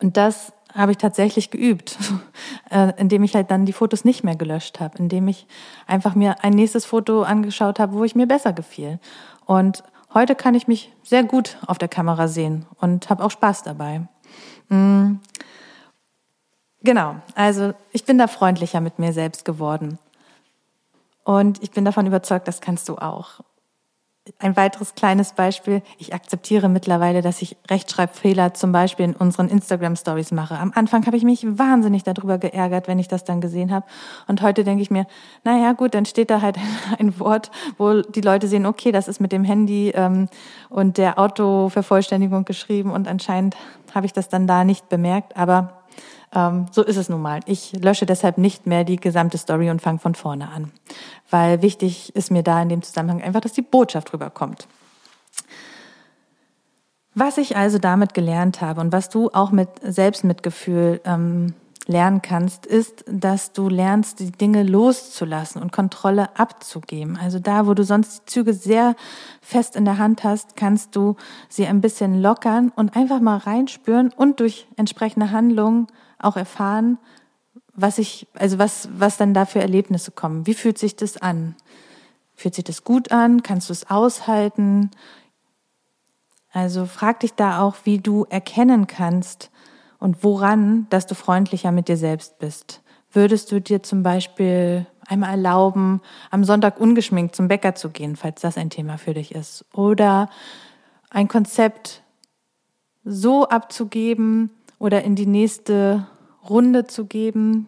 und 0.02 0.18
das 0.18 0.54
habe 0.74 0.92
ich 0.92 0.98
tatsächlich 0.98 1.52
geübt, 1.52 1.98
äh, 2.70 2.94
indem 2.98 3.24
ich 3.24 3.36
halt 3.36 3.52
dann 3.52 3.66
die 3.66 3.74
Fotos 3.74 4.06
nicht 4.06 4.24
mehr 4.24 4.36
gelöscht 4.36 4.80
habe, 4.80 4.98
indem 4.98 5.28
ich 5.28 5.48
einfach 5.88 6.16
mir 6.16 6.44
ein 6.44 6.54
nächstes 6.54 6.86
Foto 6.86 7.24
angeschaut 7.24 7.80
habe, 7.80 7.94
wo 7.94 8.04
ich 8.04 8.16
mir 8.16 8.28
besser 8.28 8.54
gefiel. 8.54 9.00
Und 9.52 9.84
heute 10.14 10.34
kann 10.34 10.56
ich 10.56 10.70
mich 10.70 10.94
sehr 11.04 11.26
gut 11.26 11.58
auf 11.68 11.78
der 11.78 11.90
Kamera 11.90 12.30
sehen 12.30 12.66
und 12.80 13.10
habe 13.10 13.22
auch 13.22 13.32
Spaß 13.32 13.64
dabei. 13.64 14.08
Mhm. 14.70 15.20
Genau, 16.84 17.18
also 17.36 17.74
ich 17.92 18.06
bin 18.06 18.18
da 18.18 18.28
freundlicher 18.28 18.80
mit 18.80 18.98
mir 18.98 19.12
selbst 19.12 19.44
geworden. 19.44 20.00
Und 21.26 21.62
ich 21.62 21.72
bin 21.72 21.84
davon 21.84 22.08
überzeugt, 22.08 22.48
das 22.48 22.62
kannst 22.62 22.88
du 22.88 22.98
auch. 22.98 23.42
Ein 24.38 24.56
weiteres 24.56 24.94
kleines 24.94 25.34
Beispiel. 25.34 25.82
Ich 25.98 26.14
akzeptiere 26.14 26.70
mittlerweile, 26.70 27.24
dass 27.24 27.42
ich 27.42 27.58
Rechtschreibfehler 27.72 28.54
zum 28.54 28.72
Beispiel 28.72 29.06
in 29.06 29.16
unseren 29.16 29.50
Instagram 29.50 29.96
Stories 29.96 30.32
mache. 30.32 30.60
Am 30.60 30.72
Anfang 30.76 31.08
habe 31.08 31.18
ich 31.18 31.24
mich 31.24 31.44
wahnsinnig 31.58 32.04
darüber 32.04 32.38
geärgert, 32.38 32.88
wenn 32.88 33.00
ich 33.00 33.08
das 33.08 33.24
dann 33.24 33.42
gesehen 33.42 33.72
habe. 33.72 33.88
Und 34.28 34.44
heute 34.44 34.64
denke 34.64 34.84
ich 34.84 34.92
mir, 34.92 35.08
naja 35.44 35.74
gut, 35.74 35.96
dann 35.96 36.06
steht 36.06 36.30
da 36.30 36.42
halt 36.42 36.60
ein 37.00 37.20
Wort, 37.20 37.50
wo 37.80 38.04
die 38.04 38.22
Leute 38.22 38.48
sehen, 38.48 38.68
okay, 38.68 38.92
das 38.92 39.08
ist 39.08 39.22
mit 39.22 39.32
dem 39.32 39.44
Handy 39.44 39.90
ähm, 39.96 40.30
und 40.70 41.00
der 41.00 41.18
Autovervollständigung 41.18 42.46
geschrieben 42.46 42.92
und 42.92 43.08
anscheinend 43.08 43.58
habe 43.96 44.06
ich 44.06 44.14
das 44.14 44.30
dann 44.30 44.46
da 44.46 44.64
nicht 44.64 44.88
bemerkt. 44.88 45.36
Aber 45.36 45.81
ähm, 46.34 46.68
so 46.72 46.84
ist 46.84 46.98
es 46.98 47.10
nun 47.10 47.22
mal. 47.22 47.42
Ich 47.46 47.74
lösche 47.74 48.06
deshalb 48.06 48.38
nicht 48.38 48.66
mehr 48.68 48.84
die 48.84 48.98
gesamte 48.98 49.38
Story 49.38 49.70
und 49.70 49.82
fange 49.82 50.00
von 50.00 50.16
vorne 50.16 50.50
an. 50.50 50.72
Weil 51.30 51.62
wichtig 51.62 52.16
ist 52.16 52.32
mir 52.32 52.44
da 52.44 52.62
in 52.62 52.70
dem 52.70 52.82
Zusammenhang 52.82 53.22
einfach, 53.22 53.42
dass 53.42 53.54
die 53.54 53.62
Botschaft 53.62 54.14
rüberkommt. 54.14 54.68
Was 57.14 57.38
ich 57.38 57.58
also 57.58 57.78
damit 57.78 58.14
gelernt 58.14 58.62
habe 58.62 58.80
und 58.80 58.94
was 58.94 59.10
du 59.10 59.30
auch 59.34 59.52
mit 59.52 59.70
Selbstmitgefühl 59.84 61.02
ähm, 61.04 61.54
lernen 61.88 62.22
kannst, 62.22 62.66
ist, 62.66 63.04
dass 63.08 63.52
du 63.52 63.68
lernst, 63.68 64.20
die 64.20 64.32
Dinge 64.32 64.64
loszulassen 64.64 65.62
und 65.62 65.74
Kontrolle 65.74 66.30
abzugeben. 66.38 67.18
Also 67.22 67.40
da, 67.40 67.68
wo 67.68 67.74
du 67.74 67.84
sonst 67.84 68.22
die 68.22 68.26
Züge 68.32 68.54
sehr 68.54 68.96
fest 69.42 69.76
in 69.76 69.84
der 69.84 69.98
Hand 69.98 70.24
hast, 70.24 70.56
kannst 70.56 70.96
du 70.96 71.18
sie 71.50 71.68
ein 71.68 71.82
bisschen 71.82 72.22
lockern 72.22 72.72
und 72.76 72.96
einfach 72.96 73.20
mal 73.20 73.38
reinspüren 73.38 74.14
und 74.16 74.40
durch 74.40 74.68
entsprechende 74.78 75.32
Handlungen 75.32 75.88
auch 76.24 76.38
erfahren, 76.38 76.98
was 77.74 77.98
ich, 77.98 78.28
also 78.34 78.60
was, 78.60 78.90
was 78.94 79.18
dann 79.18 79.34
da 79.34 79.46
für 79.46 79.60
Erlebnisse 79.60 80.12
kommen. 80.12 80.46
Wie 80.48 80.54
fühlt 80.54 80.78
sich 80.78 80.96
das 80.96 81.18
an? 81.18 81.56
Fühlt 82.36 82.56
sich 82.56 82.64
das 82.64 82.84
gut 82.84 83.12
an? 83.12 83.44
Kannst 83.44 83.70
du 83.70 83.74
es 83.74 83.90
aushalten? 83.90 84.92
Also 86.52 86.86
frag 86.86 87.22
dich 87.22 87.34
da 87.34 87.62
auch, 87.62 87.76
wie 87.84 88.00
du 88.00 88.26
erkennen 88.30 88.88
kannst 88.88 89.52
und 90.00 90.24
woran, 90.24 90.88
dass 90.90 91.08
du 91.08 91.16
freundlicher 91.16 91.72
mit 91.72 91.88
dir 91.88 91.98
selbst 91.98 92.40
bist. 92.40 92.82
Würdest 93.12 93.52
du 93.52 93.62
dir 93.62 93.84
zum 93.84 94.04
Beispiel 94.04 94.86
einmal 95.08 95.32
erlauben, 95.32 96.02
am 96.30 96.44
Sonntag 96.44 96.80
ungeschminkt 96.80 97.36
zum 97.36 97.48
Bäcker 97.48 97.76
zu 97.76 97.90
gehen, 97.90 98.16
falls 98.16 98.42
das 98.42 98.58
ein 98.58 98.70
Thema 98.70 98.98
für 98.98 99.14
dich 99.14 99.34
ist? 99.34 99.66
Oder 99.74 100.30
ein 101.10 101.28
Konzept 101.28 102.04
so 103.04 103.48
abzugeben, 103.48 104.52
oder 104.82 105.04
in 105.04 105.16
die 105.16 105.28
nächste 105.28 106.08
Runde 106.50 106.88
zu 106.88 107.06
geben, 107.06 107.68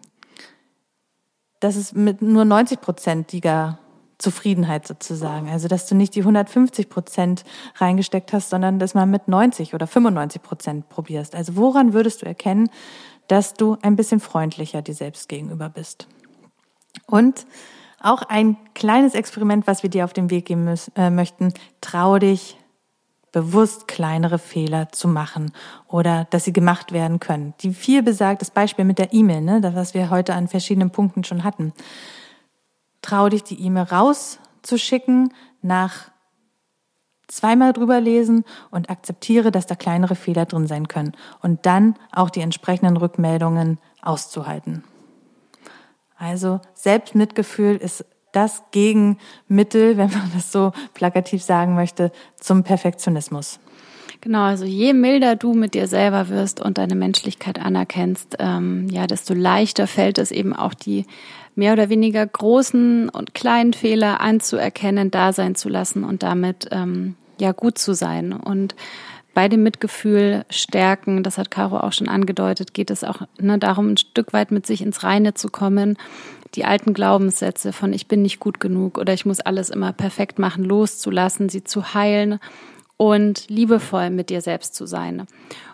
dass 1.60 1.76
es 1.76 1.92
mit 1.92 2.22
nur 2.22 2.44
90 2.44 2.80
prozentiger 2.80 3.78
Zufriedenheit 4.18 4.86
sozusagen. 4.86 5.48
Also, 5.48 5.68
dass 5.68 5.86
du 5.86 5.94
nicht 5.94 6.16
die 6.16 6.20
150 6.20 6.88
Prozent 6.88 7.44
reingesteckt 7.76 8.32
hast, 8.32 8.50
sondern 8.50 8.80
dass 8.80 8.94
man 8.94 9.10
mit 9.10 9.28
90 9.28 9.74
oder 9.74 9.86
95 9.86 10.42
Prozent 10.42 10.88
probierst. 10.88 11.36
Also, 11.36 11.56
woran 11.56 11.92
würdest 11.92 12.22
du 12.22 12.26
erkennen, 12.26 12.68
dass 13.28 13.54
du 13.54 13.76
ein 13.80 13.94
bisschen 13.94 14.18
freundlicher 14.18 14.82
dir 14.82 14.94
selbst 14.94 15.28
gegenüber 15.28 15.68
bist? 15.68 16.08
Und 17.06 17.46
auch 18.00 18.22
ein 18.22 18.56
kleines 18.74 19.14
Experiment, 19.14 19.68
was 19.68 19.84
wir 19.84 19.90
dir 19.90 20.04
auf 20.04 20.12
den 20.12 20.30
Weg 20.30 20.46
geben 20.46 20.64
müssen, 20.64 20.92
äh, 20.96 21.10
möchten. 21.10 21.54
Trau 21.80 22.18
dich, 22.18 22.58
bewusst 23.34 23.88
kleinere 23.88 24.38
Fehler 24.38 24.90
zu 24.92 25.08
machen 25.08 25.50
oder 25.88 26.24
dass 26.30 26.44
sie 26.44 26.52
gemacht 26.52 26.92
werden 26.92 27.18
können. 27.18 27.52
Die 27.60 27.74
viel 27.74 28.00
besagtes 28.00 28.52
Beispiel 28.52 28.84
mit 28.84 28.98
der 28.98 29.12
E-Mail, 29.12 29.40
ne, 29.40 29.60
das 29.60 29.74
was 29.74 29.92
wir 29.92 30.08
heute 30.08 30.34
an 30.34 30.46
verschiedenen 30.46 30.90
Punkten 30.90 31.24
schon 31.24 31.42
hatten. 31.42 31.72
Trau 33.02 33.28
dich, 33.28 33.42
die 33.42 33.60
E-Mail 33.60 33.82
rauszuschicken 33.82 35.34
nach 35.62 36.12
zweimal 37.26 37.72
drüber 37.72 38.00
lesen 38.00 38.44
und 38.70 38.88
akzeptiere, 38.88 39.50
dass 39.50 39.66
da 39.66 39.74
kleinere 39.74 40.14
Fehler 40.14 40.46
drin 40.46 40.68
sein 40.68 40.86
können 40.86 41.12
und 41.42 41.66
dann 41.66 41.96
auch 42.12 42.30
die 42.30 42.40
entsprechenden 42.40 42.96
Rückmeldungen 42.96 43.78
auszuhalten. 44.00 44.84
Also 46.16 46.60
Selbstmitgefühl 46.74 47.76
ist 47.78 48.04
das 48.34 48.62
Gegenmittel, 48.70 49.96
wenn 49.96 50.10
man 50.10 50.30
das 50.34 50.52
so 50.52 50.72
plakativ 50.94 51.42
sagen 51.42 51.74
möchte, 51.74 52.12
zum 52.38 52.62
Perfektionismus. 52.62 53.58
Genau, 54.20 54.42
also 54.44 54.64
je 54.64 54.94
milder 54.94 55.36
du 55.36 55.52
mit 55.52 55.74
dir 55.74 55.86
selber 55.86 56.30
wirst 56.30 56.58
und 56.58 56.78
deine 56.78 56.94
Menschlichkeit 56.94 57.58
anerkennst, 57.58 58.36
ähm, 58.38 58.88
ja, 58.88 59.06
desto 59.06 59.34
leichter 59.34 59.86
fällt 59.86 60.16
es 60.16 60.30
eben 60.30 60.54
auch 60.54 60.72
die 60.72 61.04
mehr 61.54 61.74
oder 61.74 61.90
weniger 61.90 62.26
großen 62.26 63.10
und 63.10 63.34
kleinen 63.34 63.74
Fehler 63.74 64.22
anzuerkennen, 64.22 65.10
da 65.10 65.34
sein 65.34 65.54
zu 65.54 65.68
lassen 65.68 66.04
und 66.04 66.22
damit 66.22 66.68
ähm, 66.70 67.16
ja 67.38 67.52
gut 67.52 67.76
zu 67.76 67.94
sein. 67.94 68.32
Und 68.32 68.74
bei 69.34 69.48
dem 69.48 69.62
Mitgefühl 69.62 70.44
stärken, 70.48 71.22
das 71.22 71.38
hat 71.38 71.50
Caro 71.50 71.78
auch 71.78 71.92
schon 71.92 72.08
angedeutet, 72.08 72.72
geht 72.72 72.90
es 72.90 73.04
auch 73.04 73.22
ne, 73.38 73.58
darum, 73.58 73.92
ein 73.92 73.96
Stück 73.96 74.32
weit 74.32 74.50
mit 74.50 74.66
sich 74.66 74.80
ins 74.80 75.02
Reine 75.02 75.34
zu 75.34 75.48
kommen, 75.48 75.98
die 76.54 76.64
alten 76.64 76.94
Glaubenssätze 76.94 77.72
von 77.72 77.92
ich 77.92 78.06
bin 78.06 78.22
nicht 78.22 78.40
gut 78.40 78.60
genug 78.60 78.96
oder 78.98 79.12
ich 79.12 79.26
muss 79.26 79.40
alles 79.40 79.70
immer 79.70 79.92
perfekt 79.92 80.38
machen, 80.38 80.64
loszulassen, 80.64 81.48
sie 81.48 81.64
zu 81.64 81.94
heilen 81.94 82.38
und 82.96 83.48
liebevoll 83.48 84.10
mit 84.10 84.30
dir 84.30 84.40
selbst 84.40 84.74
zu 84.74 84.86
sein. 84.86 85.26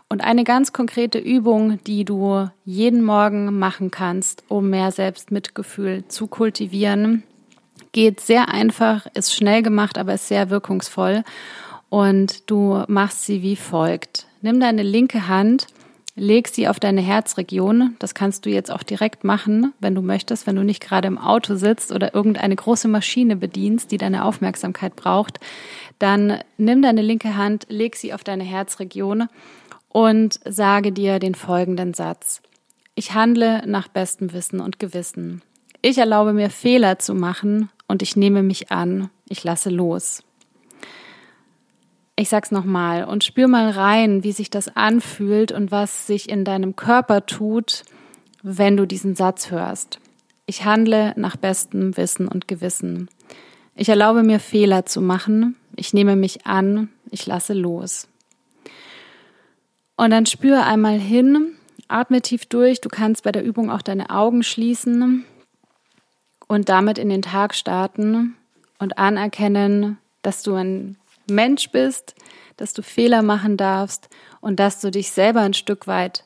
Und 0.08 0.22
eine 0.22 0.42
ganz 0.42 0.72
konkrete 0.72 1.18
Übung, 1.18 1.78
die 1.84 2.04
du 2.04 2.48
jeden 2.64 3.04
Morgen 3.04 3.58
machen 3.58 3.90
kannst, 3.92 4.42
um 4.48 4.70
mehr 4.70 4.90
Selbstmitgefühl 4.90 6.08
zu 6.08 6.26
kultivieren, 6.26 7.22
geht 7.92 8.20
sehr 8.20 8.48
einfach, 8.48 9.06
ist 9.14 9.34
schnell 9.34 9.62
gemacht, 9.62 9.98
aber 9.98 10.14
ist 10.14 10.28
sehr 10.28 10.50
wirkungsvoll. 10.50 11.22
Und 11.90 12.50
du 12.50 12.82
machst 12.88 13.26
sie 13.26 13.42
wie 13.42 13.56
folgt. 13.56 14.26
Nimm 14.40 14.60
deine 14.60 14.82
linke 14.82 15.28
Hand, 15.28 15.66
leg 16.16 16.48
sie 16.48 16.68
auf 16.68 16.80
deine 16.80 17.02
Herzregion. 17.02 17.96
Das 17.98 18.14
kannst 18.14 18.46
du 18.46 18.50
jetzt 18.50 18.70
auch 18.70 18.82
direkt 18.82 19.24
machen, 19.24 19.74
wenn 19.80 19.94
du 19.94 20.00
möchtest, 20.00 20.46
wenn 20.46 20.56
du 20.56 20.64
nicht 20.64 20.82
gerade 20.82 21.08
im 21.08 21.18
Auto 21.18 21.56
sitzt 21.56 21.92
oder 21.92 22.14
irgendeine 22.14 22.56
große 22.56 22.88
Maschine 22.88 23.36
bedienst, 23.36 23.90
die 23.90 23.98
deine 23.98 24.24
Aufmerksamkeit 24.24 24.96
braucht 24.96 25.40
dann 26.00 26.38
nimm 26.56 26.82
deine 26.82 27.02
linke 27.02 27.36
Hand, 27.36 27.66
leg 27.68 27.94
sie 27.94 28.12
auf 28.12 28.24
deine 28.24 28.42
Herzregion 28.42 29.28
und 29.88 30.40
sage 30.44 30.90
dir 30.90 31.20
den 31.20 31.36
folgenden 31.36 31.94
Satz. 31.94 32.42
Ich 32.96 33.14
handle 33.14 33.62
nach 33.66 33.86
bestem 33.86 34.32
Wissen 34.32 34.60
und 34.60 34.78
Gewissen. 34.78 35.42
Ich 35.82 35.98
erlaube 35.98 36.32
mir 36.32 36.50
Fehler 36.50 36.98
zu 36.98 37.14
machen 37.14 37.70
und 37.86 38.02
ich 38.02 38.16
nehme 38.16 38.42
mich 38.42 38.72
an. 38.72 39.10
Ich 39.28 39.44
lasse 39.44 39.70
los. 39.70 40.22
Ich 42.20 42.28
sag's 42.28 42.50
nochmal 42.50 43.04
und 43.04 43.24
spür 43.24 43.48
mal 43.48 43.70
rein, 43.70 44.22
wie 44.22 44.32
sich 44.32 44.50
das 44.50 44.76
anfühlt 44.76 45.52
und 45.52 45.70
was 45.70 46.06
sich 46.06 46.28
in 46.28 46.44
deinem 46.44 46.76
Körper 46.76 47.26
tut, 47.26 47.84
wenn 48.42 48.76
du 48.76 48.86
diesen 48.86 49.16
Satz 49.16 49.50
hörst. 49.50 50.00
Ich 50.46 50.64
handle 50.64 51.14
nach 51.16 51.36
bestem 51.36 51.96
Wissen 51.96 52.28
und 52.28 52.46
Gewissen. 52.46 53.08
Ich 53.74 53.88
erlaube 53.88 54.22
mir 54.22 54.38
Fehler 54.38 54.84
zu 54.84 55.00
machen 55.00 55.56
ich 55.80 55.94
nehme 55.94 56.14
mich 56.14 56.46
an, 56.46 56.90
ich 57.10 57.26
lasse 57.26 57.54
los. 57.54 58.06
Und 59.96 60.10
dann 60.10 60.26
spüre 60.26 60.64
einmal 60.64 60.98
hin, 60.98 61.54
atme 61.88 62.20
tief 62.20 62.44
durch. 62.44 62.82
Du 62.82 62.90
kannst 62.90 63.24
bei 63.24 63.32
der 63.32 63.42
Übung 63.42 63.70
auch 63.70 63.80
deine 63.80 64.10
Augen 64.10 64.42
schließen 64.42 65.24
und 66.48 66.68
damit 66.68 66.98
in 66.98 67.08
den 67.08 67.22
Tag 67.22 67.54
starten 67.54 68.36
und 68.78 68.98
anerkennen, 68.98 69.96
dass 70.20 70.42
du 70.42 70.54
ein 70.54 70.96
Mensch 71.30 71.70
bist, 71.70 72.14
dass 72.56 72.74
du 72.74 72.82
Fehler 72.82 73.22
machen 73.22 73.56
darfst 73.56 74.08
und 74.40 74.60
dass 74.60 74.80
du 74.80 74.90
dich 74.90 75.10
selber 75.10 75.40
ein 75.40 75.54
Stück 75.54 75.86
weit 75.86 76.24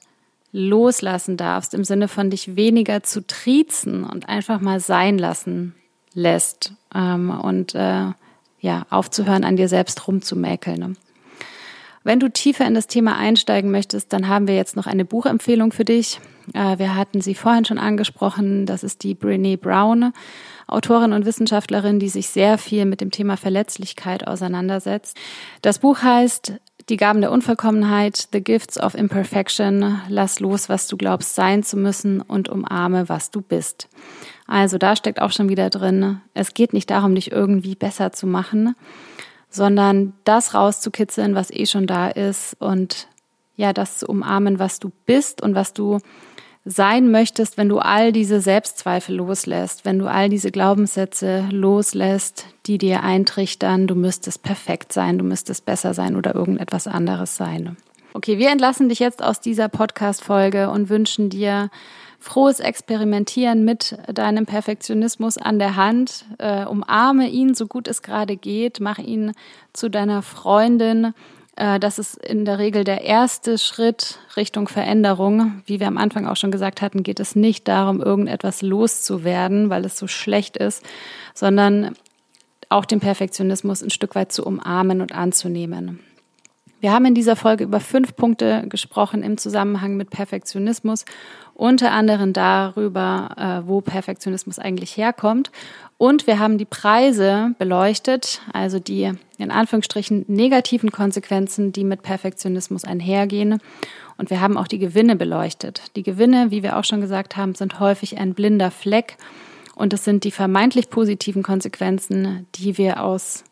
loslassen 0.52 1.36
darfst, 1.36 1.74
im 1.74 1.84
Sinne 1.84 2.08
von 2.08 2.30
dich 2.30 2.56
weniger 2.56 3.02
zu 3.02 3.26
triezen 3.26 4.04
und 4.04 4.28
einfach 4.28 4.60
mal 4.60 4.80
sein 4.80 5.18
lassen 5.18 5.74
lässt. 6.14 6.72
Ähm, 6.94 7.30
und 7.30 7.74
äh, 7.74 8.12
ja, 8.60 8.86
aufzuhören, 8.88 9.44
an 9.44 9.56
dir 9.56 9.68
selbst 9.68 10.06
rumzumäkeln. 10.08 10.78
Ne? 10.78 10.92
Wenn 12.04 12.20
du 12.20 12.30
tiefer 12.30 12.66
in 12.66 12.74
das 12.74 12.86
Thema 12.86 13.16
einsteigen 13.16 13.70
möchtest, 13.70 14.12
dann 14.12 14.28
haben 14.28 14.46
wir 14.46 14.54
jetzt 14.54 14.76
noch 14.76 14.86
eine 14.86 15.04
Buchempfehlung 15.04 15.72
für 15.72 15.84
dich. 15.84 16.20
Äh, 16.52 16.78
wir 16.78 16.94
hatten 16.94 17.20
sie 17.20 17.34
vorhin 17.34 17.64
schon 17.64 17.78
angesprochen. 17.78 18.66
Das 18.66 18.84
ist 18.84 19.02
die 19.02 19.14
Brene 19.14 19.56
Brown, 19.56 20.12
Autorin 20.66 21.12
und 21.12 21.26
Wissenschaftlerin, 21.26 21.98
die 21.98 22.08
sich 22.08 22.28
sehr 22.28 22.58
viel 22.58 22.84
mit 22.84 23.00
dem 23.00 23.10
Thema 23.10 23.36
Verletzlichkeit 23.36 24.26
auseinandersetzt. 24.26 25.16
Das 25.62 25.78
Buch 25.78 26.02
heißt 26.02 26.54
Die 26.88 26.96
Gaben 26.96 27.20
der 27.20 27.32
Unvollkommenheit, 27.32 28.28
The 28.32 28.42
Gifts 28.42 28.78
of 28.78 28.94
Imperfection. 28.94 30.00
Lass 30.08 30.40
los, 30.40 30.68
was 30.68 30.86
du 30.86 30.96
glaubst 30.96 31.34
sein 31.34 31.62
zu 31.62 31.76
müssen 31.76 32.20
und 32.20 32.48
umarme, 32.48 33.08
was 33.08 33.30
du 33.30 33.40
bist. 33.40 33.88
Also 34.46 34.76
da 34.76 34.94
steckt 34.94 35.20
auch 35.20 35.32
schon 35.32 35.48
wieder 35.48 35.70
drin, 35.70 36.20
es 36.34 36.52
geht 36.52 36.72
nicht 36.72 36.90
darum, 36.90 37.14
dich 37.14 37.32
irgendwie 37.32 37.74
besser 37.74 38.12
zu 38.12 38.26
machen, 38.26 38.74
sondern 39.48 40.12
das 40.24 40.52
rauszukitzeln, 40.52 41.34
was 41.34 41.50
eh 41.50 41.64
schon 41.64 41.86
da 41.86 42.08
ist 42.08 42.56
und 42.60 43.08
ja, 43.56 43.72
das 43.72 43.98
zu 43.98 44.06
umarmen, 44.06 44.58
was 44.58 44.80
du 44.80 44.90
bist 45.06 45.40
und 45.40 45.54
was 45.54 45.72
du 45.72 46.00
sein 46.64 47.10
möchtest, 47.10 47.58
wenn 47.58 47.68
du 47.68 47.78
all 47.78 48.12
diese 48.12 48.40
Selbstzweifel 48.40 49.16
loslässt, 49.16 49.84
wenn 49.84 49.98
du 49.98 50.06
all 50.06 50.28
diese 50.28 50.50
Glaubenssätze 50.50 51.46
loslässt, 51.50 52.46
die 52.66 52.78
dir 52.78 53.02
eintrichtern, 53.02 53.86
du 53.86 53.94
müsstest 53.94 54.42
perfekt 54.42 54.92
sein, 54.92 55.18
du 55.18 55.24
müsstest 55.24 55.66
besser 55.66 55.92
sein 55.92 56.16
oder 56.16 56.34
irgendetwas 56.34 56.86
anderes 56.86 57.36
sein. 57.36 57.76
Okay, 58.14 58.38
wir 58.38 58.50
entlassen 58.50 58.88
dich 58.88 59.00
jetzt 59.00 59.22
aus 59.22 59.40
dieser 59.40 59.68
Podcast-Folge 59.68 60.70
und 60.70 60.88
wünschen 60.88 61.30
dir 61.30 61.68
frohes 62.20 62.60
Experimentieren 62.60 63.64
mit 63.64 63.98
deinem 64.06 64.46
Perfektionismus 64.46 65.36
an 65.36 65.58
der 65.58 65.76
Hand. 65.76 66.24
Äh, 66.38 66.64
umarme 66.64 67.28
ihn, 67.28 67.54
so 67.54 67.66
gut 67.66 67.86
es 67.88 68.00
gerade 68.00 68.36
geht. 68.36 68.80
Mach 68.80 68.98
ihn 68.98 69.32
zu 69.74 69.90
deiner 69.90 70.22
Freundin. 70.22 71.12
Äh, 71.56 71.78
das 71.80 71.98
ist 71.98 72.16
in 72.16 72.44
der 72.44 72.58
Regel 72.58 72.84
der 72.84 73.02
erste 73.02 73.58
Schritt 73.58 74.18
Richtung 74.36 74.68
Veränderung. 74.68 75.62
Wie 75.66 75.80
wir 75.80 75.86
am 75.86 75.98
Anfang 75.98 76.26
auch 76.26 76.36
schon 76.36 76.50
gesagt 76.50 76.82
hatten, 76.82 77.02
geht 77.02 77.20
es 77.20 77.36
nicht 77.36 77.68
darum, 77.68 78.00
irgendetwas 78.00 78.62
loszuwerden, 78.62 79.70
weil 79.70 79.84
es 79.84 79.98
so 79.98 80.06
schlecht 80.06 80.56
ist, 80.56 80.82
sondern 81.34 81.94
auch 82.68 82.84
den 82.84 83.00
Perfektionismus 83.00 83.82
ein 83.82 83.90
Stück 83.90 84.14
weit 84.14 84.32
zu 84.32 84.44
umarmen 84.44 85.00
und 85.00 85.12
anzunehmen. 85.12 86.00
Wir 86.84 86.92
haben 86.92 87.06
in 87.06 87.14
dieser 87.14 87.34
Folge 87.34 87.64
über 87.64 87.80
fünf 87.80 88.14
Punkte 88.14 88.66
gesprochen 88.68 89.22
im 89.22 89.38
Zusammenhang 89.38 89.96
mit 89.96 90.10
Perfektionismus 90.10 91.06
unter 91.54 91.92
anderem 91.92 92.34
darüber, 92.34 93.30
äh, 93.38 93.66
wo 93.66 93.80
Perfektionismus 93.80 94.58
eigentlich 94.58 94.98
herkommt. 94.98 95.50
Und 95.96 96.26
wir 96.26 96.38
haben 96.38 96.58
die 96.58 96.66
Preise 96.66 97.54
beleuchtet, 97.58 98.42
also 98.52 98.80
die 98.80 99.10
in 99.38 99.50
Anführungsstrichen 99.50 100.26
negativen 100.28 100.92
Konsequenzen, 100.92 101.72
die 101.72 101.84
mit 101.84 102.02
Perfektionismus 102.02 102.84
einhergehen. 102.84 103.62
Und 104.18 104.28
wir 104.28 104.42
haben 104.42 104.58
auch 104.58 104.68
die 104.68 104.78
Gewinne 104.78 105.16
beleuchtet. 105.16 105.84
Die 105.96 106.02
Gewinne, 106.02 106.50
wie 106.50 106.62
wir 106.62 106.76
auch 106.76 106.84
schon 106.84 107.00
gesagt 107.00 107.38
haben, 107.38 107.54
sind 107.54 107.80
häufig 107.80 108.18
ein 108.18 108.34
blinder 108.34 108.70
Fleck. 108.70 109.16
Und 109.74 109.94
es 109.94 110.04
sind 110.04 110.22
die 110.24 110.30
vermeintlich 110.30 110.90
positiven 110.90 111.42
Konsequenzen, 111.42 112.46
die 112.56 112.76
wir 112.76 113.02
aus 113.02 113.42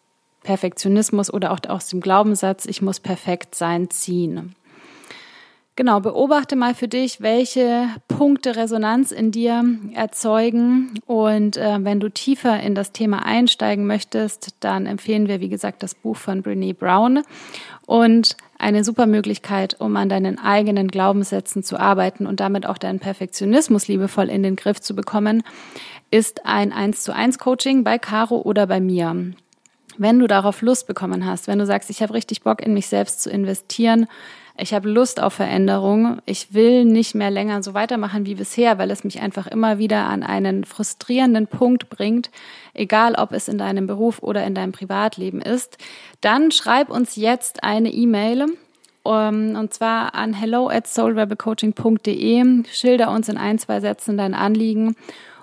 Perfektionismus 0.43 1.33
oder 1.33 1.53
auch 1.53 1.61
aus 1.69 1.89
dem 1.89 2.01
Glaubenssatz, 2.01 2.67
ich 2.67 2.83
muss 2.83 3.01
perfekt 3.01 3.55
sein, 3.55 3.91
ziehen. 3.91 4.55
Genau, 5.75 6.01
beobachte 6.01 6.55
mal 6.55 6.75
für 6.75 6.87
dich, 6.87 7.23
welche 7.23 7.89
Punkte 8.07 8.57
Resonanz 8.57 9.11
in 9.11 9.31
dir 9.31 9.65
erzeugen. 9.95 11.01
Und 11.07 11.57
äh, 11.57 11.79
wenn 11.83 11.99
du 11.99 12.11
tiefer 12.11 12.61
in 12.61 12.75
das 12.75 12.93
Thema 12.93 13.25
einsteigen 13.25 13.87
möchtest, 13.87 14.55
dann 14.61 14.85
empfehlen 14.85 15.29
wir, 15.29 15.41
wie 15.41 15.49
gesagt, 15.49 15.83
das 15.83 15.95
Buch 15.95 16.17
von 16.19 16.43
Brene 16.43 16.75
Brown 16.75 17.23
und 17.87 18.37
eine 18.59 18.85
super 18.85 19.07
Möglichkeit, 19.07 19.81
um 19.81 19.97
an 19.97 20.11
deinen 20.11 20.39
eigenen 20.39 20.89
Glaubenssätzen 20.89 21.63
zu 21.63 21.81
arbeiten 21.81 22.27
und 22.27 22.41
damit 22.41 22.67
auch 22.67 22.77
deinen 22.77 23.01
Perfektionismus 23.01 23.89
liebevoll 23.89 24.29
in 24.29 24.43
den 24.43 24.57
Griff 24.57 24.79
zu 24.79 24.95
bekommen, 24.95 25.43
ist 26.11 26.45
ein 26.45 26.75
1 26.75 27.03
zu 27.03 27.15
1 27.15 27.39
Coaching 27.39 27.83
bei 27.83 27.99
Caro 27.99 28.43
oder 28.43 28.67
bei 28.67 28.79
mir. 28.79 29.33
Wenn 29.99 30.19
du 30.19 30.27
darauf 30.27 30.63
Lust 30.63 30.87
bekommen 30.87 31.27
hast, 31.27 31.49
wenn 31.49 31.59
du 31.59 31.67
sagst, 31.67 31.91
ich 31.91 32.03
habe 32.03 32.15
richtig 32.15 32.43
Bock 32.43 32.63
in 32.63 32.75
mich 32.75 32.87
selbst 32.87 33.23
zu 33.23 33.31
investieren, 33.31 34.07
ich 34.57 34.75
habe 34.75 34.89
Lust 34.89 35.21
auf 35.21 35.33
Veränderung. 35.35 36.21
Ich 36.27 36.53
will 36.53 36.85
nicht 36.85 37.15
mehr 37.15 37.31
länger 37.31 37.63
so 37.63 37.73
weitermachen 37.73 38.27
wie 38.27 38.35
bisher, 38.35 38.79
weil 38.79 38.91
es 38.91 39.03
mich 39.03 39.21
einfach 39.21 39.47
immer 39.47 39.79
wieder 39.79 40.07
an 40.07 40.23
einen 40.23 40.65
frustrierenden 40.65 41.47
Punkt 41.47 41.89
bringt, 41.89 42.31
egal 42.75 43.15
ob 43.15 43.33
es 43.33 43.49
in 43.49 43.57
deinem 43.57 43.87
Beruf 43.87 44.23
oder 44.23 44.45
in 44.45 44.55
deinem 44.55 44.73
Privatleben 44.73 45.41
ist. 45.41 45.79
Dann 46.21 46.51
schreib 46.51 46.91
uns 46.91 47.17
jetzt 47.17 47.65
eine 47.65 47.91
E-Mail 47.91 48.47
um, 49.05 49.13
ähm, 49.15 49.57
und 49.59 49.75
zwar 49.75 50.15
an 50.15 50.33
hello 50.33 50.69
at 50.69 50.87
soulrebelcoaching.de. 50.87 52.63
Schilder 52.71 53.11
uns 53.11 53.29
in 53.29 53.37
ein, 53.37 53.59
zwei 53.59 53.81
Sätzen 53.81 54.17
dein 54.17 54.35
Anliegen 54.35 54.95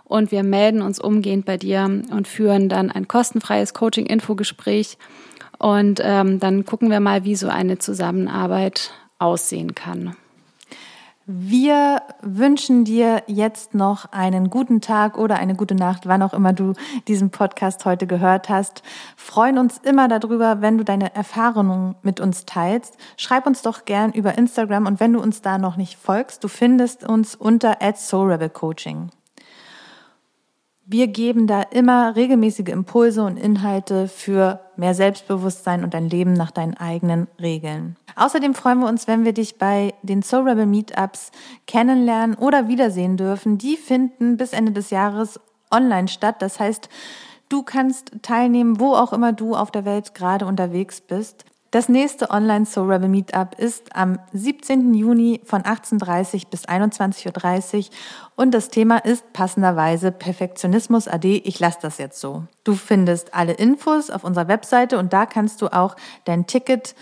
und 0.09 0.31
wir 0.31 0.43
melden 0.43 0.81
uns 0.81 0.99
umgehend 0.99 1.45
bei 1.45 1.55
dir 1.55 1.83
und 1.85 2.27
führen 2.27 2.67
dann 2.67 2.91
ein 2.91 3.07
kostenfreies 3.07 3.73
Coaching-Infogespräch 3.73 4.97
und 5.59 6.01
ähm, 6.03 6.39
dann 6.39 6.65
gucken 6.65 6.89
wir 6.89 6.99
mal, 6.99 7.23
wie 7.23 7.35
so 7.35 7.47
eine 7.47 7.77
Zusammenarbeit 7.77 8.91
aussehen 9.19 9.75
kann. 9.75 10.15
Wir 11.31 12.01
wünschen 12.23 12.85
dir 12.85 13.21
jetzt 13.27 13.75
noch 13.75 14.11
einen 14.11 14.49
guten 14.49 14.81
Tag 14.81 15.15
oder 15.15 15.35
eine 15.35 15.53
gute 15.53 15.75
Nacht, 15.75 16.07
wann 16.07 16.23
auch 16.23 16.33
immer 16.33 16.53
du 16.53 16.73
diesen 17.07 17.29
Podcast 17.29 17.85
heute 17.85 18.07
gehört 18.07 18.49
hast. 18.49 18.81
Freuen 19.15 19.59
uns 19.59 19.77
immer 19.77 20.07
darüber, 20.07 20.61
wenn 20.61 20.79
du 20.79 20.83
deine 20.83 21.13
Erfahrungen 21.13 21.93
mit 22.01 22.19
uns 22.19 22.45
teilst. 22.45 22.97
Schreib 23.15 23.45
uns 23.45 23.61
doch 23.61 23.85
gern 23.85 24.11
über 24.11 24.39
Instagram 24.39 24.87
und 24.87 24.99
wenn 24.99 25.13
du 25.13 25.21
uns 25.21 25.43
da 25.43 25.59
noch 25.59 25.77
nicht 25.77 25.99
folgst, 25.99 26.43
du 26.43 26.47
findest 26.47 27.07
uns 27.07 27.35
unter 27.35 27.77
@soulrebelcoaching. 27.93 29.11
Wir 30.91 31.05
geben 31.05 31.45
da 31.45 31.61
immer 31.61 32.15
regelmäßige 32.15 32.69
Impulse 32.69 33.23
und 33.23 33.37
Inhalte 33.37 34.07
für 34.07 34.59
mehr 34.75 34.95
Selbstbewusstsein 34.95 35.83
und 35.83 35.93
ein 35.93 36.09
Leben 36.09 36.33
nach 36.33 36.49
deinen 36.49 36.73
eigenen 36.77 37.27
Regeln. 37.39 37.95
Außerdem 38.15 38.55
freuen 38.55 38.79
wir 38.79 38.87
uns, 38.87 39.07
wenn 39.07 39.23
wir 39.23 39.33
dich 39.33 39.59
bei 39.59 39.93
den 40.01 40.23
Soul 40.23 40.49
Rebel 40.49 40.65
Meetups 40.65 41.29
kennenlernen 41.67 42.35
oder 42.35 42.67
wiedersehen 42.69 43.17
dürfen. 43.17 43.59
Die 43.59 43.77
finden 43.77 44.35
bis 44.37 44.51
Ende 44.51 44.71
des 44.71 44.89
Jahres 44.89 45.39
online 45.69 46.07
statt. 46.07 46.41
Das 46.41 46.59
heißt, 46.59 46.89
du 47.49 47.61
kannst 47.61 48.23
teilnehmen, 48.23 48.79
wo 48.79 48.95
auch 48.95 49.13
immer 49.13 49.31
du 49.31 49.53
auf 49.53 49.69
der 49.69 49.85
Welt 49.85 50.15
gerade 50.15 50.47
unterwegs 50.47 51.01
bist. 51.01 51.45
Das 51.71 51.87
nächste 51.87 52.31
Online 52.31 52.65
Soul 52.65 52.91
Rebel 52.91 53.09
Meetup 53.09 53.53
ist 53.59 53.95
am 53.95 54.17
17. 54.33 54.95
Juni 54.95 55.39
von 55.43 55.61
18.30 55.61 56.47
bis 56.49 56.67
21.30 56.67 57.77
Uhr 57.77 57.83
und 58.35 58.55
das 58.55 58.69
Thema 58.69 58.97
ist 58.97 59.33
passenderweise 59.33 60.11
Perfektionismus 60.11 61.07
AD. 61.07 61.43
Ich 61.45 61.59
lasse 61.59 61.77
das 61.83 61.99
jetzt 61.99 62.19
so. 62.19 62.45
Du 62.63 62.73
findest 62.73 63.35
alle 63.35 63.53
Infos 63.53 64.09
auf 64.09 64.23
unserer 64.23 64.47
Webseite 64.47 64.97
und 64.97 65.13
da 65.13 65.27
kannst 65.27 65.61
du 65.61 65.67
auch 65.67 65.95
dein 66.25 66.47
Ticket 66.47 66.95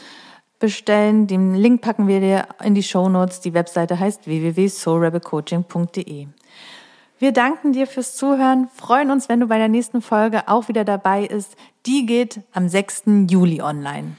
bestellen. 0.60 1.28
Den 1.28 1.56
Link 1.56 1.82
packen 1.82 2.10
wir 2.10 2.20
dir 2.20 2.48
in 2.62 2.76
die 2.76 2.84
Show 2.84 3.08
Notes. 3.08 3.40
Die 3.40 3.54
Webseite 3.54 3.98
heißt 3.98 4.28
www.soulrebelcoaching.de. 4.28 6.28
Wir 7.20 7.32
danken 7.32 7.72
dir 7.72 7.88
fürs 7.88 8.18
Zuhören, 8.18 8.68
freuen 8.76 9.12
uns, 9.12 9.30
wenn 9.30 9.40
du 9.40 9.48
bei 9.48 9.60
der 9.60 9.70
nächsten 9.70 10.02
Folge 10.02 10.50
auch 10.50 10.68
wieder 10.68 10.84
dabei 10.84 11.28
bist. 11.28 11.56
Die 11.86 12.06
geht 12.06 12.42
am 12.52 12.68
6. 12.68 13.04
Juli 13.30 13.62
online. 13.62 14.18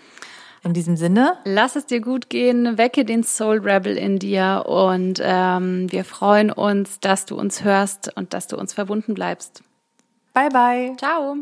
In 0.65 0.75
diesem 0.75 0.97
Sinne. 0.97 1.39
Lass 1.45 1.77
es 1.77 1.87
dir 1.87 2.01
gut 2.01 2.31
gehen, 2.31 2.79
wecke 2.79 3.05
den 3.05 3.23
Soul 3.23 3.59
Rebel 3.59 3.97
in 3.97 4.19
dir 4.19 4.65
und 4.67 5.21
ähm, 5.23 5.91
wir 5.91 6.05
freuen 6.05 6.51
uns, 6.51 7.01
dass 7.01 7.27
du 7.27 7.37
uns 7.37 7.65
hörst 7.65 8.17
und 8.17 8.35
dass 8.35 8.49
du 8.49 8.57
uns 8.57 8.75
verbunden 8.75 9.15
bleibst. 9.15 9.63
Bye, 10.35 10.49
bye. 10.51 10.97
Ciao. 10.97 11.37